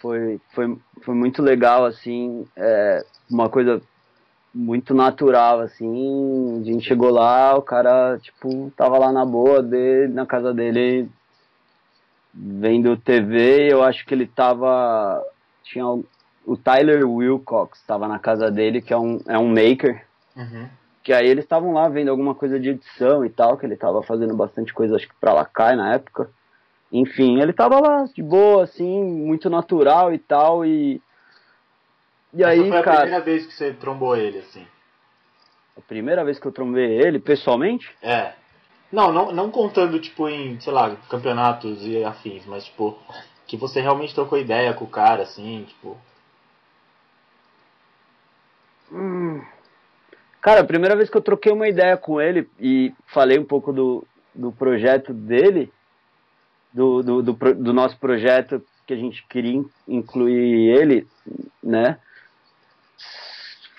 Foi, 0.00 0.40
foi, 0.54 0.78
foi 1.02 1.14
muito 1.14 1.42
legal, 1.42 1.84
assim. 1.84 2.46
É 2.56 3.04
uma 3.30 3.46
coisa 3.50 3.82
muito 4.54 4.94
natural, 4.94 5.60
assim. 5.60 6.62
A 6.62 6.64
gente 6.64 6.88
chegou 6.88 7.10
lá, 7.10 7.54
o 7.58 7.60
cara, 7.60 8.18
tipo, 8.22 8.72
tava 8.74 8.96
lá 8.96 9.12
na 9.12 9.26
boa 9.26 9.62
dele, 9.62 10.10
na 10.10 10.24
casa 10.24 10.54
dele, 10.54 11.10
vendo 12.32 12.96
TV. 12.96 13.70
Eu 13.70 13.82
acho 13.82 14.06
que 14.06 14.14
ele 14.14 14.26
tava. 14.26 15.22
Tinha 15.62 15.84
o 16.46 16.56
Tyler 16.56 17.06
Wilcox, 17.06 17.84
tava 17.86 18.08
na 18.08 18.18
casa 18.18 18.50
dele, 18.50 18.80
que 18.80 18.94
é 18.94 18.98
um, 18.98 19.20
é 19.28 19.36
um 19.36 19.48
maker. 19.48 20.06
Uhum. 20.34 20.66
Que 21.02 21.12
aí 21.12 21.28
eles 21.28 21.44
estavam 21.44 21.74
lá 21.74 21.86
vendo 21.86 22.10
alguma 22.10 22.34
coisa 22.34 22.58
de 22.58 22.70
edição 22.70 23.26
e 23.26 23.28
tal, 23.28 23.58
que 23.58 23.66
ele 23.66 23.76
tava 23.76 24.02
fazendo 24.02 24.34
bastante 24.34 24.72
coisa, 24.72 24.96
acho 24.96 25.06
que 25.06 25.14
pra 25.20 25.34
Lacai 25.34 25.76
na 25.76 25.92
época. 25.92 26.30
Enfim, 26.92 27.40
ele 27.40 27.52
tava 27.52 27.80
lá 27.80 28.04
de 28.04 28.22
boa, 28.22 28.64
assim, 28.64 29.04
muito 29.04 29.48
natural 29.48 30.12
e 30.12 30.18
tal, 30.18 30.64
e 30.64 31.00
e 32.32 32.42
Essa 32.42 32.50
aí, 32.50 32.68
foi 32.68 32.78
a 32.78 32.82
cara. 32.82 33.00
primeira 33.00 33.24
vez 33.24 33.46
que 33.46 33.52
você 33.52 33.72
trombou 33.72 34.16
ele, 34.16 34.38
assim. 34.38 34.64
A 35.76 35.80
primeira 35.80 36.24
vez 36.24 36.38
que 36.38 36.46
eu 36.46 36.52
trombei 36.52 37.00
ele, 37.00 37.18
pessoalmente? 37.18 37.90
É. 38.02 38.32
Não, 38.92 39.12
não, 39.12 39.32
não 39.32 39.50
contando, 39.50 40.00
tipo, 40.00 40.28
em, 40.28 40.60
sei 40.60 40.72
lá, 40.72 40.96
campeonatos 41.08 41.84
e 41.84 42.04
afins, 42.04 42.44
mas, 42.46 42.64
tipo, 42.64 42.98
que 43.46 43.56
você 43.56 43.80
realmente 43.80 44.14
trocou 44.14 44.38
ideia 44.38 44.72
com 44.74 44.84
o 44.84 44.90
cara, 44.90 45.22
assim, 45.22 45.64
tipo. 45.68 45.96
Hum. 48.92 49.42
Cara, 50.40 50.60
a 50.60 50.64
primeira 50.64 50.96
vez 50.96 51.10
que 51.10 51.16
eu 51.16 51.22
troquei 51.22 51.52
uma 51.52 51.68
ideia 51.68 51.96
com 51.96 52.20
ele 52.20 52.48
e 52.58 52.92
falei 53.06 53.38
um 53.38 53.44
pouco 53.44 53.72
do, 53.72 54.06
do 54.34 54.50
projeto 54.50 55.12
dele, 55.12 55.72
do, 56.72 57.02
do, 57.02 57.22
do, 57.22 57.32
do 57.32 57.72
nosso 57.72 57.96
projeto 57.98 58.62
que 58.86 58.94
a 58.94 58.96
gente 58.96 59.24
queria 59.28 59.64
incluir 59.86 60.70
ele, 60.76 61.06
né? 61.62 61.98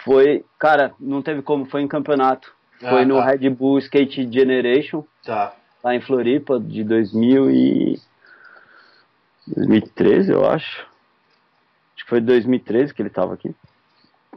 Foi, 0.04 0.46
cara, 0.58 0.94
não 1.00 1.22
teve 1.22 1.42
como, 1.42 1.66
foi 1.66 1.82
em 1.82 1.88
campeonato. 1.88 2.54
Foi 2.80 3.04
ah, 3.04 3.06
no 3.06 3.16
tá. 3.16 3.26
Red 3.26 3.50
Bull 3.50 3.78
Skate 3.78 4.32
Generation. 4.32 5.04
Tá. 5.24 5.54
Lá 5.84 5.96
em 5.96 6.02
Floripa, 6.02 6.60
de 6.60 6.84
2000 6.84 7.52
e... 7.52 8.00
2013, 9.48 10.32
eu 10.32 10.46
acho. 10.46 10.88
Acho 11.96 12.04
que 12.04 12.10
foi 12.10 12.22
2013 12.22 12.94
que 12.94 13.02
ele 13.02 13.10
tava 13.10 13.34
aqui. 13.34 13.54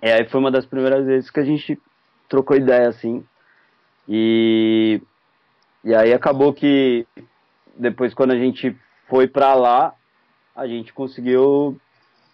E 0.03 0.11
aí 0.11 0.29
foi 0.29 0.41
uma 0.41 0.51
das 0.51 0.67
primeiras 0.67 1.07
vezes 1.07 1.31
que 1.31 1.41
a 1.41 1.45
gente 1.45 1.81
trocou 2.29 2.57
ideia, 2.57 2.89
assim. 2.89 3.25
E... 4.09 5.01
E 5.83 5.95
aí 5.95 6.13
acabou 6.13 6.53
que 6.53 7.07
depois 7.77 8.15
quando 8.15 8.33
a 8.33 8.39
gente 8.39 8.77
foi 9.09 9.27
pra 9.27 9.55
lá, 9.55 9.95
a 10.55 10.67
gente 10.67 10.93
conseguiu 10.93 11.79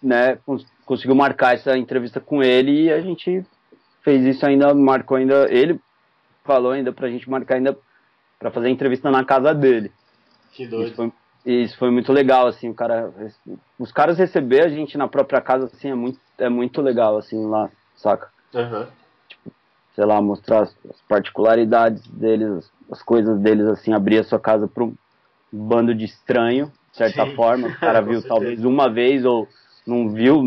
né, 0.01 0.37
cons 0.45 0.65
conseguiu 0.85 1.15
marcar 1.15 1.53
essa 1.53 1.77
entrevista 1.77 2.19
com 2.19 2.43
ele 2.43 2.85
e 2.85 2.91
a 2.91 2.99
gente 2.99 3.45
fez 4.01 4.25
isso 4.25 4.45
ainda, 4.45 4.73
marcou 4.73 5.15
ainda, 5.15 5.47
ele 5.49 5.79
falou 6.43 6.71
ainda 6.71 6.91
pra 6.91 7.09
gente 7.09 7.29
marcar 7.29 7.55
ainda 7.55 7.77
para 8.37 8.51
fazer 8.51 8.67
a 8.67 8.71
entrevista 8.71 9.09
na 9.09 9.23
casa 9.23 9.53
dele. 9.53 9.91
Que 10.51 10.67
doido. 10.67 10.87
Isso 10.87 10.95
foi, 10.95 11.13
isso 11.45 11.77
foi 11.77 11.91
muito 11.91 12.11
legal, 12.11 12.47
assim, 12.47 12.69
o 12.69 12.73
cara, 12.73 13.13
os 13.79 13.91
caras 13.91 14.17
receber 14.17 14.65
a 14.65 14.69
gente 14.69 14.97
na 14.97 15.07
própria 15.07 15.39
casa, 15.39 15.67
assim, 15.67 15.89
é 15.89 15.95
muito, 15.95 16.19
é 16.37 16.49
muito 16.49 16.81
legal, 16.81 17.17
assim, 17.17 17.47
lá, 17.47 17.69
saca? 17.95 18.29
Uhum. 18.53 18.85
Tipo, 19.29 19.51
sei 19.95 20.05
lá, 20.05 20.21
mostrar 20.21 20.63
as, 20.63 20.75
as 20.89 20.99
particularidades 21.07 22.05
deles, 22.07 22.49
as, 22.49 22.71
as, 22.91 23.03
coisas 23.03 23.39
deles, 23.39 23.67
assim, 23.67 23.93
abrir 23.93 24.17
a 24.17 24.23
sua 24.23 24.39
casa 24.39 24.67
para 24.67 24.83
um 24.83 24.93
bando 25.51 25.93
de 25.93 26.05
estranho, 26.05 26.71
de 26.91 26.97
certa 26.97 27.25
Sim. 27.25 27.35
forma, 27.35 27.67
o 27.67 27.75
cara 27.79 28.01
viu 28.01 28.21
talvez 28.21 28.63
uma 28.63 28.89
vez 28.89 29.25
ou 29.25 29.47
não 29.85 30.09
viu, 30.09 30.41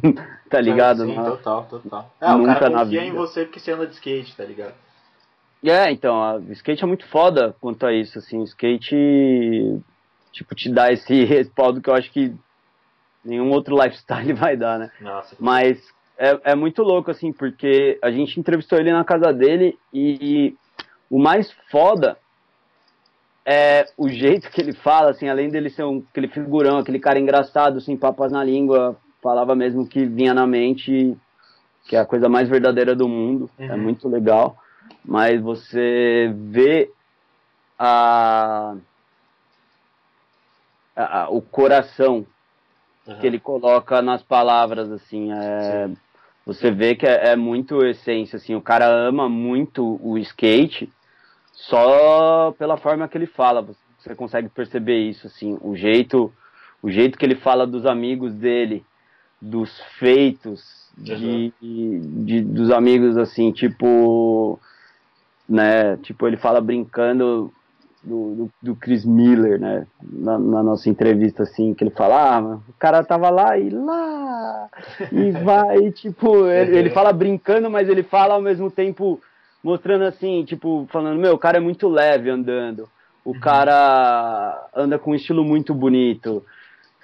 tá 0.50 0.60
ligado? 0.60 1.06
Sim, 1.06 1.14
total, 1.14 1.66
total. 1.68 2.14
É, 2.20 2.30
Nunca 2.32 2.52
o 2.52 2.54
cara 2.54 2.70
confia 2.70 3.04
em 3.04 3.12
você 3.12 3.44
porque 3.44 3.60
você 3.60 3.72
anda 3.72 3.86
de 3.86 3.94
skate, 3.94 4.36
tá 4.36 4.44
ligado? 4.44 4.74
É, 5.62 5.90
então, 5.90 6.22
a, 6.22 6.36
o 6.36 6.52
skate 6.52 6.84
é 6.84 6.86
muito 6.86 7.06
foda 7.08 7.56
quanto 7.60 7.86
a 7.86 7.92
isso, 7.92 8.18
assim, 8.18 8.38
o 8.38 8.44
skate, 8.44 9.80
tipo, 10.30 10.54
te 10.54 10.70
dá 10.70 10.92
esse 10.92 11.24
respaldo 11.24 11.80
que 11.80 11.88
eu 11.88 11.94
acho 11.94 12.10
que 12.12 12.34
nenhum 13.24 13.50
outro 13.50 13.74
lifestyle 13.74 14.32
vai 14.34 14.56
dar, 14.56 14.78
né? 14.78 14.90
Nossa. 15.00 15.34
Mas 15.40 15.82
é, 16.18 16.52
é 16.52 16.54
muito 16.54 16.82
louco, 16.82 17.10
assim, 17.10 17.32
porque 17.32 17.98
a 18.02 18.10
gente 18.10 18.38
entrevistou 18.38 18.78
ele 18.78 18.92
na 18.92 19.04
casa 19.04 19.32
dele 19.32 19.78
e, 19.92 20.18
e 20.20 20.56
o 21.10 21.18
mais 21.18 21.50
foda 21.70 22.18
é, 23.46 23.86
o 23.96 24.08
jeito 24.08 24.50
que 24.50 24.60
ele 24.60 24.72
fala, 24.72 25.10
assim, 25.10 25.28
além 25.28 25.50
dele 25.50 25.68
ser 25.68 25.84
um, 25.84 26.02
aquele 26.10 26.28
figurão, 26.28 26.78
aquele 26.78 26.98
cara 26.98 27.18
engraçado, 27.18 27.80
sem 27.80 27.96
papas 27.96 28.32
na 28.32 28.42
língua, 28.42 28.96
falava 29.22 29.54
mesmo 29.54 29.86
que 29.86 30.06
vinha 30.06 30.32
na 30.32 30.46
mente, 30.46 31.16
que 31.86 31.94
é 31.94 32.00
a 32.00 32.06
coisa 32.06 32.28
mais 32.28 32.48
verdadeira 32.48 32.94
do 32.94 33.06
mundo, 33.06 33.50
é 33.58 33.66
uhum. 33.66 33.72
é 33.72 33.76
muito 33.76 34.08
legal. 34.08 34.56
Mas 35.04 35.40
você 35.40 36.32
vê 36.34 36.90
a, 37.78 38.74
a, 40.96 41.22
a 41.22 41.28
o 41.28 41.42
coração 41.42 42.26
uhum. 43.06 43.18
que 43.18 43.26
ele 43.26 43.38
coloca 43.38 44.00
nas 44.00 44.22
palavras, 44.22 44.90
assim, 44.90 45.32
é, 45.32 45.90
você 46.46 46.70
vê 46.70 46.94
que 46.94 47.06
é, 47.06 47.32
é 47.32 47.36
muito 47.36 47.84
essência, 47.84 48.36
assim, 48.36 48.54
o 48.54 48.62
cara 48.62 48.86
ama 48.86 49.28
muito 49.28 49.98
o 50.02 50.16
skate, 50.16 50.90
só 51.54 52.52
pela 52.58 52.76
forma 52.76 53.08
que 53.08 53.16
ele 53.16 53.26
fala. 53.26 53.66
Você 53.98 54.14
consegue 54.14 54.48
perceber 54.48 54.98
isso, 54.98 55.26
assim, 55.26 55.56
o 55.62 55.74
jeito, 55.74 56.32
o 56.82 56.90
jeito 56.90 57.16
que 57.16 57.24
ele 57.24 57.36
fala 57.36 57.66
dos 57.66 57.86
amigos 57.86 58.34
dele, 58.34 58.84
dos 59.40 59.80
feitos, 59.98 60.90
de, 60.96 61.52
uhum. 61.62 62.24
de, 62.24 62.40
dos 62.42 62.70
amigos, 62.70 63.16
assim, 63.16 63.50
tipo, 63.50 64.58
né, 65.48 65.96
tipo, 65.98 66.26
ele 66.26 66.36
fala 66.36 66.60
brincando 66.60 67.52
do, 68.02 68.34
do, 68.34 68.50
do 68.62 68.76
Chris 68.76 69.04
Miller, 69.04 69.58
né, 69.58 69.86
na, 70.02 70.38
na, 70.38 70.62
nossa 70.62 70.90
entrevista, 70.90 71.44
assim, 71.44 71.72
que 71.72 71.82
ele 71.82 71.90
fala, 71.90 72.36
ah, 72.36 72.40
o 72.68 72.72
cara 72.78 73.02
tava 73.02 73.30
lá 73.30 73.56
e 73.56 73.70
lá, 73.70 74.68
e 75.10 75.30
vai, 75.30 75.90
tipo, 75.92 76.46
ele, 76.46 76.76
ele 76.76 76.90
fala 76.90 77.12
brincando, 77.12 77.70
mas 77.70 77.88
ele 77.88 78.02
fala 78.02 78.34
ao 78.34 78.42
mesmo 78.42 78.70
tempo 78.70 79.18
mostrando 79.64 80.04
assim, 80.04 80.44
tipo, 80.44 80.86
falando, 80.92 81.18
meu, 81.18 81.32
o 81.32 81.38
cara 81.38 81.56
é 81.56 81.60
muito 81.60 81.88
leve 81.88 82.28
andando, 82.28 82.86
o 83.24 83.32
uhum. 83.32 83.40
cara 83.40 84.68
anda 84.76 84.98
com 84.98 85.12
um 85.12 85.14
estilo 85.14 85.42
muito 85.42 85.74
bonito, 85.74 86.44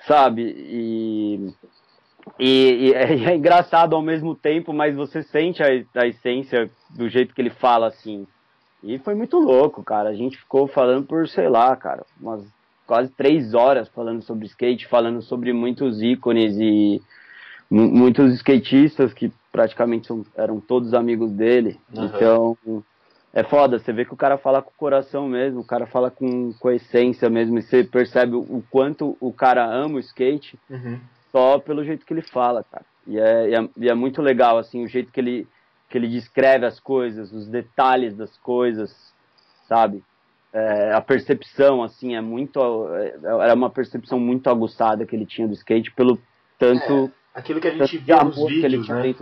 sabe? 0.07 0.43
E, 0.43 1.55
e, 2.39 2.89
e, 2.89 2.93
é, 2.93 3.33
é, 3.33 3.35
engraçado 3.35 3.97
ao 3.97 4.03
mesmo 4.03 4.35
tempo, 4.35 4.75
mas 4.75 4.95
você 4.95 5.23
sente 5.23 5.63
a, 5.63 5.69
a 5.95 6.07
essência 6.07 6.71
do 6.91 7.09
jeito 7.09 7.35
que 7.35 7.41
ele 7.41 7.51
fala, 7.51 7.87
assim. 7.87 8.27
E 8.85 8.99
foi 8.99 9.15
muito 9.15 9.39
louco, 9.39 9.83
cara. 9.83 10.11
A 10.11 10.15
gente 10.15 10.37
ficou 10.37 10.67
falando 10.67 11.07
por, 11.07 11.27
sei 11.29 11.49
lá, 11.49 11.75
cara, 11.77 12.05
umas 12.21 12.47
quase 12.87 13.11
três 13.11 13.55
horas 13.55 13.89
falando 13.89 14.21
sobre 14.23 14.47
skate, 14.47 14.87
falando 14.87 15.23
sobre 15.23 15.53
muitos 15.53 16.03
ícones 16.03 16.57
e 16.59 17.01
muitos 17.71 18.35
skatistas 18.35 19.15
que 19.15 19.33
praticamente 19.53 20.07
são, 20.07 20.25
eram 20.37 20.61
todos 20.61 20.95
amigos 20.95 21.31
dele. 21.33 21.79
Uhum. 21.95 22.05
Então, 22.05 22.59
é 23.33 23.43
foda, 23.45 23.79
você 23.79 23.93
vê 23.93 24.05
que 24.05 24.15
o 24.15 24.17
cara 24.17 24.37
fala 24.39 24.61
com 24.63 24.71
o 24.71 24.79
coração 24.79 25.29
mesmo, 25.29 25.61
o 25.61 25.67
cara 25.67 25.87
fala 25.87 26.11
com, 26.11 26.53
com 26.59 26.69
a 26.69 26.75
essência 26.75 27.29
mesmo, 27.31 27.59
e 27.59 27.63
você 27.63 27.85
percebe 27.85 28.35
o 28.35 28.63
quanto 28.71 29.17
o 29.21 29.33
cara 29.33 29.65
ama 29.65 29.97
o 29.97 30.01
skate 30.01 30.59
Uhum. 30.69 30.99
só 31.31 31.59
pelo 31.59 31.85
jeito 31.85 32.05
que 32.05 32.13
ele 32.13 32.23
fala, 32.23 32.65
cara. 32.65 32.85
E 33.07 33.19
é, 33.19 33.51
e 33.51 33.55
é, 33.55 33.69
e 33.77 33.89
é 33.89 33.95
muito 33.95 34.21
legal, 34.21 34.59
assim, 34.59 34.85
o 34.85 34.89
jeito 34.89 35.11
que 35.13 35.21
ele, 35.21 35.49
que 35.89 35.97
ele 35.99 36.09
descreve 36.09 36.67
as 36.67 36.79
coisas, 36.79 37.33
os 37.33 37.49
detalhes 37.49 38.17
das 38.17 38.37
coisas, 38.39 38.91
sabe? 39.69 40.03
É, 40.53 40.93
a 40.93 41.01
percepção, 41.01 41.83
assim, 41.83 42.17
é 42.17 42.21
muito. 42.21 42.59
é- 42.97 43.15
Era 43.23 43.55
uma 43.55 43.71
percepção 43.71 44.19
muito 44.19 44.51
aguçada 44.51 45.07
que 45.07 45.15
ele 45.15 45.25
tinha 45.25 45.47
do 45.47 45.55
skate, 45.55 45.93
pelo 45.93 46.19
tanto, 46.59 47.11
Aquilo 47.35 47.61
que 47.61 47.69
a 47.69 47.75
gente 47.75 47.99
via 47.99 48.25
nos 48.25 48.37
vídeos, 48.45 48.89
né? 48.89 49.15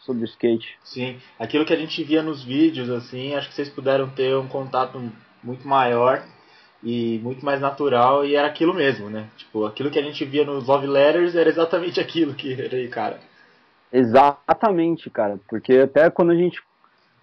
sobre 0.00 0.24
skate. 0.24 0.78
Sim, 0.84 1.16
aquilo 1.38 1.64
que 1.64 1.72
a 1.72 1.76
gente 1.76 2.04
via 2.04 2.22
nos 2.22 2.44
vídeos, 2.44 2.90
assim, 2.90 3.34
acho 3.34 3.48
que 3.48 3.54
vocês 3.54 3.70
puderam 3.70 4.10
ter 4.10 4.36
um 4.36 4.46
contato 4.46 5.00
muito 5.42 5.66
maior 5.66 6.22
e 6.82 7.18
muito 7.22 7.44
mais 7.44 7.60
natural, 7.60 8.26
e 8.26 8.36
era 8.36 8.46
aquilo 8.46 8.74
mesmo, 8.74 9.08
né? 9.08 9.28
Tipo, 9.38 9.64
aquilo 9.64 9.90
que 9.90 9.98
a 9.98 10.02
gente 10.02 10.22
via 10.26 10.44
nos 10.44 10.66
Love 10.66 10.86
Letters 10.86 11.34
era 11.34 11.48
exatamente 11.48 11.98
aquilo 12.00 12.34
que 12.34 12.52
era 12.52 12.76
aí, 12.76 12.88
cara. 12.88 13.18
Exatamente, 13.90 15.08
cara. 15.08 15.40
Porque 15.48 15.78
até 15.78 16.10
quando 16.10 16.32
a 16.32 16.36
gente 16.36 16.60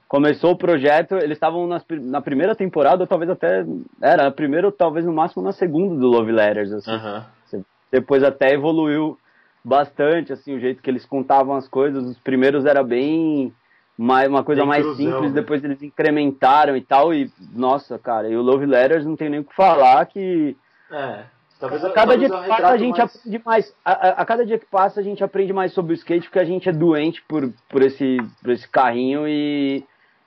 começou 0.07 0.51
o 0.51 0.57
projeto, 0.57 1.15
eles 1.15 1.37
estavam 1.37 1.67
na 1.67 2.21
primeira 2.21 2.55
temporada, 2.55 3.03
ou 3.03 3.07
talvez 3.07 3.29
até. 3.29 3.63
Era, 4.01 4.23
na 4.23 4.31
primeira 4.31 4.67
ou 4.67 4.71
talvez 4.71 5.05
no 5.05 5.13
máximo 5.13 5.43
na 5.43 5.51
segunda 5.51 5.95
do 5.95 6.07
Love 6.07 6.31
Letters, 6.31 6.71
assim. 6.71 7.63
Depois 7.91 8.23
até 8.23 8.53
evoluiu 8.53 9.17
bastante, 9.63 10.33
assim, 10.33 10.55
o 10.55 10.59
jeito 10.59 10.81
que 10.81 10.89
eles 10.89 11.05
contavam 11.05 11.55
as 11.55 11.67
coisas. 11.67 12.03
Os 12.05 12.17
primeiros 12.19 12.65
era 12.65 12.83
bem. 12.83 13.53
Mais, 13.97 14.27
uma 14.27 14.43
coisa 14.43 14.61
Bem 14.61 14.69
mais 14.69 14.83
cruzão, 14.83 15.05
simples, 15.11 15.31
né? 15.33 15.41
depois 15.41 15.63
eles 15.63 15.83
incrementaram 15.83 16.75
e 16.75 16.81
tal. 16.81 17.13
E, 17.13 17.29
nossa, 17.53 17.99
cara, 17.99 18.27
e 18.29 18.35
o 18.35 18.41
Love 18.41 18.65
Letters 18.65 19.05
não 19.05 19.15
tem 19.15 19.29
nem 19.29 19.41
o 19.41 19.43
que 19.43 19.53
falar 19.55 20.05
que. 20.07 20.55
É. 20.91 21.23
Talvez, 21.59 21.83
A 21.85 21.91
cada 21.91 22.17
dia 22.17 22.27
que 22.27 22.47
passa, 22.47 22.67
a 22.69 22.77
gente 22.77 22.97
mais- 22.97 23.15
aprende 23.15 23.41
mais. 23.45 23.75
A, 23.85 23.91
a- 23.91 24.21
a 24.21 24.25
cada 24.25 24.43
dia 24.43 24.57
que 24.57 24.65
passa, 24.65 24.99
a 24.99 25.03
gente 25.03 25.23
aprende 25.23 25.53
mais 25.53 25.73
sobre 25.73 25.93
o 25.93 25.95
skate, 25.95 26.25
porque 26.25 26.39
a 26.39 26.43
gente 26.45 26.67
é 26.67 26.71
doente 26.71 27.21
por, 27.27 27.53
por, 27.69 27.83
esse, 27.83 28.17
por 28.41 28.49
esse 28.51 28.67
carrinho 28.67 29.27
e, 29.27 29.83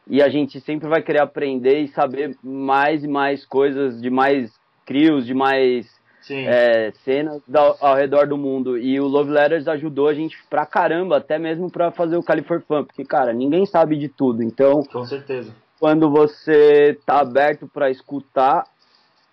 e 0.06 0.22
a 0.22 0.28
gente 0.28 0.60
sempre 0.60 0.86
vai 0.88 1.02
querer 1.02 1.22
aprender 1.22 1.80
e 1.80 1.88
saber 1.88 2.36
mais 2.44 3.02
e 3.02 3.08
mais 3.08 3.44
coisas, 3.44 4.00
de 4.00 4.10
mais 4.10 4.52
crios, 4.86 5.26
de 5.26 5.34
mais. 5.34 5.92
É, 6.30 6.92
cenas 7.04 7.42
da- 7.46 7.74
ao 7.80 7.94
redor 7.94 8.26
do 8.26 8.36
mundo. 8.36 8.78
E 8.78 8.98
o 9.00 9.06
Love 9.06 9.30
Letters 9.30 9.68
ajudou 9.68 10.08
a 10.08 10.14
gente 10.14 10.36
pra 10.48 10.64
caramba, 10.64 11.16
até 11.18 11.38
mesmo 11.38 11.70
pra 11.70 11.90
fazer 11.90 12.16
o 12.16 12.22
California 12.22 12.64
Fun, 12.66 12.84
porque, 12.84 13.04
cara, 13.04 13.32
ninguém 13.32 13.66
sabe 13.66 13.96
de 13.96 14.08
tudo. 14.08 14.42
Então, 14.42 14.82
Com 14.84 15.04
certeza. 15.04 15.54
quando 15.78 16.10
você 16.10 16.98
tá 17.04 17.20
aberto 17.20 17.68
para 17.68 17.90
escutar, 17.90 18.64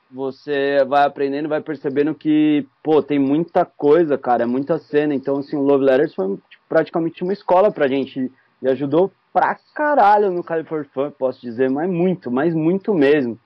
você 0.09 0.83
vai 0.85 1.05
aprendendo, 1.05 1.47
vai 1.47 1.61
percebendo 1.61 2.13
que, 2.13 2.67
pô, 2.83 3.01
tem 3.01 3.17
muita 3.17 3.63
coisa, 3.63 4.17
cara, 4.17 4.43
é 4.43 4.45
muita 4.45 4.77
cena. 4.77 5.13
Então, 5.15 5.37
assim, 5.37 5.55
o 5.55 5.61
Love 5.61 5.85
Letters 5.85 6.13
foi 6.13 6.35
tipo, 6.49 6.63
praticamente 6.67 7.23
uma 7.23 7.31
escola 7.33 7.71
pra 7.71 7.87
gente 7.87 8.29
e 8.61 8.67
ajudou 8.67 9.11
pra 9.33 9.57
caralho 9.73 10.29
no 10.29 10.43
California 10.43 10.89
Fun, 10.93 11.11
posso 11.11 11.39
dizer, 11.39 11.69
mas 11.69 11.89
muito, 11.89 12.29
mas 12.29 12.53
muito 12.53 12.93
mesmo. 12.93 13.39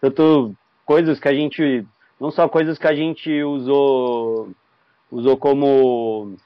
Tanto 0.00 0.54
coisas 0.86 1.18
que 1.18 1.28
a 1.28 1.34
gente, 1.34 1.84
não 2.20 2.30
só 2.30 2.48
coisas 2.48 2.78
que 2.78 2.86
a 2.86 2.94
gente 2.94 3.42
usou, 3.42 4.50
usou 5.10 5.36
como 5.36 6.36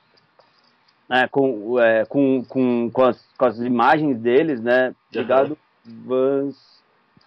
é, 1.11 1.29
com, 1.29 1.79
é, 1.79 2.05
com, 2.05 2.45
com, 2.45 2.91
com, 2.91 3.05
as, 3.05 3.23
com 3.37 3.45
as 3.45 3.59
imagens 3.59 4.19
deles, 4.19 4.61
né? 4.61 4.95
Obrigado, 5.11 5.59
Vans, 5.85 6.57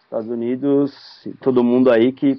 Estados 0.04 0.28
Unidos, 0.28 1.28
todo 1.42 1.64
mundo 1.64 1.92
aí 1.92 2.12
que 2.12 2.36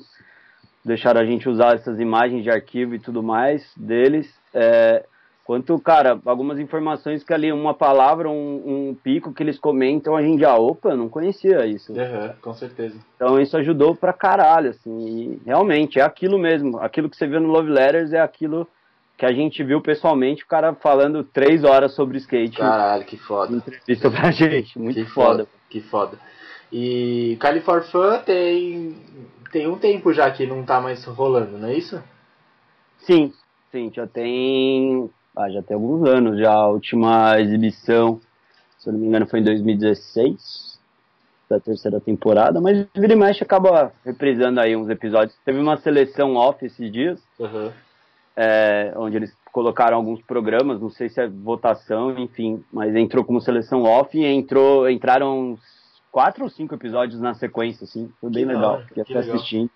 deixaram 0.85 1.21
a 1.21 1.25
gente 1.25 1.49
usar 1.49 1.75
essas 1.75 2.01
imagens 2.01 2.43
de 2.43 2.51
arquivo 2.51 2.95
e 2.95 2.99
tudo 2.99 3.23
mais 3.23 3.73
deles. 3.77 4.33
É, 4.55 5.05
quanto, 5.47 5.79
cara, 5.79 6.21
algumas 6.27 6.59
informações 6.59 7.23
que 7.23 7.33
ali, 7.33 7.53
uma 7.53 7.73
palavra, 7.73 8.29
um, 8.29 8.89
um 8.89 8.95
pico 8.95 9.33
que 9.33 9.45
eles 9.45 9.61
comentam, 9.61 10.17
a 10.17 10.23
gente 10.23 10.41
já, 10.41 10.57
opa, 10.57 10.91
eu 10.91 10.97
não 10.97 11.09
conhecia 11.09 11.65
isso. 11.65 11.99
Aham, 11.99 12.35
com 12.43 12.53
certeza. 12.53 12.99
Então 13.15 13.41
isso 13.41 13.57
ajudou 13.57 13.95
pra 13.95 14.13
caralho, 14.13 14.71
assim, 14.71 15.07
e 15.07 15.43
realmente 15.47 16.01
é 16.01 16.03
aquilo 16.03 16.37
mesmo. 16.37 16.79
Aquilo 16.81 17.09
que 17.09 17.17
você 17.17 17.29
viu 17.29 17.41
no 17.41 17.49
Love 17.49 17.71
Letters 17.71 18.13
é 18.13 18.21
aquilo 18.21 18.67
que 19.17 19.25
a 19.25 19.33
gente 19.33 19.63
viu 19.63 19.81
pessoalmente, 19.81 20.43
o 20.43 20.49
cara 20.49 20.75
falando 20.75 21.23
três 21.23 21.63
horas 21.63 21.95
sobre 21.95 22.19
skate 22.19 22.59
Caralho, 22.59 23.05
que 23.05 23.17
foda. 23.17 23.55
entrevista 23.55 24.11
pra 24.11 24.33
gente. 24.33 24.77
Muito 24.77 24.97
que 24.97 25.07
foda. 25.07 25.47
Que 25.71 25.81
foda. 25.81 26.19
E 26.73 27.37
California 27.39 28.19
tem, 28.19 28.97
tem 29.53 29.69
um 29.69 29.79
tempo 29.79 30.13
já 30.13 30.29
que 30.29 30.45
não 30.45 30.65
tá 30.65 30.81
mais 30.81 31.05
rolando, 31.05 31.57
não 31.57 31.69
é 31.69 31.75
isso? 31.75 32.03
Sim, 32.99 33.33
sim, 33.71 33.93
já 33.95 34.09
tem. 34.09 35.09
Ah, 35.37 35.51
já 35.51 35.63
tem 35.63 35.75
alguns 35.75 36.09
anos 36.09 36.39
já. 36.39 36.53
A 36.53 36.69
última 36.69 37.39
exibição, 37.39 38.19
se 38.79 38.89
eu 38.89 38.95
não 38.95 39.01
me 39.01 39.07
engano, 39.07 39.27
foi 39.27 39.41
em 39.41 39.45
2016, 39.45 40.81
da 41.49 41.61
terceira 41.61 42.01
temporada, 42.01 42.61
mas 42.61 42.87
vira 42.97 43.13
e 43.13 43.17
mexe 43.17 43.45
acaba 43.45 43.93
reprisando 44.05 44.61
aí 44.61 44.75
uns 44.75 44.89
episódios. 44.89 45.39
Teve 45.45 45.59
uma 45.61 45.77
seleção 45.77 46.35
off 46.35 46.65
esses 46.65 46.91
dias, 46.91 47.23
Aham. 47.39 47.73
é, 48.37 48.93
onde 48.97 49.17
eles 49.17 49.37
colocaram 49.53 49.97
alguns 49.97 50.21
programas, 50.23 50.81
não 50.81 50.91
sei 50.91 51.09
se 51.09 51.21
é 51.21 51.29
votação, 51.29 52.19
enfim, 52.19 52.65
mas 52.73 52.95
entrou 52.97 53.25
como 53.25 53.41
seleção 53.41 53.85
off 53.85 54.17
e 54.19 54.25
entrou, 54.25 54.89
entraram 54.91 55.53
uns 55.53 55.61
quatro 56.11 56.45
ou 56.45 56.51
cinco 56.51 56.75
episódios 56.75 57.21
na 57.21 57.35
sequência, 57.35 57.85
assim, 57.85 58.11
foi 58.21 58.31
bem 58.31 58.45
Que 58.45 58.53
legal, 58.53 58.73
hora, 58.75 58.83
fiquei 58.89 59.05
que 59.05 59.13
até 59.13 59.21
legal. 59.21 59.37
assistindo, 59.37 59.71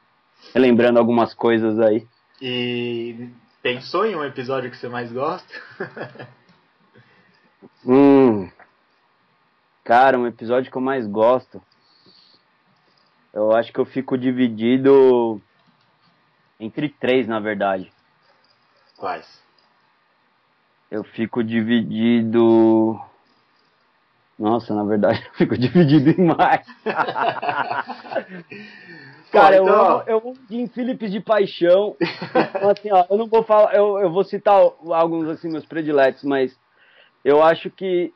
relembrando 0.54 0.98
algumas 0.98 1.32
coisas 1.34 1.78
aí. 1.78 2.06
E 2.42 3.28
pensou 3.62 4.06
em 4.06 4.16
um 4.16 4.24
episódio 4.24 4.70
que 4.70 4.76
você 4.76 4.88
mais 4.88 5.12
gosta? 5.12 5.54
Hum. 7.84 8.50
Cara, 9.84 10.18
um 10.18 10.26
episódio 10.26 10.70
que 10.70 10.76
eu 10.76 10.82
mais 10.82 11.06
gosto. 11.06 11.62
Eu 13.32 13.54
acho 13.54 13.72
que 13.72 13.78
eu 13.78 13.86
fico 13.86 14.18
dividido 14.18 15.40
entre 16.58 16.88
três, 16.88 17.26
na 17.26 17.40
verdade. 17.40 17.92
Quais? 18.96 19.42
Eu 20.90 21.04
fico 21.04 21.42
dividido. 21.42 23.00
Nossa, 24.38 24.74
na 24.74 24.84
verdade, 24.84 25.24
eu 25.26 25.34
fico 25.34 25.56
dividido 25.56 26.10
em 26.10 26.26
mais. 26.26 26.66
Cara, 29.30 29.56
eu, 29.56 29.62
então, 29.64 29.74
amo, 29.90 30.02
eu 30.06 30.18
amo 30.18 30.36
Jim 30.48 30.66
Phillips 30.68 31.10
de 31.12 31.20
paixão. 31.20 31.96
Então, 32.00 32.70
assim, 32.70 32.90
ó, 32.92 33.06
eu 33.08 33.16
não 33.16 33.26
vou 33.28 33.42
falar, 33.44 33.74
eu, 33.74 33.98
eu 33.98 34.10
vou 34.10 34.24
citar 34.24 34.54
alguns 34.90 35.28
assim 35.28 35.48
meus 35.48 35.64
prediletos, 35.64 36.24
mas 36.24 36.58
eu 37.24 37.42
acho 37.42 37.70
que 37.70 38.12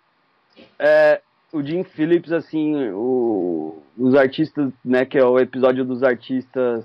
é, 0.79 1.21
o 1.53 1.63
Jim 1.63 1.85
Phillips, 1.85 2.33
assim, 2.33 2.91
o- 2.91 3.83
os 3.97 4.15
artistas, 4.15 4.73
né, 4.85 5.05
que 5.05 5.17
é 5.17 5.25
o 5.25 5.39
episódio 5.39 5.85
dos 5.85 6.03
artistas 6.03 6.85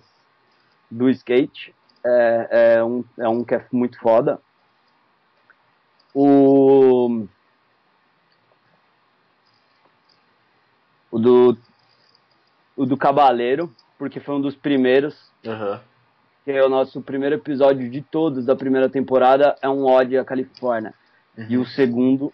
do 0.91 1.09
skate, 1.09 1.73
é, 2.05 2.75
é 2.77 2.83
um, 2.83 3.03
é 3.17 3.27
um 3.27 3.43
que 3.43 3.55
é 3.55 3.65
muito 3.71 3.99
foda. 3.99 4.39
O, 6.13 7.25
o 11.11 11.19
do 11.19 11.57
o 12.75 12.85
do 12.85 12.95
Cabaleiro, 12.97 13.73
porque 13.99 14.19
foi 14.21 14.33
um 14.35 14.41
dos 14.41 14.55
primeiros, 14.55 15.13
Aham. 15.45 15.81
que 16.45 16.51
é 16.51 16.65
o 16.65 16.69
nosso 16.69 17.01
primeiro 17.01 17.35
episódio 17.35 17.87
de 17.91 18.01
todos 18.01 18.45
da 18.45 18.55
primeira 18.55 18.89
temporada, 18.89 19.55
é 19.61 19.69
um 19.69 19.85
ode 19.85 20.17
à 20.17 20.23
Califórnia. 20.25 20.93
E 21.47 21.57
o 21.57 21.65
segundo 21.65 22.33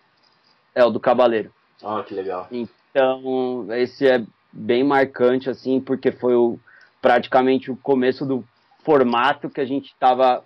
é 0.74 0.84
o 0.84 0.90
do 0.90 1.00
Cabaleiro. 1.00 1.52
Ó, 1.84 2.02
que 2.04 2.14
legal. 2.16 2.48
Então, 2.52 3.68
esse 3.72 4.08
é 4.08 4.24
bem 4.52 4.84
marcante, 4.84 5.50
assim, 5.50 5.80
porque 5.82 6.12
foi 6.12 6.34
o, 6.36 6.58
praticamente 7.02 7.70
o 7.70 7.76
começo 7.76 8.26
do 8.26 8.44
formato 8.84 9.50
que 9.50 9.60
a 9.62 9.66
gente 9.66 9.88
estava 9.92 10.44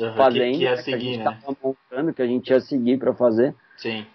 Aham, 0.00 0.16
fazendo, 0.16 0.52
Que, 0.52 0.58
que 0.58 0.64
ia 0.64 0.70
né, 0.70 0.74
que 0.76 0.80
a 0.80 0.82
seguir, 0.82 1.14
gente 1.14 1.24
né? 1.24 1.38
montando, 1.62 2.14
que 2.14 2.22
a 2.22 2.26
gente 2.26 2.48
ia 2.50 2.60
seguir 2.60 2.98
para 2.98 3.12
fazer. 3.14 3.54
Sim. 3.76 4.06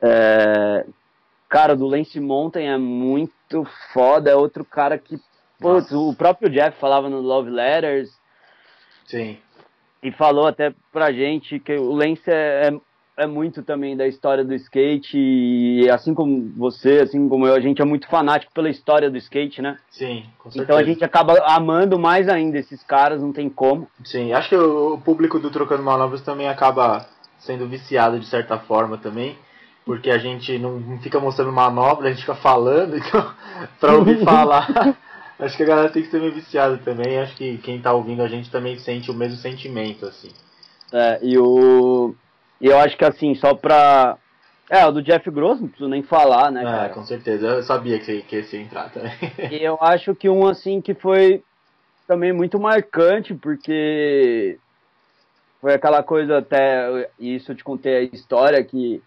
É, 0.00 0.84
cara, 1.48 1.76
do 1.76 1.86
Lance 1.86 2.18
Mountain 2.18 2.68
é 2.68 2.78
muito 2.78 3.64
foda, 3.92 4.30
é 4.30 4.34
outro 4.34 4.64
cara 4.64 4.98
que, 4.98 5.20
putz, 5.62 5.92
o 5.92 6.14
próprio 6.14 6.50
Jeff 6.50 6.78
falava 6.78 7.08
no 7.08 7.20
Love 7.20 7.50
Letters, 7.50 8.10
Sim. 9.06 9.38
e 10.02 10.10
falou 10.12 10.46
até 10.46 10.74
pra 10.92 11.12
gente 11.12 11.58
que 11.58 11.74
o 11.74 11.92
Lance 11.92 12.28
é, 12.30 12.68
é, 12.68 13.24
é 13.24 13.26
muito 13.26 13.62
também 13.62 13.96
da 13.96 14.06
história 14.06 14.44
do 14.44 14.54
skate 14.54 15.16
e 15.16 15.88
assim 15.90 16.14
como 16.14 16.50
você, 16.56 17.00
assim 17.00 17.28
como 17.28 17.46
eu, 17.46 17.54
a 17.54 17.60
gente 17.60 17.80
é 17.82 17.84
muito 17.84 18.08
fanático 18.08 18.52
pela 18.52 18.68
história 18.70 19.10
do 19.10 19.16
skate, 19.18 19.60
né? 19.62 19.78
Sim, 19.90 20.24
com 20.38 20.50
certeza. 20.50 20.64
Então 20.64 20.76
a 20.76 20.84
gente 20.84 21.04
acaba 21.04 21.34
amando 21.46 21.98
mais 21.98 22.28
ainda 22.28 22.58
esses 22.58 22.82
caras, 22.82 23.20
não 23.22 23.32
tem 23.32 23.48
como. 23.48 23.88
Sim, 24.04 24.32
acho 24.32 24.48
que 24.48 24.56
o 24.56 24.94
o 24.94 25.00
público 25.00 25.38
do 25.38 25.50
Trocando 25.50 25.82
Manobras 25.82 26.22
também 26.22 26.48
acaba 26.48 27.06
sendo 27.38 27.66
viciado 27.68 28.18
de 28.18 28.26
certa 28.26 28.58
forma 28.58 28.96
também. 28.98 29.36
porque 29.84 30.10
a 30.10 30.18
gente 30.18 30.56
não 30.58 30.98
fica 31.02 31.18
mostrando 31.18 31.50
manobra, 31.52 32.06
a 32.06 32.10
gente 32.12 32.20
fica 32.20 32.36
falando, 32.36 32.94
então, 33.02 33.32
pra 33.80 33.94
ouvir 33.96 34.22
falar. 34.24 34.96
Acho 35.44 35.56
que 35.56 35.62
a 35.62 35.66
galera 35.66 35.90
tem 35.90 36.02
que 36.02 36.10
ser 36.10 36.20
meio 36.20 36.32
viciada 36.32 36.78
também. 36.78 37.18
Acho 37.18 37.36
que 37.36 37.58
quem 37.58 37.80
tá 37.80 37.92
ouvindo 37.92 38.22
a 38.22 38.28
gente 38.28 38.50
também 38.50 38.78
sente 38.78 39.10
o 39.10 39.14
mesmo 39.14 39.36
sentimento, 39.36 40.06
assim. 40.06 40.30
É, 40.92 41.18
e 41.22 41.38
o. 41.38 42.14
E 42.60 42.66
eu 42.66 42.78
acho 42.78 42.96
que 42.96 43.04
assim, 43.04 43.34
só 43.34 43.54
pra. 43.54 44.16
É, 44.70 44.86
o 44.86 44.92
do 44.92 45.02
Jeff 45.02 45.28
Gross, 45.30 45.60
não 45.60 45.68
preciso 45.68 45.90
nem 45.90 46.02
falar, 46.02 46.50
né, 46.50 46.62
É, 46.62 46.64
cara? 46.64 46.88
com 46.90 47.04
certeza. 47.04 47.46
Eu 47.46 47.62
sabia 47.62 47.98
que, 47.98 48.22
que 48.22 48.36
esse 48.36 48.56
ia 48.56 48.62
entrar 48.62 48.90
também. 48.90 49.12
E 49.50 49.62
eu 49.62 49.76
acho 49.80 50.14
que 50.14 50.28
um 50.28 50.46
assim 50.46 50.80
que 50.80 50.94
foi 50.94 51.42
também 52.06 52.32
muito 52.32 52.58
marcante, 52.58 53.34
porque 53.34 54.58
foi 55.60 55.74
aquela 55.74 56.02
coisa 56.02 56.38
até, 56.38 57.10
isso 57.18 57.52
eu 57.52 57.56
te 57.56 57.62
contei 57.62 57.96
a 57.96 58.02
história 58.02 58.62
que 58.64 59.02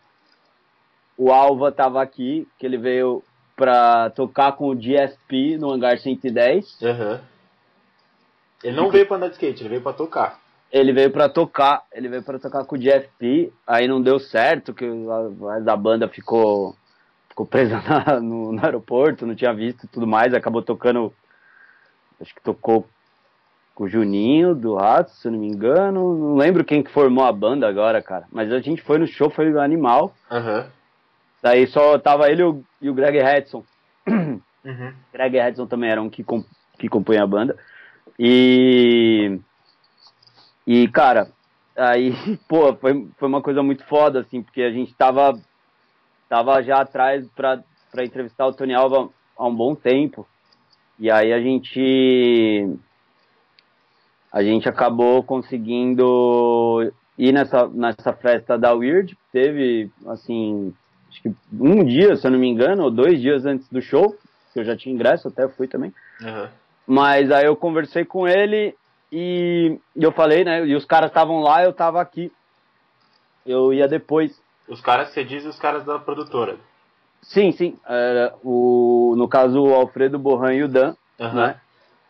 o 1.18 1.32
Alva 1.32 1.72
tava 1.72 2.02
aqui, 2.02 2.48
que 2.60 2.66
ele 2.66 2.78
veio 2.78 3.24
pra 3.56 4.10
tocar 4.10 4.54
com 4.54 4.70
o 4.70 4.76
GSP 4.76 5.58
no 5.58 5.72
Hangar 5.72 5.98
110. 5.98 6.82
Aham. 6.82 7.22
Ele 8.64 8.76
não 8.76 8.90
veio 8.90 9.06
pra 9.06 9.18
andar 9.18 9.28
de 9.28 9.34
skate, 9.34 9.62
ele 9.62 9.70
veio 9.70 9.82
pra 9.82 9.94
tocar. 9.94 10.40
Ele 10.72 10.92
veio 10.92 11.12
pra 11.12 11.30
tocar, 11.30 11.84
ele 11.94 12.10
veio 12.10 12.24
para 12.24 12.40
tocar 12.40 12.66
com 12.66 12.76
o 12.76 12.80
GFP, 12.80 13.54
aí 13.66 13.88
não 13.88 14.02
deu 14.02 14.20
certo, 14.20 14.74
que 14.74 14.86
a, 14.86 15.72
a 15.72 15.78
banda 15.78 16.08
ficou 16.08 16.76
ficou 17.30 17.46
presa 17.46 17.82
na- 17.84 18.20
no, 18.20 18.52
no 18.54 18.66
aeroporto, 18.66 19.26
não 19.26 19.36
tinha 19.36 19.54
visto 19.54 19.86
e 19.86 19.88
tudo 19.88 20.08
mais, 20.08 20.34
acabou 20.34 20.62
tocando, 20.62 21.14
acho 22.20 22.34
que 22.34 22.42
tocou 22.42 22.88
com 23.76 23.84
o 23.84 23.90
Juninho 23.90 24.56
do 24.56 24.76
Ratos, 24.76 25.20
se 25.20 25.28
eu 25.28 25.34
não 25.34 25.40
me 25.40 25.48
engano, 25.48 26.18
não 26.18 26.36
lembro 26.36 26.64
quem 26.64 26.82
que 26.82 26.90
formou 26.92 27.26
a 27.26 27.32
banda 27.32 27.68
agora, 27.68 28.02
cara, 28.02 28.26
mas 28.32 28.52
a 28.52 28.60
gente 28.60 28.82
foi 28.82 28.98
no 28.98 29.06
show, 29.06 29.30
foi 29.30 29.58
animal, 29.60 30.16
Aham. 30.32 30.66
Daí 31.46 31.68
só 31.68 32.00
tava 32.00 32.28
ele 32.28 32.42
e 32.42 32.46
o, 32.46 32.64
e 32.82 32.90
o 32.90 32.94
Greg 32.96 33.20
Hudson, 33.20 33.64
Uhum. 34.08 34.42
Greg 35.14 35.40
Hudson 35.40 35.68
também 35.68 35.92
era 35.92 36.02
um 36.02 36.10
que, 36.10 36.24
com, 36.24 36.44
que 36.80 36.90
compunha 36.90 37.22
a 37.22 37.28
banda. 37.28 37.56
E. 38.18 39.40
E, 40.66 40.88
cara, 40.88 41.32
aí, 41.78 42.14
pô, 42.50 42.74
foi, 42.74 43.08
foi 43.16 43.28
uma 43.28 43.44
coisa 43.44 43.62
muito 43.62 43.86
foda, 43.86 44.22
assim, 44.22 44.42
porque 44.42 44.64
a 44.64 44.72
gente 44.72 44.92
tava, 44.96 45.40
tava 46.28 46.64
já 46.64 46.82
atrás 46.82 47.28
pra, 47.36 47.64
pra 47.92 48.04
entrevistar 48.04 48.48
o 48.48 48.54
Tony 48.54 48.74
Alva 48.74 49.10
há 49.38 49.46
um 49.46 49.56
bom 49.56 49.76
tempo. 49.76 50.28
E 50.98 51.12
aí 51.12 51.32
a 51.32 51.40
gente. 51.40 52.76
A 54.32 54.42
gente 54.42 54.68
acabou 54.68 55.22
conseguindo 55.22 56.92
ir 57.18 57.32
nessa, 57.32 57.68
nessa 57.68 58.14
festa 58.14 58.58
da 58.58 58.74
Weird. 58.74 59.16
Teve, 59.32 59.92
assim, 60.08 60.74
acho 61.16 61.22
que 61.22 61.34
um 61.54 61.84
dia, 61.84 62.16
se 62.16 62.28
eu 62.28 62.32
não 62.32 62.40
me 62.40 62.48
engano, 62.48 62.84
ou 62.84 62.92
dois 62.92 63.22
dias 63.22 63.46
antes 63.46 63.68
do 63.70 63.82
show, 63.82 64.18
que 64.54 64.60
eu 64.60 64.66
já 64.66 64.76
tinha 64.76 64.94
ingresso, 64.94 65.28
até 65.28 65.48
fui 65.48 65.68
também. 65.68 65.94
Aham. 66.22 66.50
Mas 66.88 67.32
aí 67.32 67.46
eu 67.46 67.56
conversei 67.56 68.06
com 68.06 68.28
ele 68.28 68.76
e 69.12 69.80
e 69.96 70.04
eu 70.04 70.12
falei, 70.12 70.44
né? 70.44 70.66
E 70.66 70.76
os 70.76 70.86
caras 70.86 71.10
estavam 71.10 71.40
lá, 71.40 71.64
eu 71.64 71.74
tava 71.74 72.02
aqui. 72.02 72.32
Eu 73.46 73.74
ia 73.74 73.88
depois. 73.88 74.40
Os 74.68 74.82
caras, 74.82 75.10
você 75.10 75.24
diz 75.24 75.46
os 75.46 75.58
caras 75.60 75.86
da 75.86 76.00
produtora. 76.00 76.58
Sim, 77.22 77.52
sim. 77.52 77.78
Era 77.88 78.36
o, 78.44 79.16
no 79.18 79.28
caso, 79.28 79.62
o 79.62 79.74
Alfredo 79.74 80.20
Borran 80.20 80.54
e 80.54 80.64
o 80.64 80.68
Dan, 80.68 80.96
Aham. 81.20 81.36
né? 81.36 81.62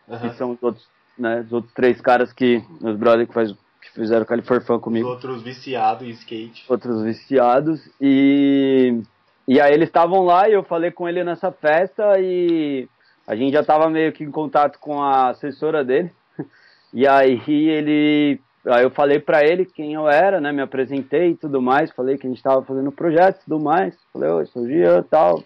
Aham. 0.09 0.29
Que 0.29 0.35
são 0.35 0.51
os 0.51 0.63
outros, 0.63 0.85
né, 1.17 1.41
os 1.41 1.53
outros 1.53 1.73
três 1.73 1.99
caras 2.01 2.31
que, 2.33 2.61
os 2.81 2.97
brothers 2.97 3.27
que, 3.27 3.33
faz, 3.33 3.53
que 3.93 3.99
fizeram 4.01 4.25
Califorfan 4.25 4.75
Os 4.75 4.81
comigo. 4.81 5.07
outros 5.07 5.41
viciados 5.41 6.07
em 6.07 6.11
skate. 6.11 6.65
outros 6.69 7.01
viciados 7.03 7.81
e 8.01 9.01
e 9.47 9.61
aí 9.61 9.73
eles 9.73 9.89
estavam 9.89 10.23
lá 10.23 10.49
e 10.49 10.53
eu 10.53 10.63
falei 10.63 10.91
com 10.91 11.07
ele 11.07 11.23
nessa 11.23 11.51
festa 11.51 12.19
e 12.19 12.87
a 13.27 13.35
gente 13.35 13.53
já 13.53 13.61
estava 13.61 13.89
meio 13.89 14.11
que 14.11 14.23
em 14.23 14.31
contato 14.31 14.79
com 14.79 15.01
a 15.01 15.29
assessora 15.29 15.83
dele 15.83 16.11
e 16.93 17.07
aí 17.07 17.41
ele 17.47 18.39
aí 18.67 18.83
eu 18.83 18.89
falei 18.89 19.19
para 19.19 19.43
ele 19.43 19.65
quem 19.65 19.93
eu 19.93 20.09
era 20.09 20.41
né 20.41 20.51
me 20.51 20.61
apresentei 20.61 21.29
e 21.31 21.35
tudo 21.35 21.61
mais 21.61 21.91
falei 21.91 22.17
que 22.17 22.25
a 22.25 22.29
gente 22.29 22.37
estava 22.37 22.63
fazendo 22.63 22.91
projeto 22.91 23.37
e 23.41 23.43
tudo 23.45 23.59
mais 23.63 23.95
falei 24.11 24.29
oi 24.29 24.45
sou 24.47 24.63
o 24.63 24.67
Gian 24.67 25.03
tal 25.03 25.43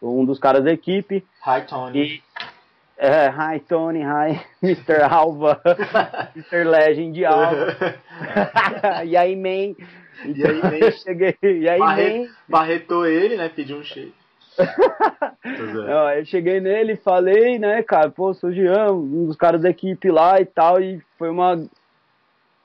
um 0.00 0.24
dos 0.24 0.38
caras 0.38 0.64
da 0.64 0.72
equipe 0.72 1.24
Hi, 1.46 1.62
Tony. 1.66 1.98
e 2.00 2.22
é, 3.02 3.28
hi 3.28 3.58
Tony, 3.60 4.00
hi 4.00 4.40
Mr. 4.62 5.02
Alva, 5.02 5.60
Mr. 6.36 6.64
Legend 6.64 7.24
Alva. 7.24 7.76
e 9.04 9.16
aí, 9.16 9.34
man? 9.34 9.74
E 10.24 10.46
aí, 10.46 10.62
man? 10.62 10.78
eu 10.78 10.92
cheguei, 10.92 11.36
e 11.42 11.68
aí, 11.68 11.80
Barre- 11.80 12.18
man? 12.20 12.28
Barretou 12.48 13.04
ele, 13.04 13.36
né? 13.36 13.48
Pediu 13.48 13.78
um 13.78 13.82
shake. 13.82 14.14
Zoando. 14.56 15.90
Ó, 15.90 16.10
eu 16.10 16.24
cheguei 16.24 16.60
nele 16.60 16.92
e 16.92 16.96
falei, 16.96 17.58
né, 17.58 17.82
cara, 17.82 18.08
pô, 18.08 18.32
sou 18.34 18.50
o 18.50 18.52
Jean, 18.52 18.92
um 18.92 19.26
dos 19.26 19.36
caras 19.36 19.62
da 19.62 19.70
equipe 19.70 20.08
lá 20.10 20.40
e 20.40 20.44
tal, 20.44 20.80
e 20.80 21.02
foi 21.18 21.28
uma, 21.28 21.60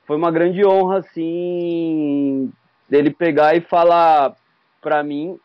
foi 0.06 0.16
uma 0.16 0.30
grande 0.30 0.64
honra, 0.64 0.98
assim, 0.98 2.52
dele 2.88 3.10
pegar 3.10 3.56
e 3.56 3.60
falar 3.60 4.36
pra 4.80 5.02
mim 5.02 5.36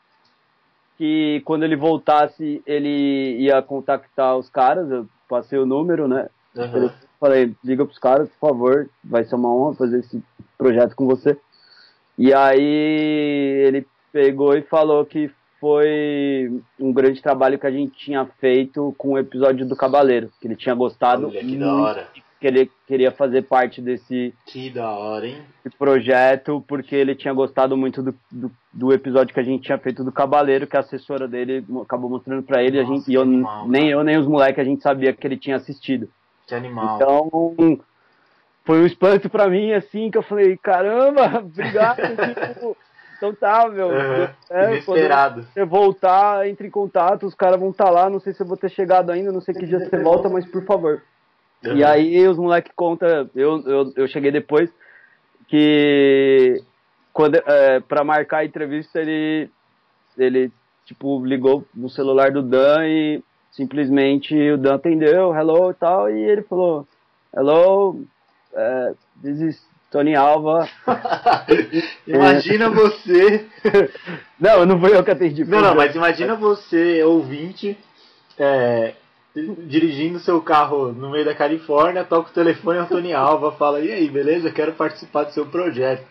que 1.04 1.42
quando 1.44 1.64
ele 1.64 1.76
voltasse, 1.76 2.64
ele 2.66 3.36
ia 3.38 3.62
contactar 3.62 4.38
os 4.38 4.50
caras, 4.50 4.90
eu 4.90 5.06
passei 5.28 5.60
o 5.60 5.66
número, 5.66 6.08
né, 6.08 6.30
Aham. 6.58 6.94
Falei, 7.20 7.54
liga 7.62 7.86
pros 7.86 8.00
caras, 8.00 8.30
por 8.30 8.50
favor, 8.50 8.90
vai 9.04 9.26
ser 9.26 9.36
uma 9.36 9.54
honra 9.54 9.76
fazer 9.76 10.00
esse 10.00 10.24
projeto 10.58 10.96
com 10.96 11.06
você. 11.06 11.38
E 12.18 12.34
aí 12.34 12.62
ele 13.66 13.86
pegou 14.14 14.56
e 14.56 14.62
falou 14.62 15.06
que 15.06 15.30
foi 15.60 16.50
um 16.80 16.94
grande 16.94 17.22
trabalho 17.22 17.60
que 17.60 17.68
a 17.68 17.72
gente 17.72 17.98
tinha 17.98 18.26
feito 18.40 18.96
com 18.98 19.14
o 19.14 19.18
episódio 19.18 19.66
do 19.66 19.76
Cavaleiro, 19.76 20.30
que 20.40 20.48
ele 20.48 20.56
tinha 20.56 20.76
gostado 20.76 21.28
Olha, 21.28 21.40
que 21.40 21.46
muito, 21.46 21.60
da 21.60 21.76
hora. 21.76 22.08
Que 22.44 22.48
ele 22.48 22.70
queria 22.86 23.10
fazer 23.10 23.44
parte 23.44 23.82
desse 23.82 24.34
Que 24.46 24.70
da 24.70 24.92
hora, 24.92 25.26
hein? 25.26 25.42
projeto, 25.80 26.62
porque 26.68 26.94
ele 26.94 27.16
tinha 27.16 27.34
gostado 27.34 27.78
muito 27.78 28.04
do, 28.04 28.14
do, 28.30 28.52
do 28.74 28.92
episódio 28.92 29.34
que 29.34 29.40
a 29.40 29.44
gente 29.44 29.64
tinha 29.64 29.78
feito 29.78 30.04
do 30.04 30.12
Cavaleiro, 30.12 30.68
que 30.68 30.76
a 30.76 30.82
assessora 30.82 31.26
dele 31.26 31.66
acabou 31.82 32.10
mostrando 32.10 32.44
pra 32.44 32.62
ele, 32.62 32.78
a 32.78 32.84
Nossa, 32.84 32.96
gente, 32.96 33.10
e 33.10 33.14
eu, 33.14 33.22
animal, 33.22 33.66
nem 33.70 33.84
cara. 33.84 33.94
eu 33.94 34.04
nem 34.04 34.18
os 34.18 34.28
moleques 34.28 34.60
a 34.60 34.66
gente 34.66 34.84
sabia 34.84 35.14
que 35.14 35.26
ele 35.26 35.38
tinha 35.38 35.56
assistido. 35.56 36.10
Que 36.46 36.54
animal. 36.54 36.98
Então, 36.98 37.80
foi 38.66 38.82
um 38.82 38.86
espanto 38.86 39.30
pra 39.30 39.48
mim, 39.48 39.72
assim, 39.72 40.12
que 40.12 40.18
eu 40.18 40.24
falei, 40.24 40.58
caramba, 40.58 41.40
obrigado. 41.40 42.02
tipo, 42.02 42.76
então 43.16 43.34
tá, 43.34 43.70
meu. 43.70 43.90
Aham. 43.90 44.30
é, 44.50 44.72
Inesperado. 44.74 45.44
você 45.44 45.64
voltar, 45.64 46.46
entre 46.50 46.68
em 46.68 46.72
contato, 46.72 47.26
os 47.26 47.34
caras 47.36 47.58
vão 47.58 47.70
estar 47.70 47.90
lá, 47.90 48.10
não 48.10 48.20
sei 48.20 48.34
se 48.34 48.44
eu 48.44 48.48
vou 48.48 48.58
ter 48.58 48.70
chegado 48.70 49.12
ainda, 49.12 49.32
não 49.32 49.40
sei 49.40 49.56
que 49.56 49.66
dia 49.66 49.80
você 49.80 49.98
volta, 50.04 50.28
mas 50.28 50.46
por 50.46 50.66
favor. 50.66 51.02
E 51.64 51.84
Aham. 51.84 51.92
aí 51.92 52.28
os 52.28 52.38
moleques 52.38 52.72
contam, 52.76 53.30
eu, 53.36 53.62
eu, 53.66 53.94
eu 53.96 54.08
cheguei 54.08 54.32
depois, 54.32 54.70
que 55.48 56.62
quando, 57.14 57.36
é, 57.36 57.80
pra 57.80 58.04
marcar 58.04 58.40
a 58.40 58.46
entrevista, 58.46 59.00
ele, 59.00 59.50
ele, 60.18 60.52
tipo, 60.86 61.24
ligou 61.26 61.66
no 61.74 61.90
celular 61.90 62.32
do 62.32 62.42
Dan 62.42 62.86
e 62.86 63.24
simplesmente 63.52 64.36
o 64.52 64.58
Dan 64.58 64.76
atendeu, 64.76 65.34
hello 65.34 65.72
e 65.72 65.74
tal, 65.76 66.10
e 66.10 66.20
ele 66.20 66.42
falou, 66.44 66.88
hello, 67.36 68.04
é, 68.54 68.94
this 69.22 69.40
is 69.40 69.74
Tony 69.90 70.16
Alva. 70.16 70.68
imagina 72.08 72.70
você. 72.70 73.48
Não, 74.40 74.66
não 74.66 74.78
foi 74.78 74.94
eu 74.94 75.04
que 75.06 75.12
atendi. 75.12 75.46
Não, 75.46 75.62
não, 75.62 75.74
mas 75.74 75.96
imagina 75.96 76.36
você, 76.36 77.02
ouvinte, 77.04 77.78
é, 78.38 78.94
dirigindo 79.36 80.20
seu 80.20 80.42
carro 80.42 80.92
no 80.92 81.10
meio 81.10 81.26
da 81.26 81.34
Califórnia, 81.34 82.04
toca 82.04 82.30
o 82.30 82.34
telefone 82.34 82.80
ao 82.80 82.88
Tony 82.88 83.14
Alva, 83.14 83.52
fala, 83.54 83.80
e 83.80 83.92
aí, 83.92 84.10
beleza? 84.10 84.52
Quero 84.52 84.74
participar 84.74 85.24
do 85.24 85.32
seu 85.32 85.46
projeto. 85.48 86.06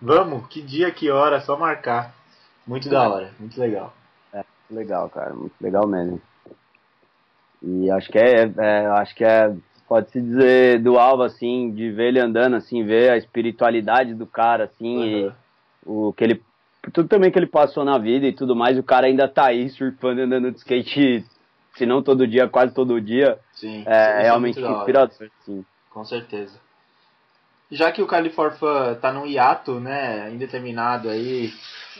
Vamos, 0.00 0.46
que 0.48 0.60
dia, 0.60 0.90
que 0.90 1.10
hora, 1.10 1.40
só 1.40 1.56
marcar. 1.56 2.14
Muito 2.66 2.88
da 2.88 3.08
hora, 3.08 3.30
muito 3.38 3.58
legal. 3.58 3.94
Legal, 4.70 5.08
cara, 5.08 5.34
muito 5.34 5.54
legal 5.60 5.86
mesmo. 5.86 6.20
E 7.62 7.90
acho 7.90 8.10
que 8.10 8.18
é, 8.18 8.52
é, 8.58 8.86
acho 8.86 9.14
que 9.14 9.24
é, 9.24 9.54
pode 9.88 10.10
se 10.10 10.20
dizer 10.20 10.82
do 10.82 10.98
Alva 10.98 11.26
assim, 11.26 11.72
de 11.72 11.90
ver 11.90 12.08
ele 12.08 12.20
andando 12.20 12.56
assim, 12.56 12.84
ver 12.84 13.10
a 13.10 13.16
espiritualidade 13.16 14.14
do 14.14 14.26
cara 14.26 14.64
assim, 14.64 15.24
Aham. 15.24 15.34
o 15.86 16.12
que 16.12 16.24
ele 16.24 16.42
tudo 16.92 17.08
também 17.08 17.30
que 17.30 17.38
ele 17.38 17.46
passou 17.46 17.84
na 17.84 17.98
vida 17.98 18.26
e 18.26 18.32
tudo 18.32 18.54
mais, 18.54 18.78
o 18.78 18.82
cara 18.82 19.06
ainda 19.06 19.26
tá 19.26 19.46
aí 19.46 19.68
surfando 19.70 20.22
andando 20.22 20.52
de 20.52 20.58
skate, 20.58 21.24
se 21.76 21.86
não 21.86 22.02
todo 22.02 22.26
dia, 22.26 22.48
quase 22.48 22.74
todo 22.74 23.00
dia, 23.00 23.38
Sim, 23.52 23.80
isso 23.80 23.88
é, 23.88 24.22
realmente 24.22 24.60
inspirador, 24.60 25.30
assim. 25.40 25.64
Com 25.90 26.04
certeza. 26.04 26.58
Já 27.70 27.92
que 27.92 28.02
o 28.02 28.06
California 28.06 28.94
tá 29.00 29.12
num 29.12 29.26
hiato, 29.26 29.78
né, 29.78 30.30
indeterminado 30.30 31.08
aí, 31.08 31.52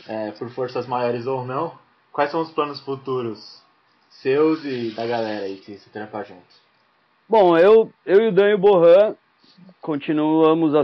é, 0.07 0.31
por 0.33 0.49
forças 0.51 0.87
maiores 0.87 1.27
ou 1.27 1.45
não, 1.45 1.79
quais 2.13 2.31
são 2.31 2.41
os 2.41 2.51
planos 2.51 2.81
futuros 2.81 3.63
seus 4.11 4.65
e 4.65 4.91
da 4.91 5.07
galera 5.07 5.45
aí 5.45 5.57
que 5.57 5.77
se 5.77 5.91
trampa 5.91 6.25
junto? 6.25 6.69
Bom, 7.29 7.57
eu, 7.59 7.93
eu 8.07 8.23
e 8.23 8.29
o 8.29 8.33
Dan 8.33 8.51
e 8.51 8.55
o 8.55 8.59
Borran 8.59 9.15
continuamos 9.81 10.75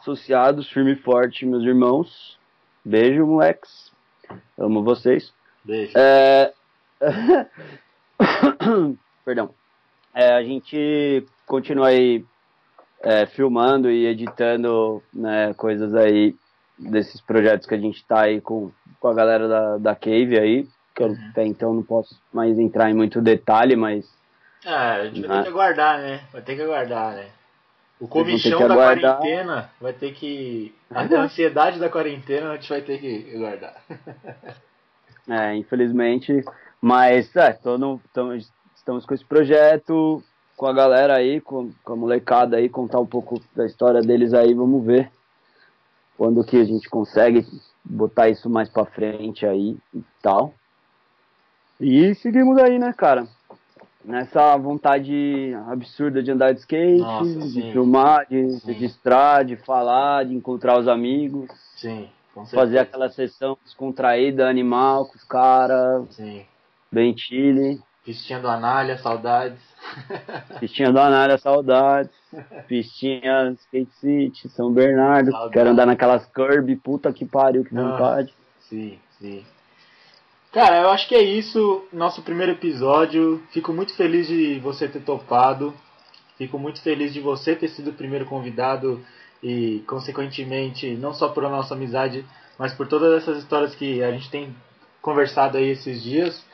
associados, 0.00 0.70
firme 0.70 0.92
e 0.92 0.96
forte, 0.96 1.46
meus 1.46 1.64
irmãos. 1.64 2.38
Beijo, 2.84 3.26
moleques. 3.26 3.90
Amo 4.58 4.82
vocês. 4.82 5.32
Beijo. 5.64 5.92
É... 5.96 6.52
Perdão. 9.24 9.50
É, 10.14 10.32
a 10.34 10.42
gente 10.42 11.26
continua 11.46 11.88
aí 11.88 12.24
é, 13.02 13.26
filmando 13.26 13.90
e 13.90 14.06
editando 14.06 15.02
né, 15.12 15.52
coisas 15.54 15.94
aí 15.94 16.34
desses 16.78 17.20
projetos 17.20 17.66
que 17.66 17.74
a 17.74 17.78
gente 17.78 18.04
tá 18.06 18.22
aí 18.22 18.40
com, 18.40 18.70
com 19.00 19.08
a 19.08 19.14
galera 19.14 19.48
da, 19.48 19.78
da 19.78 19.94
Cave 19.94 20.38
aí, 20.38 20.66
que 20.94 21.02
eu 21.02 21.08
Uhum. 21.08 21.28
até 21.30 21.44
então 21.44 21.74
não 21.74 21.82
posso 21.82 22.20
mais 22.32 22.58
entrar 22.58 22.90
em 22.90 22.94
muito 22.94 23.20
detalhe, 23.20 23.76
mas 23.76 24.06
É, 24.64 24.70
a 24.74 25.04
gente 25.06 25.26
vai 25.26 25.38
Ah. 25.38 25.42
ter 25.42 25.48
que 25.48 25.54
aguardar, 25.54 25.98
né? 25.98 26.20
Vai 26.32 26.42
ter 26.42 26.56
que 26.56 26.62
aguardar, 26.62 27.14
né? 27.14 27.26
O 28.00 28.08
comichão 28.08 28.58
da 28.66 28.74
aguardar. 28.74 29.18
quarentena 29.18 29.70
vai 29.80 29.92
ter 29.92 30.12
que. 30.14 30.74
A 30.90 31.02
ansiedade 31.22 31.78
da 31.78 31.88
quarentena 31.88 32.50
a 32.52 32.56
gente 32.56 32.68
vai 32.68 32.80
ter 32.82 32.98
que 32.98 33.34
aguardar. 33.36 33.74
É, 35.26 35.56
infelizmente. 35.56 36.44
Mas, 36.88 37.34
é, 37.34 37.50
tô 37.54 37.78
no, 37.78 37.98
tamo- 38.12 38.34
estamos 38.76 39.06
com 39.06 39.14
esse 39.14 39.24
projeto, 39.24 40.22
com 40.54 40.66
a 40.66 40.72
galera 40.74 41.16
aí, 41.16 41.40
com, 41.40 41.72
com 41.82 41.92
a 41.94 41.96
molecada 41.96 42.58
aí, 42.58 42.68
contar 42.68 43.00
um 43.00 43.06
pouco 43.06 43.40
da 43.56 43.64
história 43.64 44.02
deles 44.02 44.34
aí, 44.34 44.52
vamos 44.52 44.84
ver 44.84 45.10
quando 46.18 46.44
que 46.44 46.58
a 46.58 46.64
gente 46.64 46.86
consegue 46.90 47.42
botar 47.82 48.28
isso 48.28 48.50
mais 48.50 48.68
pra 48.68 48.84
frente 48.84 49.46
aí 49.46 49.78
e 49.94 50.02
tal. 50.20 50.52
E 51.80 52.14
seguimos 52.16 52.58
aí, 52.58 52.78
né, 52.78 52.92
cara? 52.92 53.26
Nessa 54.04 54.54
vontade 54.58 55.54
absurda 55.66 56.22
de 56.22 56.32
andar 56.32 56.52
de 56.52 56.60
skate, 56.60 56.98
Nossa, 57.00 57.24
de 57.48 57.62
sim. 57.62 57.72
filmar, 57.72 58.26
de 58.28 58.46
Sim. 58.58 58.66
registrar, 58.66 59.42
de 59.42 59.56
falar, 59.56 60.26
de 60.26 60.34
encontrar 60.34 60.78
os 60.78 60.86
amigos 60.86 61.48
Sim, 61.76 62.10
com 62.34 62.44
certeza. 62.44 62.60
fazer 62.60 62.78
aquela 62.80 63.08
sessão 63.08 63.56
descontraída, 63.64 64.46
animal, 64.46 65.06
com 65.06 65.14
os 65.16 65.24
caras, 65.24 66.14
Sim. 66.14 66.44
Bem 66.94 67.16
chile. 67.16 67.80
Pistinha 68.04 68.38
do 68.38 68.48
Anália, 68.48 68.96
saudades. 68.98 69.58
Pistinha 70.60 70.92
do 70.92 71.00
Anália, 71.00 71.36
saudades. 71.38 72.12
Pistinha 72.68 73.50
Skate 73.58 73.92
City, 73.94 74.48
São 74.50 74.72
Bernardo. 74.72 75.30
Saudades. 75.30 75.52
Quero 75.52 75.70
andar 75.70 75.86
naquelas 75.86 76.24
curb, 76.26 76.76
puta 76.76 77.12
que 77.12 77.24
pariu, 77.24 77.64
que 77.64 77.74
Nossa. 77.74 77.90
vontade. 77.90 78.34
Sim, 78.60 78.98
sim. 79.18 79.44
Cara, 80.52 80.82
eu 80.82 80.90
acho 80.90 81.08
que 81.08 81.14
é 81.14 81.22
isso. 81.22 81.84
Nosso 81.92 82.22
primeiro 82.22 82.52
episódio. 82.52 83.42
Fico 83.50 83.72
muito 83.72 83.94
feliz 83.94 84.28
de 84.28 84.60
você 84.60 84.86
ter 84.86 85.00
topado. 85.00 85.74
Fico 86.38 86.58
muito 86.58 86.80
feliz 86.82 87.12
de 87.12 87.20
você 87.20 87.56
ter 87.56 87.68
sido 87.68 87.90
o 87.90 87.94
primeiro 87.94 88.26
convidado 88.26 89.04
e, 89.42 89.82
consequentemente, 89.86 90.94
não 90.94 91.12
só 91.12 91.28
por 91.28 91.42
nossa 91.44 91.74
amizade, 91.74 92.24
mas 92.58 92.72
por 92.72 92.86
todas 92.86 93.22
essas 93.22 93.38
histórias 93.38 93.74
que 93.74 94.02
a 94.02 94.10
gente 94.10 94.30
tem 94.30 94.54
conversado 95.00 95.58
aí 95.58 95.70
esses 95.70 96.02
dias. 96.02 96.44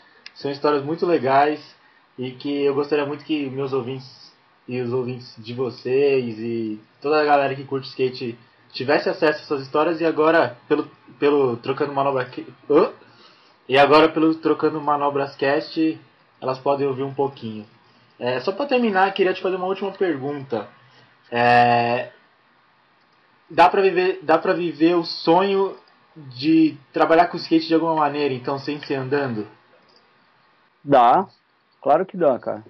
São 0.40 0.50
histórias 0.50 0.82
muito 0.82 1.04
legais 1.04 1.60
e 2.18 2.30
que 2.30 2.64
eu 2.64 2.74
gostaria 2.74 3.04
muito 3.04 3.24
que 3.24 3.50
meus 3.50 3.74
ouvintes 3.74 4.32
e 4.66 4.80
os 4.80 4.90
ouvintes 4.90 5.34
de 5.36 5.52
vocês 5.52 6.38
e 6.38 6.80
toda 7.02 7.20
a 7.20 7.24
galera 7.24 7.54
que 7.54 7.64
curte 7.64 7.88
skate 7.88 8.38
tivesse 8.72 9.10
acesso 9.10 9.38
a 9.38 9.42
essas 9.42 9.62
histórias 9.62 10.00
e 10.00 10.06
agora 10.06 10.56
pelo, 10.66 10.90
pelo 11.18 11.58
trocando 11.58 11.92
manobra 11.92 12.30
Hã? 12.70 12.90
e 13.68 13.76
agora 13.76 14.08
pelo 14.08 14.34
trocando 14.34 14.80
manobras 14.80 15.36
cast 15.36 16.00
elas 16.40 16.58
podem 16.58 16.86
ouvir 16.86 17.02
um 17.02 17.12
pouquinho. 17.12 17.66
É, 18.18 18.40
só 18.40 18.50
para 18.50 18.64
terminar, 18.64 19.12
queria 19.12 19.34
te 19.34 19.42
fazer 19.42 19.56
uma 19.56 19.66
última 19.66 19.92
pergunta. 19.92 20.68
É, 21.30 22.12
dá 23.50 23.68
para 23.68 23.82
viver, 23.82 24.20
dá 24.22 24.38
para 24.38 24.54
viver 24.54 24.94
o 24.94 25.04
sonho 25.04 25.76
de 26.16 26.78
trabalhar 26.94 27.26
com 27.26 27.36
skate 27.36 27.68
de 27.68 27.74
alguma 27.74 27.94
maneira, 27.94 28.32
então 28.32 28.58
sem 28.58 28.80
ser 28.80 28.94
andando? 28.94 29.46
Dá, 30.84 31.26
claro 31.82 32.06
que 32.06 32.16
dá, 32.16 32.38
cara. 32.38 32.64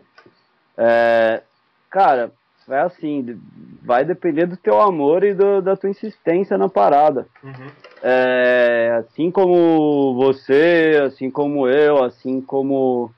É, 0.76 1.42
cara, 1.90 2.32
é 2.68 2.78
assim, 2.80 3.40
vai 3.82 4.04
depender 4.04 4.46
do 4.46 4.56
teu 4.56 4.80
amor 4.80 5.24
e 5.24 5.34
do- 5.34 5.61
da 5.61 5.76
tua 5.76 5.90
insistência 5.90 6.56
na 6.58 6.68
parada. 6.68 7.26
Uhum. 7.42 7.70
É, 8.02 8.92
assim 8.98 9.30
como 9.30 10.14
você, 10.14 11.00
assim 11.04 11.30
como 11.30 11.68
eu, 11.68 12.02
assim 12.02 12.40
como. 12.40 13.12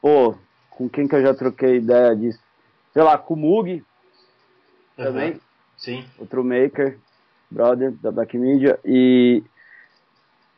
Pô, 0.00 0.34
com 0.70 0.88
quem 0.88 1.06
que 1.08 1.14
eu 1.14 1.22
já 1.22 1.32
troquei 1.34 1.76
ideia 1.76 2.14
disso? 2.16 2.40
Sei 2.92 3.02
lá, 3.02 3.16
com 3.18 3.34
o 3.34 3.36
Mug 3.36 3.84
também, 4.96 5.32
Uhum. 5.32 5.40
Sim. 5.76 6.04
outro 6.18 6.42
maker, 6.42 6.98
brother 7.50 7.92
da 7.92 8.10
Black 8.10 8.36
Media. 8.36 8.78
E. 8.84 9.44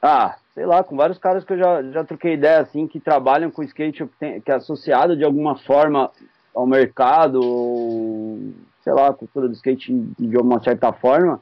Ah, 0.00 0.38
sei 0.58 0.66
lá, 0.66 0.82
com 0.82 0.96
vários 0.96 1.18
caras 1.18 1.44
que 1.44 1.52
eu 1.52 1.58
já, 1.58 1.82
já 1.84 2.02
troquei 2.04 2.32
ideia, 2.32 2.58
assim, 2.58 2.88
que 2.88 2.98
trabalham 2.98 3.48
com 3.48 3.62
skate, 3.62 4.04
que 4.04 4.18
tem- 4.18 4.40
que 4.40 4.50
é 4.50 4.54
associado 4.56 5.16
de 5.16 5.22
alguma 5.22 5.56
forma 5.56 6.10
ao 6.52 6.66
mercado, 6.66 7.40
ou, 7.40 8.40
sei 8.82 8.92
lá, 8.92 9.06
a 9.06 9.12
cultura 9.12 9.46
do 9.46 9.54
skate 9.54 9.92
de 10.18 10.36
uma 10.36 10.60
certa 10.60 10.92
forma 10.92 11.40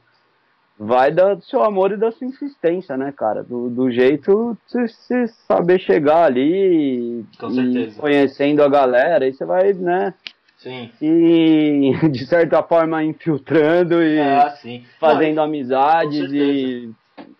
vai 0.77 1.11
da- 1.11 1.33
do 1.33 1.43
seu 1.43 1.63
amor 1.63 1.91
e 1.93 1.97
da 1.97 2.11
sua 2.11 2.27
insistência, 2.27 2.95
né, 2.95 3.11
cara? 3.11 3.41
Do, 3.41 3.71
do 3.71 3.89
jeito 3.89 4.55
de 4.71 4.87
você 4.87 5.25
saber 5.47 5.79
chegar 5.79 6.25
ali 6.25 7.25
Com 7.39 7.49
e 7.49 7.55
certeza. 7.55 7.99
conhecendo 7.99 8.61
a 8.61 8.69
galera, 8.69 9.25
aí 9.25 9.33
você 9.33 9.45
vai, 9.45 9.73
né, 9.73 10.13
Sim. 10.57 10.91
e 11.01 11.91
de 12.11 12.23
certa 12.27 12.61
forma 12.61 13.03
infiltrando 13.03 13.99
e 14.03 14.19
Ah, 14.19 14.53
fazendo 14.99 15.37
Não, 15.37 15.43
amizades 15.45 16.31
e, 16.31 16.91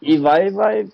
e 0.01 0.17
vai, 0.17 0.49
vai, 0.49 0.88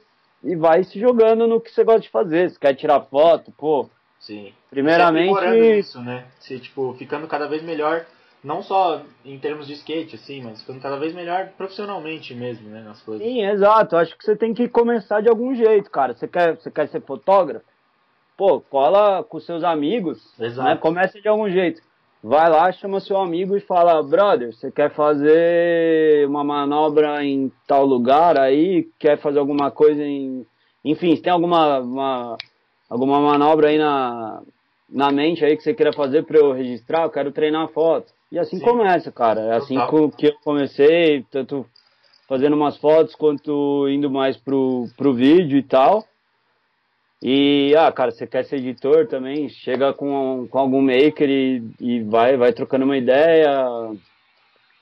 e 0.44 0.56
vai 0.56 0.84
se 0.84 1.00
jogando 1.00 1.48
no 1.48 1.62
que 1.62 1.72
você 1.72 1.84
gosta 1.84 2.02
de 2.02 2.10
fazer. 2.10 2.50
Se 2.50 2.60
quer 2.60 2.76
tirar 2.76 3.02
foto, 3.02 3.52
pô, 3.52 3.90
Sim. 4.20 4.54
primeiramente. 4.70 5.32
Aprimorando 5.32 5.64
isso, 5.64 6.00
né? 6.02 6.26
Se, 6.40 6.60
tipo, 6.60 6.94
ficando 6.96 7.28
cada 7.28 7.48
vez 7.48 7.64
melhor, 7.64 8.06
não 8.44 8.62
só 8.62 9.02
em 9.24 9.40
termos 9.40 9.66
de 9.68 9.74
skate, 9.74 10.16
assim, 10.16 10.42
mas 10.42 10.62
ficando 10.62 10.82
cada 10.82 10.98
vez 10.98 11.14
melhor 11.14 11.50
profissionalmente 11.58 12.36
mesmo, 12.36 12.70
né? 12.70 12.82
Nas 12.82 13.02
coisas. 13.02 13.26
Sim, 13.26 13.46
exato. 13.46 13.96
Acho 13.96 14.18
que 14.18 14.24
você 14.24 14.36
tem 14.36 14.54
que 14.54 14.68
começar 14.68 15.22
de 15.22 15.30
algum 15.30 15.56
jeito, 15.56 15.90
cara. 15.90 16.14
Você 16.14 16.28
quer, 16.28 16.58
você 16.58 16.70
quer 16.70 16.90
ser 16.90 17.02
fotógrafo? 17.02 17.66
Pô, 18.36 18.60
cola 18.60 19.24
com 19.24 19.40
seus 19.40 19.64
amigos, 19.64 20.20
Exato. 20.40 20.68
né? 20.68 20.76
Começa 20.76 21.22
de 21.22 21.28
algum 21.28 21.50
jeito. 21.50 21.82
Vai 22.24 22.50
lá, 22.50 22.72
chama 22.72 23.02
seu 23.02 23.18
amigo 23.18 23.58
e 23.58 23.60
fala, 23.60 24.02
brother, 24.02 24.54
você 24.54 24.72
quer 24.72 24.90
fazer 24.92 26.26
uma 26.26 26.42
manobra 26.42 27.22
em 27.22 27.52
tal 27.68 27.86
lugar 27.86 28.40
aí? 28.40 28.88
Quer 28.98 29.18
fazer 29.18 29.40
alguma 29.40 29.70
coisa 29.70 30.02
em. 30.02 30.46
Enfim, 30.86 31.18
se 31.18 31.22
tem 31.22 31.34
alguma 31.34 31.80
uma, 31.82 32.38
alguma 32.90 33.20
manobra 33.20 33.68
aí 33.68 33.78
na, 33.78 34.42
na 34.90 35.12
mente 35.12 35.44
aí 35.44 35.58
que 35.58 35.64
você 35.64 35.74
queira 35.74 35.92
fazer 35.92 36.24
para 36.24 36.40
eu 36.40 36.54
registrar, 36.54 37.04
eu 37.04 37.10
quero 37.10 37.30
treinar 37.34 37.68
foto. 37.74 38.14
E 38.32 38.40
assim 38.40 38.58
Sim. 38.58 38.64
começa, 38.64 39.12
cara. 39.12 39.42
É 39.42 39.56
assim 39.58 39.76
Total. 39.76 40.10
que 40.12 40.28
eu 40.28 40.36
comecei, 40.46 41.26
tanto 41.30 41.66
fazendo 42.26 42.56
umas 42.56 42.78
fotos 42.78 43.16
quanto 43.16 43.86
indo 43.90 44.10
mais 44.10 44.38
pro, 44.38 44.88
pro 44.96 45.14
vídeo 45.14 45.58
e 45.58 45.64
tal. 45.64 46.06
E, 47.24 47.74
ah, 47.78 47.90
cara, 47.90 48.12
você 48.12 48.28
quer 48.28 48.44
ser 48.44 48.58
editor 48.58 49.08
também, 49.08 49.48
chega 49.48 49.94
com, 49.94 50.46
com 50.50 50.60
algum 50.60 50.82
maker 50.82 51.30
e, 51.30 51.64
e 51.80 52.04
vai, 52.04 52.36
vai 52.36 52.52
trocando 52.52 52.84
uma 52.84 52.98
ideia, 52.98 53.66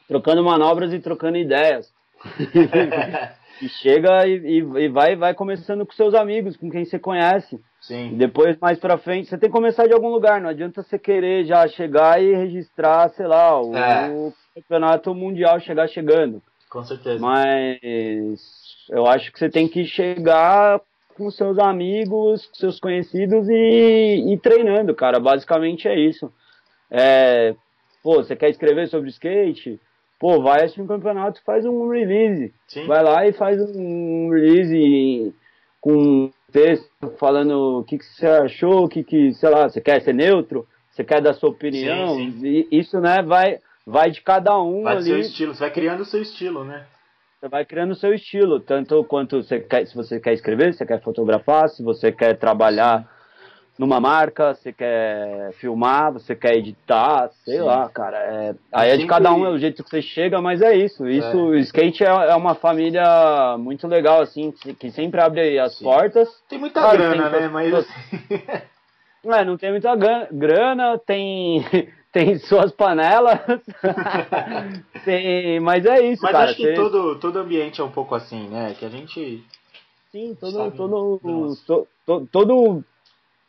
trocando 0.07 0.43
manobras 0.43 0.91
e 0.91 0.99
trocando 0.99 1.37
ideias. 1.37 1.87
E 3.61 3.69
chega 3.69 4.25
e, 4.27 4.37
e, 4.37 4.57
e 4.57 4.87
vai, 4.89 5.15
vai 5.15 5.35
começando 5.35 5.85
com 5.85 5.93
seus 5.93 6.15
amigos, 6.15 6.57
com 6.57 6.67
quem 6.67 6.83
você 6.83 6.97
conhece. 6.97 7.55
E 7.55 7.59
Sim. 7.85 8.17
depois, 8.17 8.57
mais 8.59 8.79
pra 8.79 8.97
frente, 8.97 9.29
você 9.29 9.37
tem 9.37 9.49
que 9.51 9.55
começar 9.55 9.85
de 9.85 9.93
algum 9.93 10.09
lugar. 10.09 10.41
Não 10.41 10.49
adianta 10.49 10.81
você 10.81 10.97
querer 10.97 11.45
já 11.45 11.67
chegar 11.67 12.19
e 12.19 12.33
registrar, 12.33 13.09
sei 13.09 13.27
lá, 13.27 13.61
o, 13.61 13.75
É. 13.75 14.09
o 14.09 14.33
campeonato 14.55 15.13
mundial 15.13 15.59
chegar 15.59 15.87
chegando. 15.87 16.41
Com 16.71 16.83
certeza. 16.83 17.19
Mas 17.19 17.79
eu 18.89 19.05
acho 19.05 19.31
que 19.31 19.37
você 19.37 19.47
tem 19.47 19.67
que 19.67 19.85
chegar 19.85 20.81
com 21.15 21.29
seus 21.31 21.57
amigos, 21.59 22.45
com 22.47 22.55
seus 22.55 22.79
conhecidos 22.79 23.47
e, 23.49 24.33
e 24.33 24.37
treinando, 24.39 24.93
cara. 24.95 25.19
Basicamente 25.19 25.87
é 25.87 25.99
isso. 25.99 26.31
É, 26.89 27.55
pô, 28.03 28.15
você 28.15 28.35
quer 28.35 28.49
escrever 28.49 28.87
sobre 28.87 29.09
skate? 29.09 29.79
Pô, 30.19 30.41
vai 30.41 30.63
assistir 30.63 30.81
um 30.81 30.87
campeonato 30.87 31.39
e 31.39 31.43
faz 31.43 31.65
um 31.65 31.89
release. 31.89 32.53
Sim. 32.67 32.85
Vai 32.85 33.03
lá 33.03 33.25
e 33.27 33.33
faz 33.33 33.59
um 33.75 34.29
release 34.29 35.33
com 35.79 36.29
texto 36.51 36.89
falando 37.17 37.79
o 37.79 37.83
que, 37.83 37.97
que 37.97 38.05
você 38.05 38.27
achou, 38.27 38.85
o 38.85 38.89
que, 38.89 39.03
que, 39.03 39.33
sei 39.33 39.49
lá, 39.49 39.67
você 39.67 39.81
quer 39.81 40.01
ser 40.01 40.13
neutro, 40.13 40.67
você 40.91 41.03
quer 41.03 41.21
dar 41.21 41.33
sua 41.33 41.49
opinião. 41.49 42.15
Sim, 42.15 42.35
E 42.43 42.67
isso, 42.71 42.99
né, 42.99 43.23
vai, 43.23 43.57
vai 43.87 44.11
de 44.11 44.21
cada 44.21 44.61
um 44.61 44.83
Vai 44.83 44.97
do 44.97 45.03
seu 45.03 45.15
ali. 45.15 45.23
estilo. 45.23 45.55
Você 45.55 45.61
vai 45.61 45.71
criando 45.71 46.01
o 46.01 46.05
seu 46.05 46.21
estilo, 46.21 46.63
né? 46.63 46.85
Você 47.41 47.49
vai 47.49 47.65
criando 47.65 47.93
o 47.93 47.95
seu 47.95 48.13
estilo, 48.13 48.59
tanto 48.59 49.03
quanto 49.03 49.41
você 49.41 49.59
quer, 49.59 49.87
se 49.87 49.95
você 49.95 50.19
quer 50.19 50.33
escrever, 50.33 50.73
se 50.73 50.77
você 50.77 50.85
quer 50.85 51.01
fotografar, 51.01 51.69
se 51.69 51.81
você 51.81 52.11
quer 52.11 52.37
trabalhar 52.37 53.09
numa 53.79 53.99
marca, 53.99 54.53
você 54.53 54.71
quer 54.71 55.51
filmar, 55.53 56.13
você 56.13 56.35
quer 56.35 56.55
editar, 56.55 57.31
sei 57.43 57.57
Sim. 57.57 57.63
lá, 57.63 57.89
cara. 57.89 58.17
É, 58.19 58.55
aí 58.71 58.91
é 58.91 58.97
de 58.97 59.07
cada 59.07 59.33
um, 59.33 59.43
é 59.43 59.49
o 59.49 59.57
jeito 59.57 59.83
que 59.83 59.89
você 59.89 60.03
chega, 60.03 60.39
mas 60.39 60.61
é 60.61 60.75
isso. 60.75 61.07
Isso, 61.07 61.25
é. 61.25 61.35
o 61.35 61.55
skate 61.55 62.03
é, 62.03 62.09
é, 62.09 62.35
uma 62.35 62.53
família 62.53 63.57
muito 63.57 63.87
legal, 63.87 64.21
assim, 64.21 64.51
que 64.51 64.91
sempre 64.91 65.19
abre 65.19 65.57
as 65.57 65.75
Sim. 65.79 65.83
portas. 65.83 66.29
Tem 66.47 66.59
muita 66.59 66.79
claro, 66.79 66.99
grana, 66.99 67.31
tem 67.31 67.41
né? 67.41 67.47
Mas 67.47 67.73
assim... 67.73 67.91
É, 69.23 69.45
não 69.45 69.55
tem 69.55 69.69
muita 69.69 69.95
grana, 69.95 70.97
tem, 70.97 71.63
tem 72.11 72.37
suas 72.39 72.71
panelas, 72.71 73.39
tem, 75.05 75.59
mas 75.59 75.85
é 75.85 76.05
isso, 76.07 76.21
mas 76.23 76.31
cara. 76.31 76.45
Mas 76.45 76.51
acho 76.51 76.61
que 76.61 76.73
todo, 76.73 77.19
todo 77.19 77.39
ambiente 77.39 77.81
é 77.81 77.83
um 77.83 77.91
pouco 77.91 78.15
assim, 78.15 78.47
né? 78.47 78.75
Que 78.77 78.85
a 78.85 78.89
gente... 78.89 79.43
Sim, 80.11 80.35
todo, 80.39 80.71
todo, 80.71 81.57
todo, 82.05 82.27
todo 82.29 82.83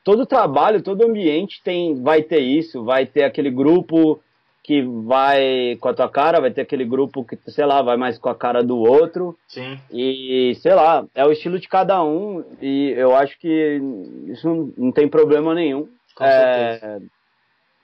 todo 0.05 0.27
trabalho, 0.27 0.83
todo 0.83 1.05
ambiente 1.05 1.63
tem, 1.63 2.01
vai 2.03 2.23
ter 2.23 2.41
isso, 2.41 2.85
vai 2.85 3.07
ter 3.07 3.25
aquele 3.25 3.51
grupo 3.51 4.21
que 4.63 4.81
vai 4.83 5.77
com 5.81 5.89
a 5.89 5.95
tua 5.95 6.09
cara, 6.09 6.41
vai 6.41 6.51
ter 6.53 6.61
aquele 6.61 6.85
grupo 6.85 7.25
que, 7.25 7.37
sei 7.51 7.67
lá, 7.67 7.83
vai 7.83 7.97
mais 7.97 8.17
com 8.17 8.29
a 8.29 8.35
cara 8.35 8.63
do 8.63 8.79
outro. 8.79 9.37
Sim. 9.49 9.79
E, 9.91 10.55
sei 10.61 10.73
lá, 10.73 11.05
é 11.15 11.25
o 11.27 11.33
estilo 11.33 11.59
de 11.59 11.69
cada 11.69 12.03
um 12.05 12.45
e 12.61 12.95
eu 12.97 13.15
acho 13.17 13.39
que 13.41 13.81
isso 14.29 14.47
não, 14.47 14.73
não 14.77 14.93
tem 14.93 15.09
problema 15.09 15.53
nenhum. 15.53 15.89
Com 16.15 16.25
é, 16.25 17.01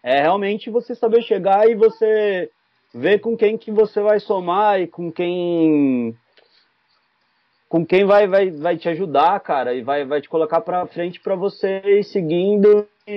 é 0.03 0.23
realmente 0.23 0.71
você 0.71 0.95
saber 0.95 1.23
chegar 1.23 1.69
e 1.69 1.75
você 1.75 2.51
ver 2.95 3.21
com 3.21 3.37
quem 3.37 3.59
que 3.59 3.71
você 3.71 4.01
vai 4.01 4.21
somar 4.21 4.81
e 4.81 4.87
com 4.87 5.13
quem 5.13 6.17
com 7.69 7.85
quem 7.85 8.07
vai, 8.07 8.27
vai, 8.27 8.51
vai 8.51 8.79
te 8.79 8.89
ajudar, 8.89 9.39
cara, 9.41 9.75
e 9.75 9.83
vai, 9.83 10.05
vai 10.05 10.23
te 10.23 10.29
colocar 10.29 10.61
pra 10.63 10.87
frente 10.87 11.21
para 11.21 11.35
você 11.35 11.83
ir 11.85 12.05
seguindo 12.05 12.89
e, 13.07 13.13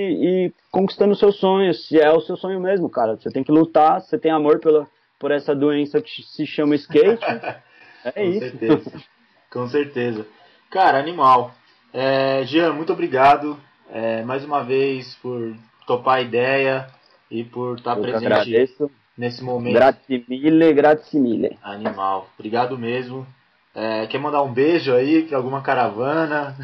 e 0.47 0.53
conquistando 0.69 1.15
seus 1.15 1.37
sonhos, 1.37 1.87
se 1.87 1.97
é 1.97 2.11
o 2.11 2.19
seu 2.19 2.35
sonho 2.35 2.59
mesmo, 2.59 2.89
cara. 2.89 3.15
Você 3.15 3.29
tem 3.29 3.45
que 3.45 3.51
lutar, 3.51 4.01
você 4.01 4.17
tem 4.17 4.29
amor 4.29 4.59
pela, 4.59 4.85
por 5.17 5.31
essa 5.31 5.55
doença 5.55 6.01
que 6.01 6.21
se 6.21 6.45
chama 6.45 6.75
skate. 6.75 7.23
é 8.03 8.11
Com 8.11 8.21
isso. 8.21 8.39
Certeza. 8.39 9.03
Com 9.49 9.67
certeza. 9.67 10.27
Cara, 10.69 10.99
animal. 10.99 11.51
É, 11.93 12.43
Jean, 12.43 12.73
muito 12.73 12.91
obrigado 12.91 13.57
é, 13.89 14.23
mais 14.23 14.43
uma 14.43 14.63
vez 14.63 15.15
por 15.15 15.53
topar 15.91 16.19
a 16.19 16.21
ideia 16.21 16.87
e 17.29 17.43
por 17.43 17.77
estar 17.77 17.97
Eu 17.97 18.01
presente 18.01 18.25
agradeço. 18.25 18.91
nesse 19.17 19.43
momento. 19.43 19.73
Grazie 19.73 21.19
mille. 21.19 21.57
Animal. 21.61 22.29
Obrigado 22.37 22.77
mesmo. 22.77 23.27
É, 23.75 24.07
quer 24.07 24.19
mandar 24.19 24.41
um 24.41 24.53
beijo 24.53 24.93
aí 24.93 25.23
para 25.23 25.37
alguma 25.37 25.61
caravana? 25.61 26.55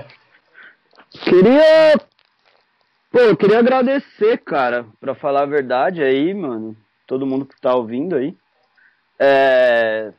queria. 1.24 1.94
Pô, 3.10 3.18
eu 3.20 3.36
queria 3.36 3.58
agradecer, 3.58 4.38
cara, 4.38 4.86
pra 4.98 5.14
falar 5.14 5.42
a 5.42 5.46
verdade 5.46 6.02
aí, 6.02 6.32
mano. 6.32 6.76
Todo 7.06 7.26
mundo 7.26 7.44
que 7.44 7.60
tá 7.60 7.74
ouvindo 7.74 8.16
aí. 8.16 8.34
É... 9.18 10.12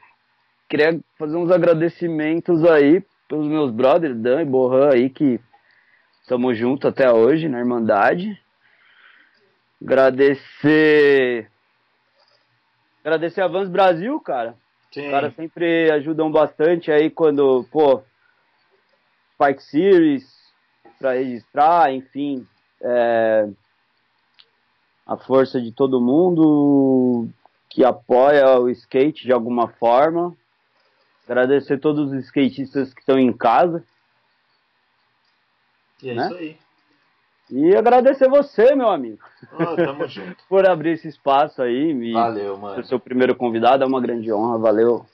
Queria 0.70 1.00
fazer 1.18 1.36
uns 1.36 1.52
agradecimentos 1.52 2.64
aí 2.64 3.04
pelos 3.28 3.48
meus 3.48 3.72
brothers, 3.72 4.16
Dan 4.16 4.42
e 4.42 4.46
Borran 4.46 4.92
aí, 4.92 5.10
que 5.10 5.40
estamos 6.24 6.58
juntos 6.58 6.90
até 6.90 7.12
hoje 7.12 7.48
na 7.48 7.60
Irmandade. 7.60 8.42
Agradecer. 9.80 11.52
Agradecer 13.04 13.42
a 13.42 13.48
Vans 13.48 13.70
Brasil, 13.70 14.20
cara 14.20 14.56
Sim. 14.94 15.06
Os 15.06 15.12
caras 15.12 15.36
sempre 15.36 15.92
ajudam 15.92 16.32
bastante 16.32 16.92
aí 16.92 17.10
quando, 17.10 17.66
pô, 17.72 18.04
Spike 19.34 19.64
Series 19.64 20.24
para 21.00 21.14
registrar, 21.14 21.92
enfim. 21.92 22.46
É, 22.80 23.50
a 25.06 25.18
força 25.18 25.60
de 25.60 25.72
todo 25.72 26.00
mundo 26.00 27.28
que 27.70 27.84
apoia 27.84 28.60
o 28.60 28.70
skate 28.70 29.24
de 29.24 29.34
alguma 29.34 29.68
forma. 29.68 30.36
Agradecer 31.28 31.80
todos 31.80 32.12
os 32.12 32.26
skatistas 32.26 32.94
que 32.94 33.00
estão 33.00 33.18
em 33.18 33.34
casa. 33.34 33.84
E 36.04 36.10
é 36.10 36.14
né? 36.14 36.26
isso 36.26 36.36
aí. 36.36 36.58
E 37.52 37.76
agradecer 37.76 38.30
você, 38.30 38.76
meu 38.76 38.90
amigo. 38.90 39.20
Oh, 39.54 39.76
tamo 39.76 40.08
junto. 40.08 40.38
por 40.50 40.68
abrir 40.68 40.92
esse 40.92 41.08
espaço 41.08 41.62
aí. 41.62 41.92
E 41.92 42.14
Valeu, 42.14 42.58
mano. 42.58 42.76
Por 42.76 42.86
ser 42.86 42.96
o 42.96 43.00
primeiro 43.00 43.36
convidado, 43.36 43.84
é 43.84 43.88
uma 43.88 44.02
grande 44.02 44.32
honra. 44.32 44.58
Valeu, 44.58 45.06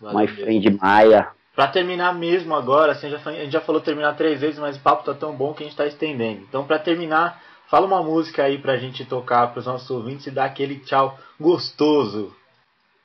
Valeu 0.00 0.18
my 0.18 0.26
friend 0.26 0.70
Maia. 0.80 1.28
Pra 1.54 1.68
terminar 1.68 2.14
mesmo 2.14 2.54
agora, 2.54 2.92
assim, 2.92 3.06
a 3.06 3.32
gente 3.32 3.50
já 3.50 3.62
falou 3.62 3.80
terminar 3.80 4.14
três 4.14 4.40
vezes, 4.40 4.58
mas 4.58 4.76
o 4.76 4.80
papo 4.80 5.04
tá 5.04 5.14
tão 5.14 5.34
bom 5.34 5.54
que 5.54 5.62
a 5.62 5.66
gente 5.66 5.76
tá 5.76 5.86
estendendo. 5.86 6.42
Então, 6.42 6.66
pra 6.66 6.78
terminar, 6.78 7.40
fala 7.70 7.86
uma 7.86 8.02
música 8.02 8.42
aí 8.42 8.58
pra 8.58 8.76
gente 8.76 9.06
tocar 9.06 9.52
pros 9.52 9.64
nossos 9.64 9.90
ouvintes 9.90 10.26
e 10.26 10.30
dar 10.30 10.44
aquele 10.44 10.80
tchau 10.80 11.18
gostoso. 11.40 12.36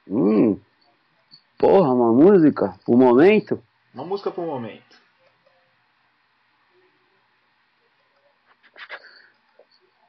Hum, 0.06 0.60
porra, 1.58 1.94
uma 1.94 2.12
música? 2.12 2.76
Pro 2.84 2.98
momento? 2.98 3.64
Uma 3.94 4.04
música 4.04 4.30
pro 4.30 4.44
momento. 4.44 5.01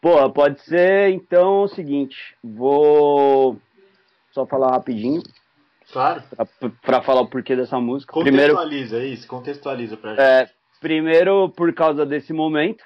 Pô, 0.02 0.28
pode 0.30 0.60
ser 0.62 1.10
então 1.10 1.62
o 1.62 1.68
seguinte, 1.68 2.36
vou 2.42 3.56
só 4.32 4.44
falar 4.44 4.72
rapidinho. 4.72 5.22
Claro. 5.92 6.24
Pra, 6.34 6.70
pra 6.82 7.02
falar 7.02 7.20
o 7.20 7.28
porquê 7.28 7.54
dessa 7.54 7.78
música. 7.78 8.12
Contextualiza 8.12 8.88
primeiro, 8.88 9.14
isso, 9.14 9.28
contextualiza 9.28 9.96
pra 9.96 10.10
gente. 10.10 10.20
É, 10.20 10.50
primeiro, 10.80 11.48
por 11.50 11.72
causa 11.72 12.04
desse 12.04 12.32
momento, 12.32 12.82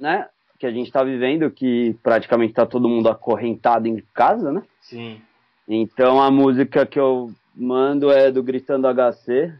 né? 0.00 0.26
Que 0.58 0.66
a 0.66 0.72
gente 0.72 0.90
tá 0.90 1.04
vivendo, 1.04 1.52
que 1.52 1.96
praticamente 2.02 2.52
tá 2.52 2.66
todo 2.66 2.88
mundo 2.88 3.08
acorrentado 3.08 3.86
em 3.86 4.02
casa, 4.12 4.50
né? 4.50 4.64
Sim. 4.80 5.22
Então 5.68 6.20
a 6.20 6.32
música 6.32 6.84
que 6.84 6.98
eu 6.98 7.30
mando 7.54 8.10
é 8.10 8.32
do 8.32 8.42
Gritando 8.42 8.88
HC, 8.88 9.54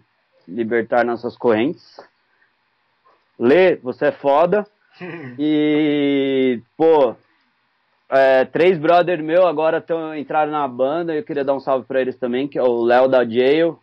Libertar 0.49 1.05
Nossas 1.05 1.37
Correntes. 1.37 2.01
Lê, 3.39 3.77
você 3.77 4.07
é 4.07 4.13
foda. 4.13 4.67
E, 5.39 6.61
pô, 6.77 7.15
é, 8.11 8.45
três 8.47 8.79
brothers 8.79 9.23
meu 9.23 9.47
agora 9.47 9.79
estão 9.79 10.15
entraram 10.15 10.53
na 10.53 10.67
banda. 10.67 11.15
Eu 11.15 11.23
queria 11.23 11.45
dar 11.45 11.55
um 11.55 11.61
salve 11.61 11.87
para 11.87 12.01
eles 12.01 12.17
também, 12.17 12.49
que 12.49 12.59
é 12.59 12.63
o 12.63 12.83
Léo 12.83 13.09
da 13.09 13.25
Jail, 13.25 13.79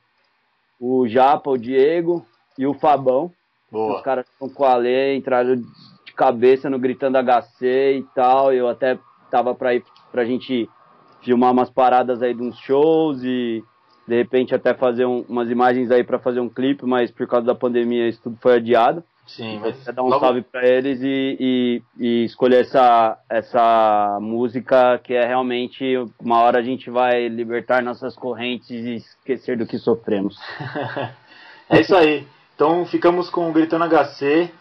o 0.79 1.07
Japa, 1.07 1.49
o 1.49 1.57
Diego 1.57 2.25
e 2.57 2.65
o 2.65 2.73
Fabão. 2.73 3.31
Boa. 3.71 3.97
Os 3.97 4.01
caras 4.01 4.25
estão 4.27 4.49
com 4.49 4.63
a 4.63 4.75
Lê, 4.75 5.15
entraram 5.15 5.55
de 5.55 6.13
cabeça 6.15 6.69
no 6.69 6.79
Gritando 6.79 7.17
HC 7.17 7.97
e 7.99 8.03
tal. 8.15 8.53
Eu 8.53 8.67
até 8.67 8.97
tava 9.29 9.53
pra 9.53 9.75
ir 9.75 9.83
pra 10.11 10.25
gente 10.25 10.69
filmar 11.21 11.51
umas 11.51 11.69
paradas 11.69 12.21
aí 12.21 12.33
de 12.33 12.41
uns 12.41 12.57
shows 12.59 13.23
e 13.23 13.63
de 14.07 14.15
repente 14.15 14.53
até 14.53 14.73
fazer 14.73 15.05
um, 15.05 15.25
umas 15.27 15.49
imagens 15.49 15.89
aí 15.91 16.03
para 16.03 16.19
fazer 16.19 16.39
um 16.39 16.49
clipe, 16.49 16.85
mas 16.85 17.11
por 17.11 17.27
causa 17.27 17.45
da 17.45 17.55
pandemia 17.55 18.07
isso 18.07 18.21
tudo 18.23 18.37
foi 18.39 18.55
adiado. 18.55 19.03
Sim, 19.27 19.59
mas. 19.59 19.83
dar 19.85 20.03
um 20.03 20.07
logo... 20.07 20.19
salve 20.19 20.41
para 20.41 20.67
eles 20.67 21.01
e, 21.01 21.37
e, 21.39 21.83
e, 21.97 22.25
escolher 22.25 22.61
essa, 22.61 23.17
essa 23.29 24.19
música 24.21 24.99
que 25.03 25.13
é 25.13 25.25
realmente 25.25 25.83
uma 26.19 26.39
hora 26.39 26.59
a 26.59 26.63
gente 26.63 26.89
vai 26.89 27.27
libertar 27.27 27.81
nossas 27.81 28.15
correntes 28.15 28.69
e 28.69 28.95
esquecer 28.95 29.57
do 29.57 29.65
que 29.65 29.79
sofremos. 29.79 30.37
é 31.69 31.81
isso 31.81 31.95
aí. 31.95 32.27
Então 32.53 32.85
ficamos 32.85 33.29
com 33.29 33.49
o 33.49 33.53
Gritando 33.53 33.85
HC 33.85 34.51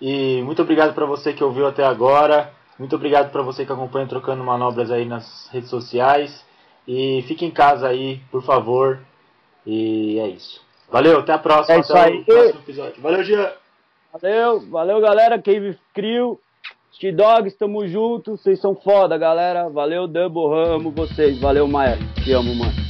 e 0.00 0.42
muito 0.42 0.62
obrigado 0.62 0.94
para 0.94 1.06
você 1.06 1.32
que 1.32 1.44
ouviu 1.44 1.66
até 1.66 1.84
agora. 1.84 2.52
Muito 2.78 2.94
obrigado 2.94 3.30
para 3.30 3.42
você 3.42 3.64
que 3.64 3.72
acompanha 3.72 4.06
Trocando 4.06 4.44
Manobras 4.44 4.90
aí 4.90 5.04
nas 5.04 5.48
redes 5.52 5.70
sociais. 5.70 6.44
E 6.86 7.22
fique 7.26 7.44
em 7.44 7.50
casa 7.50 7.88
aí, 7.88 8.20
por 8.30 8.42
favor. 8.42 9.00
E 9.66 10.18
é 10.18 10.28
isso. 10.28 10.60
Valeu, 10.90 11.18
até 11.18 11.32
a 11.32 11.38
próxima. 11.38 11.76
É 11.76 11.80
até 11.80 12.08
o 12.08 12.24
próximo 12.24 12.60
episódio. 12.60 13.02
Valeu, 13.02 13.22
Gia. 13.22 13.67
Valeu, 14.12 14.60
valeu 14.70 15.00
galera, 15.00 15.40
Cave 15.40 15.78
Crew, 15.94 16.40
T-Dogs, 16.98 17.56
tamo 17.58 17.86
junto, 17.86 18.36
vocês 18.36 18.58
são 18.58 18.74
foda, 18.74 19.18
galera. 19.18 19.68
Valeu, 19.68 20.08
Double, 20.08 20.74
amo 20.74 20.90
vocês. 20.90 21.38
Valeu, 21.38 21.68
Maia, 21.68 21.98
te 22.24 22.32
amo, 22.32 22.54
mano. 22.54 22.87